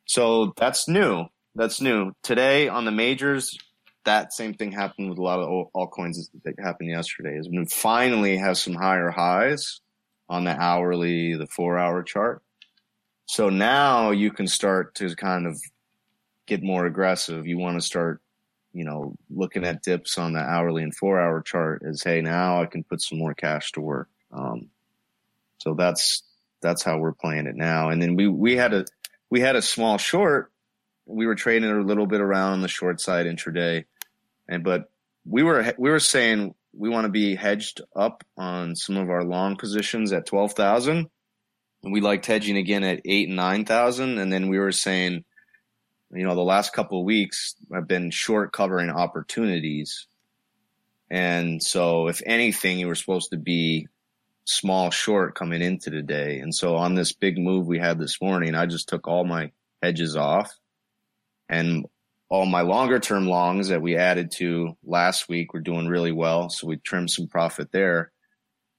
So 0.05 0.53
that's 0.57 0.87
new 0.87 1.27
that's 1.55 1.81
new. 1.81 2.13
Today 2.23 2.67
on 2.67 2.85
the 2.85 2.91
majors, 2.91 3.57
that 4.05 4.33
same 4.33 4.53
thing 4.53 4.71
happened 4.71 5.09
with 5.09 5.19
a 5.19 5.21
lot 5.21 5.39
of 5.39 5.67
altcoins 5.75 6.17
that 6.43 6.55
happened 6.59 6.89
yesterday. 6.89 7.37
Is 7.37 7.49
we 7.49 7.65
finally 7.65 8.37
have 8.37 8.57
some 8.57 8.73
higher 8.73 9.09
highs 9.09 9.81
on 10.29 10.43
the 10.43 10.55
hourly, 10.55 11.35
the 11.35 11.47
four 11.47 11.77
hour 11.77 12.03
chart. 12.03 12.41
So 13.25 13.49
now 13.49 14.11
you 14.11 14.31
can 14.31 14.47
start 14.47 14.95
to 14.95 15.13
kind 15.15 15.45
of 15.45 15.59
get 16.47 16.63
more 16.63 16.85
aggressive. 16.85 17.45
You 17.45 17.57
want 17.57 17.79
to 17.79 17.85
start, 17.85 18.21
you 18.73 18.85
know, 18.85 19.15
looking 19.29 19.65
at 19.65 19.83
dips 19.83 20.17
on 20.17 20.33
the 20.33 20.39
hourly 20.39 20.81
and 20.81 20.95
four 20.95 21.19
hour 21.19 21.41
chart 21.41 21.83
as, 21.85 22.01
hey, 22.01 22.21
now 22.21 22.61
I 22.61 22.65
can 22.65 22.83
put 22.83 23.01
some 23.01 23.19
more 23.19 23.33
cash 23.33 23.71
to 23.73 23.81
work. 23.81 24.09
Um, 24.31 24.69
so 25.59 25.73
that's 25.73 26.23
that's 26.61 26.83
how 26.83 26.97
we're 26.97 27.13
playing 27.13 27.47
it 27.47 27.55
now. 27.55 27.89
And 27.89 28.01
then 28.01 28.15
we 28.15 28.27
we 28.27 28.55
had 28.55 28.73
a 28.73 28.85
we 29.29 29.39
had 29.39 29.55
a 29.55 29.61
small 29.61 29.97
short. 29.97 30.51
We 31.05 31.25
were 31.25 31.35
trading 31.35 31.69
a 31.69 31.81
little 31.81 32.07
bit 32.07 32.21
around 32.21 32.61
the 32.61 32.67
short 32.67 33.01
side 33.01 33.25
intraday, 33.25 33.85
and 34.47 34.63
but 34.63 34.91
we 35.25 35.43
were 35.43 35.73
we 35.77 35.89
were 35.89 35.99
saying 35.99 36.55
we 36.73 36.89
want 36.89 37.05
to 37.05 37.11
be 37.11 37.35
hedged 37.35 37.81
up 37.95 38.23
on 38.37 38.75
some 38.75 38.97
of 38.97 39.09
our 39.09 39.23
long 39.23 39.55
positions 39.55 40.11
at 40.13 40.25
twelve 40.25 40.53
thousand, 40.53 41.09
and 41.83 41.93
we 41.93 42.01
liked 42.01 42.25
hedging 42.25 42.57
again 42.57 42.83
at 42.83 43.01
eight 43.05 43.27
and 43.27 43.37
nine 43.37 43.65
thousand, 43.65 44.17
and 44.17 44.31
then 44.31 44.49
we 44.49 44.59
were 44.59 44.71
saying, 44.71 45.23
you 46.11 46.25
know, 46.25 46.35
the 46.35 46.41
last 46.41 46.73
couple 46.73 46.99
of 46.99 47.05
weeks 47.05 47.55
I've 47.73 47.87
been 47.87 48.11
short 48.11 48.53
covering 48.53 48.89
opportunities, 48.89 50.07
and 51.09 51.61
so 51.61 52.07
if 52.07 52.21
anything, 52.25 52.79
you 52.79 52.87
were 52.87 52.95
supposed 52.95 53.31
to 53.31 53.37
be 53.37 53.87
small 54.49 54.89
short 54.89 55.35
coming 55.35 55.61
into 55.61 55.91
the 55.91 56.01
day, 56.01 56.39
and 56.39 56.53
so 56.53 56.75
on 56.75 56.95
this 56.95 57.13
big 57.13 57.37
move 57.37 57.67
we 57.67 57.77
had 57.77 57.99
this 57.99 58.19
morning, 58.19 58.55
I 58.55 58.65
just 58.65 58.89
took 58.89 59.07
all 59.07 59.23
my 59.23 59.51
hedges 59.81 60.15
off 60.15 60.51
and 61.47 61.85
all 62.29 62.45
my 62.45 62.61
longer 62.61 62.99
term 62.99 63.27
longs 63.27 63.69
that 63.69 63.81
we 63.81 63.95
added 63.95 64.31
to 64.31 64.75
last 64.83 65.29
week 65.29 65.53
were 65.53 65.59
doing 65.59 65.87
really 65.87 66.11
well. 66.11 66.49
So 66.49 66.67
we 66.67 66.77
trimmed 66.77 67.11
some 67.11 67.27
profit 67.27 67.71
there. 67.71 68.11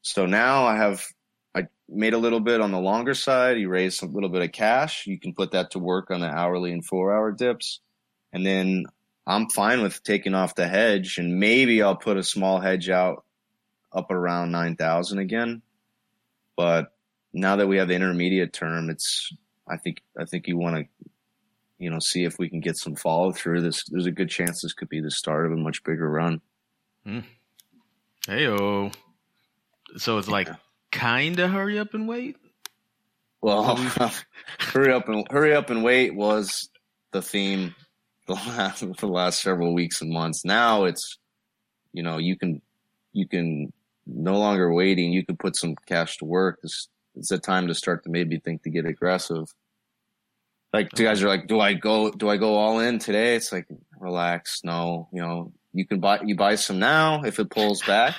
So 0.03 0.27
now 0.27 0.65
I 0.65 0.77
have, 0.77 1.05
I 1.55 1.67
made 1.89 2.15
a 2.15 2.19
little 2.19 2.41
bit 2.41 2.61
on 2.61 2.73
the 2.73 2.79
longer 2.79 3.15
side. 3.15 3.59
You 3.59 3.69
raised 3.69 4.03
a 4.03 4.07
little 4.07 4.29
bit 4.29 4.43
of 4.43 4.53
cash. 4.53 5.07
You 5.07 5.19
can 5.19 5.35
put 5.35 5.53
that 5.53 5.73
to 5.73 5.79
work 5.79 6.11
on 6.11 6.21
the 6.21 6.29
hourly 6.29 6.73
and 6.73 6.85
four 6.85 7.15
hour 7.15 7.33
dips. 7.33 7.81
And 8.33 8.47
then 8.47 8.87
I'm 9.27 9.49
fine 9.51 9.83
with 9.83 10.03
taking 10.03 10.35
off 10.35 10.55
the 10.55 10.69
hedge 10.69 11.19
and 11.19 11.39
maybe 11.39 11.83
I'll 11.83 11.97
put 11.97 12.17
a 12.17 12.23
small 12.23 12.61
hedge 12.61 12.89
out 12.89 13.25
up 13.93 14.11
around 14.11 14.53
9,000 14.53 15.19
again. 15.19 15.63
But 16.61 16.93
now 17.33 17.57
that 17.57 17.69
we 17.69 17.79
have 17.79 17.89
the 17.89 17.95
intermediate 17.95 18.53
term, 18.53 18.91
it's, 18.91 19.33
I 19.67 19.79
think, 19.79 20.03
I 20.19 20.27
think 20.27 20.47
you 20.47 20.59
want 20.59 20.77
to 20.77 21.09
you 21.79 21.89
know, 21.89 21.99
see 21.99 22.25
if 22.25 22.39
we 22.39 22.51
can 22.51 22.61
get 22.61 22.77
some 22.77 22.95
follow 22.95 23.33
through. 23.33 23.63
This 23.63 23.85
there's 23.85 24.05
a 24.05 24.11
good 24.11 24.29
chance 24.29 24.61
this 24.61 24.75
could 24.75 24.91
be 24.91 25.01
the 25.01 25.11
start 25.11 25.47
of 25.47 25.53
a 25.53 25.57
much 25.57 25.83
bigger 25.83 26.11
run. 26.11 26.43
Hmm. 27.07 27.21
Heyo. 28.27 28.95
So 29.97 30.19
it's 30.19 30.29
like 30.29 30.51
kind 30.93 31.39
of 31.39 31.51
hurry 31.51 31.79
up 31.79 31.95
and 31.95 32.07
wait. 32.07 32.37
Well, 33.41 33.77
hurry 34.59 34.93
up 34.93 35.09
and 35.09 35.27
hurry 35.31 35.55
up 35.55 35.71
and 35.71 35.83
wait 35.83 36.15
was 36.15 36.69
the 37.13 37.23
theme 37.23 37.75
the 38.27 38.35
last 38.35 38.85
the 38.99 39.09
last 39.09 39.41
several 39.41 39.73
weeks 39.73 40.03
and 40.03 40.13
months. 40.13 40.45
Now 40.45 40.85
it's 40.85 41.17
you 41.95 42.03
know 42.03 42.19
you 42.19 42.37
can 42.37 42.61
you 43.15 43.27
can 43.27 43.73
no 44.13 44.39
longer 44.39 44.73
waiting. 44.73 45.13
You 45.13 45.25
can 45.25 45.37
put 45.37 45.57
some 45.57 45.75
cash 45.87 46.19
to 46.19 46.25
work. 46.25 46.59
It's 46.63 46.89
it's 47.17 47.31
a 47.31 47.39
time 47.39 47.69
to 47.69 47.75
start 47.75 48.05
to 48.05 48.11
maybe 48.11 48.39
think 48.39 48.63
to 48.63 48.71
get 48.71 48.87
aggressive. 48.87 49.53
like 50.73 50.91
the 50.91 51.05
guys 51.05 51.23
are 51.23 51.29
like, 51.29 51.47
do 51.49 51.61
I 51.61 51.75
go? 51.75 52.11
Do 52.11 52.29
I 52.29 52.37
go 52.37 52.57
all 52.57 52.79
in 52.81 52.99
today? 52.99 53.35
It's 53.37 53.53
like, 53.53 53.67
relax. 53.99 54.61
No, 54.65 55.09
you 55.13 55.21
know, 55.21 55.53
you 55.73 55.87
can 55.87 56.01
buy 56.01 56.21
you 56.25 56.37
buy 56.37 56.55
some 56.55 56.79
now. 56.79 57.23
If 57.23 57.39
it 57.41 57.51
pulls 57.51 57.83
back, 57.83 58.15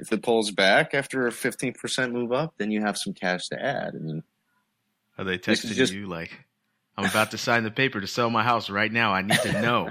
if 0.00 0.12
it 0.12 0.22
pulls 0.22 0.50
back 0.50 0.94
after 0.94 1.26
a 1.26 1.32
fifteen 1.32 1.72
percent 1.74 2.12
move 2.12 2.32
up, 2.32 2.54
then 2.58 2.70
you 2.70 2.80
have 2.80 2.96
some 2.96 3.12
cash 3.12 3.48
to 3.48 3.60
add. 3.62 3.94
I 3.94 3.98
mean, 3.98 4.22
Are 5.18 5.24
they 5.24 5.38
texting 5.38 5.72
just- 5.74 5.92
you 5.92 6.06
like, 6.08 6.30
I'm 6.96 7.04
about 7.08 7.30
to 7.32 7.38
sign 7.38 7.64
the 7.64 7.70
paper 7.70 8.00
to 8.00 8.06
sell 8.06 8.30
my 8.30 8.42
house 8.42 8.70
right 8.70 8.90
now. 8.92 9.12
I 9.12 9.22
need 9.22 9.40
to 9.42 9.60
know. 9.60 9.90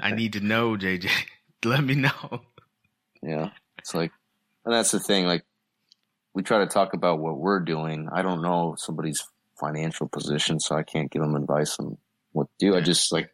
I 0.00 0.10
need 0.12 0.32
to 0.34 0.40
know, 0.40 0.76
JJ. 0.76 1.08
Let 1.64 1.82
me 1.84 1.94
know. 1.94 2.42
Yeah. 3.22 3.50
It's 3.78 3.94
like, 3.94 4.12
and 4.64 4.74
that's 4.74 4.90
the 4.90 5.00
thing. 5.00 5.26
Like, 5.26 5.44
we 6.34 6.42
try 6.42 6.58
to 6.58 6.66
talk 6.66 6.94
about 6.94 7.20
what 7.20 7.38
we're 7.38 7.60
doing. 7.60 8.08
I 8.12 8.22
don't 8.22 8.42
know 8.42 8.74
somebody's 8.78 9.24
financial 9.58 10.08
position, 10.08 10.60
so 10.60 10.76
I 10.76 10.82
can't 10.82 11.10
give 11.10 11.22
them 11.22 11.36
advice 11.36 11.78
on 11.78 11.96
what 12.32 12.48
to 12.58 12.66
do. 12.66 12.76
I 12.76 12.80
just 12.80 13.12
like, 13.12 13.30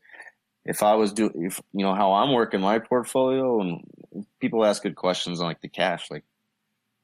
if 0.65 0.83
I 0.83 0.95
was 0.95 1.13
doing, 1.13 1.33
if 1.37 1.61
you 1.73 1.85
know 1.85 1.95
how 1.95 2.13
I'm 2.13 2.33
working 2.33 2.61
my 2.61 2.79
portfolio, 2.79 3.61
and 3.61 4.27
people 4.41 4.65
ask 4.65 4.83
good 4.83 4.97
questions 4.97 5.41
on 5.41 5.47
like 5.47 5.63
the 5.63 5.69
cash, 5.69 6.11
like, 6.11 6.25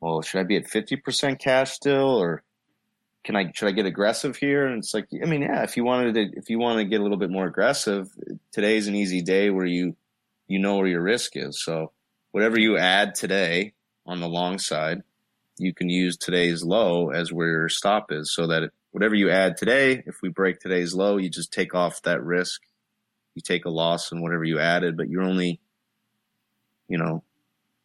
well, 0.00 0.20
should 0.20 0.40
I 0.40 0.44
be 0.44 0.56
at 0.56 0.68
fifty 0.68 0.96
percent 0.96 1.38
cash 1.38 1.72
still, 1.72 2.20
or 2.20 2.42
can 3.24 3.34
I 3.34 3.50
should 3.54 3.68
I 3.68 3.72
get 3.72 3.86
aggressive 3.86 4.36
here? 4.36 4.66
And 4.66 4.78
it's 4.78 4.92
like, 4.92 5.08
I 5.22 5.24
mean, 5.24 5.40
yeah, 5.42 5.62
if 5.62 5.78
you 5.78 5.84
wanted 5.84 6.14
to, 6.14 6.38
if 6.38 6.50
you 6.50 6.58
want 6.58 6.78
to 6.78 6.84
get 6.84 7.00
a 7.00 7.02
little 7.02 7.16
bit 7.16 7.30
more 7.30 7.46
aggressive, 7.46 8.08
today's 8.52 8.88
an 8.88 8.94
easy 8.94 9.22
day 9.22 9.48
where 9.48 9.66
you 9.66 9.96
you 10.46 10.58
know 10.58 10.76
where 10.76 10.86
your 10.86 11.02
risk 11.02 11.32
is. 11.36 11.64
So 11.64 11.92
whatever 12.32 12.58
you 12.58 12.76
add 12.76 13.14
today 13.14 13.72
on 14.06 14.20
the 14.20 14.28
long 14.28 14.58
side, 14.58 15.02
you 15.58 15.74
can 15.74 15.88
use 15.88 16.16
today's 16.16 16.62
low 16.62 17.10
as 17.10 17.32
where 17.32 17.48
your 17.48 17.68
stop 17.68 18.12
is, 18.12 18.32
so 18.32 18.46
that 18.46 18.70
whatever 18.90 19.14
you 19.14 19.30
add 19.30 19.56
today, 19.56 20.02
if 20.06 20.22
we 20.22 20.28
break 20.28 20.60
today's 20.60 20.94
low, 20.94 21.16
you 21.16 21.28
just 21.28 21.52
take 21.52 21.74
off 21.74 22.02
that 22.02 22.22
risk. 22.22 22.62
You 23.34 23.42
take 23.42 23.64
a 23.64 23.70
loss 23.70 24.12
in 24.12 24.22
whatever 24.22 24.44
you 24.44 24.58
added, 24.58 24.96
but 24.96 25.08
you're 25.08 25.22
only, 25.22 25.60
you 26.88 26.96
know, 26.96 27.22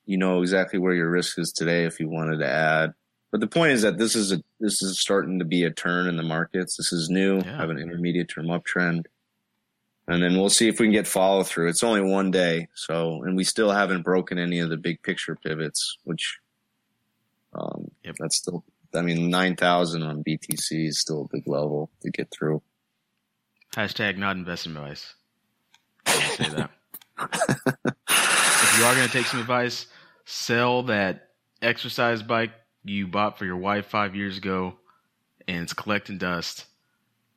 you 0.05 0.17
know 0.17 0.41
exactly 0.41 0.79
where 0.79 0.93
your 0.93 1.09
risk 1.09 1.37
is 1.37 1.51
today 1.51 1.85
if 1.85 1.99
you 1.99 2.07
wanted 2.07 2.39
to 2.39 2.47
add. 2.47 2.93
But 3.31 3.39
the 3.39 3.47
point 3.47 3.71
is 3.71 3.81
that 3.81 3.97
this 3.97 4.15
is 4.15 4.31
a 4.31 4.41
this 4.59 4.81
is 4.81 4.99
starting 4.99 5.39
to 5.39 5.45
be 5.45 5.63
a 5.63 5.71
turn 5.71 6.07
in 6.07 6.17
the 6.17 6.23
markets. 6.23 6.75
This 6.75 6.91
is 6.91 7.09
new. 7.09 7.37
Yeah. 7.37 7.57
Have 7.57 7.69
an 7.69 7.79
intermediate 7.79 8.29
term 8.29 8.47
uptrend. 8.47 9.05
And 10.07 10.21
then 10.21 10.37
we'll 10.37 10.49
see 10.49 10.67
if 10.67 10.79
we 10.79 10.87
can 10.87 10.93
get 10.93 11.07
follow 11.07 11.43
through. 11.43 11.69
It's 11.69 11.83
only 11.83 12.01
one 12.01 12.31
day, 12.31 12.67
so 12.73 13.21
and 13.23 13.35
we 13.37 13.43
still 13.43 13.71
haven't 13.71 14.01
broken 14.01 14.37
any 14.37 14.59
of 14.59 14.69
the 14.69 14.77
big 14.77 15.01
picture 15.03 15.35
pivots, 15.35 15.97
which 16.03 16.39
um, 17.53 17.89
Yep. 18.03 18.15
that's 18.19 18.37
still. 18.37 18.63
I 18.93 19.01
mean, 19.01 19.29
nine 19.29 19.55
thousand 19.55 20.03
on 20.03 20.23
BTC 20.23 20.87
is 20.87 20.99
still 20.99 21.21
a 21.31 21.35
big 21.35 21.47
level 21.47 21.89
to 22.01 22.09
get 22.11 22.29
through. 22.31 22.61
Hashtag 23.75 24.17
not 24.17 24.35
investment 24.35 24.77
advice. 24.79 25.13
Say 26.07 26.49
that. 26.49 26.71
if 28.09 28.77
you 28.79 28.83
are 28.83 28.95
going 28.95 29.07
to 29.07 29.13
take 29.13 29.27
some 29.27 29.39
advice, 29.39 29.85
sell 30.25 30.83
that 30.83 31.29
exercise 31.61 32.21
bike 32.21 32.51
you 32.83 33.07
bought 33.07 33.37
for 33.37 33.45
your 33.45 33.57
wife 33.57 33.85
five 33.85 34.15
years 34.15 34.37
ago 34.37 34.73
and 35.47 35.63
it's 35.63 35.73
collecting 35.73 36.17
dust 36.17 36.65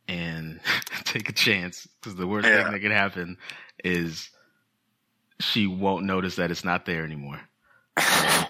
and 0.09 0.61
take 1.05 1.28
a 1.28 1.32
chance 1.32 1.86
because 2.00 2.16
the 2.16 2.26
worst 2.26 2.46
Yeah. 2.46 2.64
thing 2.64 2.72
that 2.72 2.80
could 2.80 2.90
happen 2.92 3.36
is 3.82 4.30
she 5.40 5.66
won't 5.66 6.05
notice 6.05 6.36
that 6.36 6.50
it's 6.50 6.64
not 6.64 6.86
there 6.86 7.05
anymore. 7.05 7.40
So, 7.98 8.44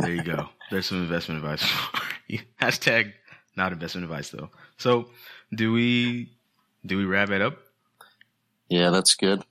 there 0.00 0.14
you 0.14 0.22
go. 0.22 0.48
There's 0.70 0.86
some 0.86 1.02
investment 1.02 1.42
advice. 1.44 1.62
Hashtag 2.60 3.12
not 3.56 3.72
investment 3.72 4.04
advice 4.04 4.30
though. 4.30 4.50
So 4.78 5.10
do 5.54 5.72
we 5.72 6.32
do 6.86 6.96
we 6.96 7.04
wrap 7.04 7.30
it 7.30 7.42
up? 7.42 7.58
Yeah, 8.68 8.90
that's 8.90 9.14
good. 9.14 9.42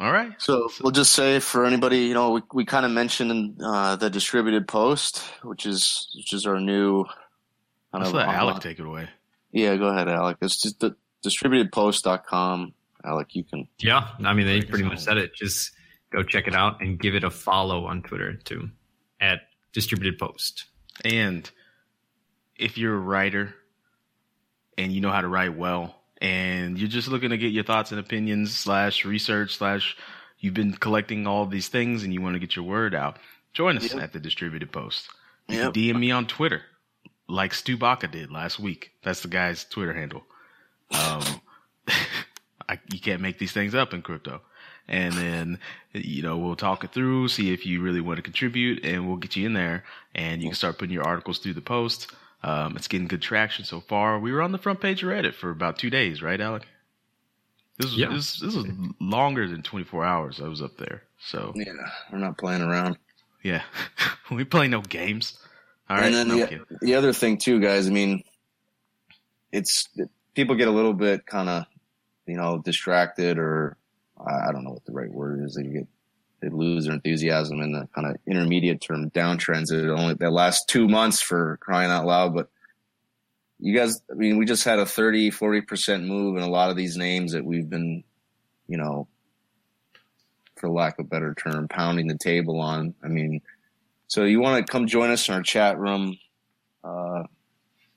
All 0.00 0.12
right. 0.12 0.32
So 0.38 0.68
we'll 0.82 0.90
just 0.90 1.12
say 1.12 1.38
for 1.38 1.64
anybody, 1.64 1.98
you 2.06 2.14
know, 2.14 2.32
we, 2.32 2.42
we 2.52 2.64
kind 2.64 2.84
of 2.84 2.90
mentioned 2.90 3.60
uh, 3.64 3.94
the 3.96 4.10
distributed 4.10 4.66
post, 4.66 5.18
which 5.44 5.66
is 5.66 6.08
which 6.16 6.32
is 6.32 6.46
our 6.46 6.58
new 6.58 7.04
kind 7.04 8.02
Let's 8.02 8.08
of 8.08 8.14
let 8.14 8.26
online- 8.28 8.40
Alec 8.40 8.60
take 8.62 8.80
it 8.80 8.86
away. 8.86 9.08
Yeah, 9.54 9.76
go 9.76 9.86
ahead, 9.86 10.08
Alec. 10.08 10.38
It's 10.42 10.60
just 10.60 10.80
the 10.80 10.96
distributedpost.com. 11.24 12.74
Alec, 13.04 13.34
you 13.34 13.44
can. 13.44 13.68
Yeah, 13.78 14.08
I 14.24 14.32
mean 14.34 14.46
they 14.46 14.62
pretty 14.62 14.84
much 14.84 14.98
said 15.00 15.16
it. 15.18 15.34
Just 15.34 15.72
go 16.10 16.22
check 16.22 16.46
it 16.48 16.54
out 16.54 16.80
and 16.80 16.98
give 16.98 17.14
it 17.14 17.22
a 17.24 17.30
follow 17.30 17.84
on 17.86 18.02
Twitter 18.02 18.34
too, 18.34 18.70
at 19.20 19.42
Distributed 19.72 20.18
Post. 20.18 20.64
And 21.04 21.48
if 22.56 22.78
you're 22.78 22.94
a 22.94 22.98
writer 23.00 23.54
and 24.78 24.90
you 24.92 25.00
know 25.00 25.10
how 25.10 25.20
to 25.20 25.28
write 25.28 25.56
well, 25.56 25.94
and 26.20 26.78
you're 26.78 26.88
just 26.88 27.08
looking 27.08 27.30
to 27.30 27.36
get 27.38 27.52
your 27.52 27.64
thoughts 27.64 27.90
and 27.90 28.00
opinions 28.00 28.56
slash 28.56 29.04
research 29.04 29.56
slash 29.56 29.96
you've 30.38 30.54
been 30.54 30.72
collecting 30.72 31.26
all 31.26 31.44
these 31.46 31.68
things 31.68 32.02
and 32.04 32.12
you 32.14 32.22
want 32.22 32.34
to 32.34 32.38
get 32.40 32.56
your 32.56 32.64
word 32.64 32.94
out, 32.94 33.18
join 33.52 33.76
us 33.76 33.92
Yep. 33.92 34.02
at 34.02 34.12
the 34.12 34.20
Distributed 34.20 34.72
Post. 34.72 35.08
You 35.48 35.58
Yep. 35.58 35.74
can 35.74 35.82
DM 35.82 36.00
me 36.00 36.10
on 36.10 36.26
Twitter, 36.26 36.62
like 37.28 37.54
Stu 37.54 37.76
Baca 37.76 38.08
did 38.08 38.30
last 38.30 38.58
week. 38.58 38.92
That's 39.02 39.20
the 39.22 39.28
guy's 39.28 39.64
Twitter 39.64 39.94
handle. 39.94 40.24
Um, 40.90 41.22
I, 42.68 42.78
you 42.92 43.00
can't 43.00 43.20
make 43.20 43.38
these 43.38 43.52
things 43.52 43.74
up 43.74 43.92
in 43.94 44.02
crypto. 44.02 44.40
And 44.86 45.14
then, 45.14 45.58
you 45.92 46.22
know, 46.22 46.36
we'll 46.36 46.56
talk 46.56 46.84
it 46.84 46.92
through, 46.92 47.28
see 47.28 47.52
if 47.54 47.64
you 47.64 47.80
really 47.80 48.02
want 48.02 48.18
to 48.18 48.22
contribute, 48.22 48.84
and 48.84 49.06
we'll 49.08 49.16
get 49.16 49.34
you 49.36 49.46
in 49.46 49.54
there. 49.54 49.84
And 50.14 50.42
you 50.42 50.48
can 50.50 50.54
start 50.56 50.78
putting 50.78 50.92
your 50.92 51.04
articles 51.06 51.38
through 51.38 51.54
the 51.54 51.62
post. 51.62 52.10
Um, 52.42 52.76
it's 52.76 52.88
getting 52.88 53.08
good 53.08 53.22
traction 53.22 53.64
so 53.64 53.80
far. 53.80 54.18
We 54.18 54.30
were 54.32 54.42
on 54.42 54.52
the 54.52 54.58
front 54.58 54.80
page 54.82 55.02
of 55.02 55.08
Reddit 55.08 55.34
for 55.34 55.50
about 55.50 55.78
two 55.78 55.88
days, 55.88 56.22
right, 56.22 56.38
Alec? 56.40 56.64
This 57.78 57.90
was 57.92 57.98
Yeah. 57.98 58.08
this, 58.10 58.38
this 58.40 58.54
was 58.54 58.66
longer 59.00 59.48
than 59.48 59.62
24 59.62 60.04
hours. 60.04 60.40
I 60.40 60.48
was 60.48 60.60
up 60.60 60.76
there, 60.76 61.04
so 61.18 61.52
Yeah, 61.56 61.72
we're 62.12 62.18
not 62.18 62.36
playing 62.36 62.60
around. 62.62 62.98
yeah, 63.42 63.62
we 64.30 64.44
play 64.44 64.68
no 64.68 64.82
games. 64.82 65.38
All 65.88 65.96
right, 65.96 66.06
and 66.06 66.14
then 66.14 66.28
the, 66.28 66.60
the 66.80 66.94
other 66.94 67.12
thing 67.12 67.36
too, 67.36 67.60
guys. 67.60 67.86
I 67.86 67.90
mean, 67.90 68.22
it's 69.52 69.88
people 70.34 70.54
get 70.54 70.68
a 70.68 70.72
little 70.72 70.94
bit 70.94 71.26
kind 71.26 71.48
of, 71.48 71.66
you 72.26 72.36
know, 72.36 72.58
distracted 72.58 73.38
or 73.38 73.76
I 74.18 74.52
don't 74.52 74.64
know 74.64 74.70
what 74.70 74.84
the 74.86 74.92
right 74.92 75.12
word 75.12 75.44
is. 75.44 75.54
They 75.54 75.64
get 75.64 75.86
they 76.40 76.48
lose 76.48 76.84
their 76.84 76.94
enthusiasm 76.94 77.60
in 77.60 77.72
the 77.72 77.88
kind 77.94 78.06
of 78.06 78.16
intermediate 78.26 78.80
term 78.80 79.10
downtrends 79.10 79.68
that 79.68 79.90
only 79.90 80.14
that 80.14 80.32
last 80.32 80.68
two 80.68 80.88
months 80.88 81.20
for 81.20 81.58
crying 81.58 81.90
out 81.90 82.06
loud. 82.06 82.34
But 82.34 82.48
you 83.58 83.74
guys, 83.74 84.00
I 84.10 84.14
mean, 84.14 84.36
we 84.36 84.44
just 84.44 84.64
had 84.64 84.78
a 84.78 84.86
30, 84.86 85.30
40 85.30 85.60
percent 85.62 86.04
move 86.04 86.36
in 86.36 86.42
a 86.42 86.48
lot 86.48 86.70
of 86.70 86.76
these 86.76 86.96
names 86.96 87.32
that 87.32 87.44
we've 87.44 87.68
been, 87.68 88.04
you 88.68 88.76
know, 88.76 89.08
for 90.56 90.68
lack 90.68 90.98
of 90.98 91.06
a 91.06 91.08
better 91.08 91.34
term, 91.34 91.68
pounding 91.68 92.06
the 92.06 92.18
table 92.18 92.60
on. 92.60 92.94
I 93.02 93.08
mean, 93.08 93.40
so 94.06 94.24
you 94.24 94.40
want 94.40 94.64
to 94.66 94.70
come 94.70 94.86
join 94.86 95.10
us 95.10 95.28
in 95.28 95.34
our 95.34 95.42
chat 95.42 95.78
room. 95.78 96.16
Uh, 96.82 97.22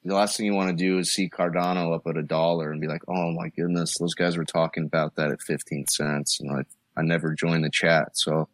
the 0.05 0.14
last 0.16 0.38
thing 0.38 0.45
you 0.45 0.53
want 0.53 0.70
to 0.70 0.76
do 0.76 0.99
is 0.99 1.12
see 1.14 1.30
Cardano 1.30 1.93
up 1.95 2.08
at 2.08 2.16
a 2.18 2.24
dollar 2.24 2.72
and 2.72 2.80
be 2.80 2.88
like, 2.88 3.01
"Oh 3.08 3.32
my 3.34 3.49
goodness, 3.49 3.97
those 3.97 4.14
guys 4.14 4.38
were 4.38 4.45
talking 4.45 4.86
about 4.86 5.16
that 5.16 5.32
at 5.32 5.41
fifteen 5.41 5.86
cents," 5.88 6.39
and 6.39 6.49
I 6.51 6.64
I 6.95 7.01
never 7.03 7.34
joined 7.34 7.64
the 7.66 7.70
chat. 7.70 8.18
So 8.18 8.47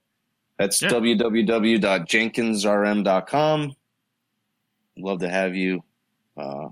that's 0.57 0.81
Yeah. 0.81 0.89
www.jenkinsrm.com. 0.89 3.75
Love 4.97 5.19
to 5.19 5.29
have 5.29 5.55
you. 5.55 5.83
Uh, 6.37 6.69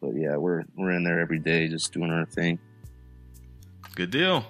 but 0.00 0.14
yeah, 0.16 0.36
we're 0.36 0.64
we're 0.76 0.92
in 0.92 1.04
there 1.04 1.20
every 1.20 1.38
day, 1.38 1.68
just 1.68 1.92
doing 1.92 2.10
our 2.10 2.24
thing. 2.26 2.58
Good 3.94 4.10
deal. 4.10 4.44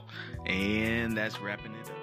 And 0.46 1.16
that's 1.16 1.40
wrapping 1.40 1.74
it 1.74 1.90
up. 1.90 1.95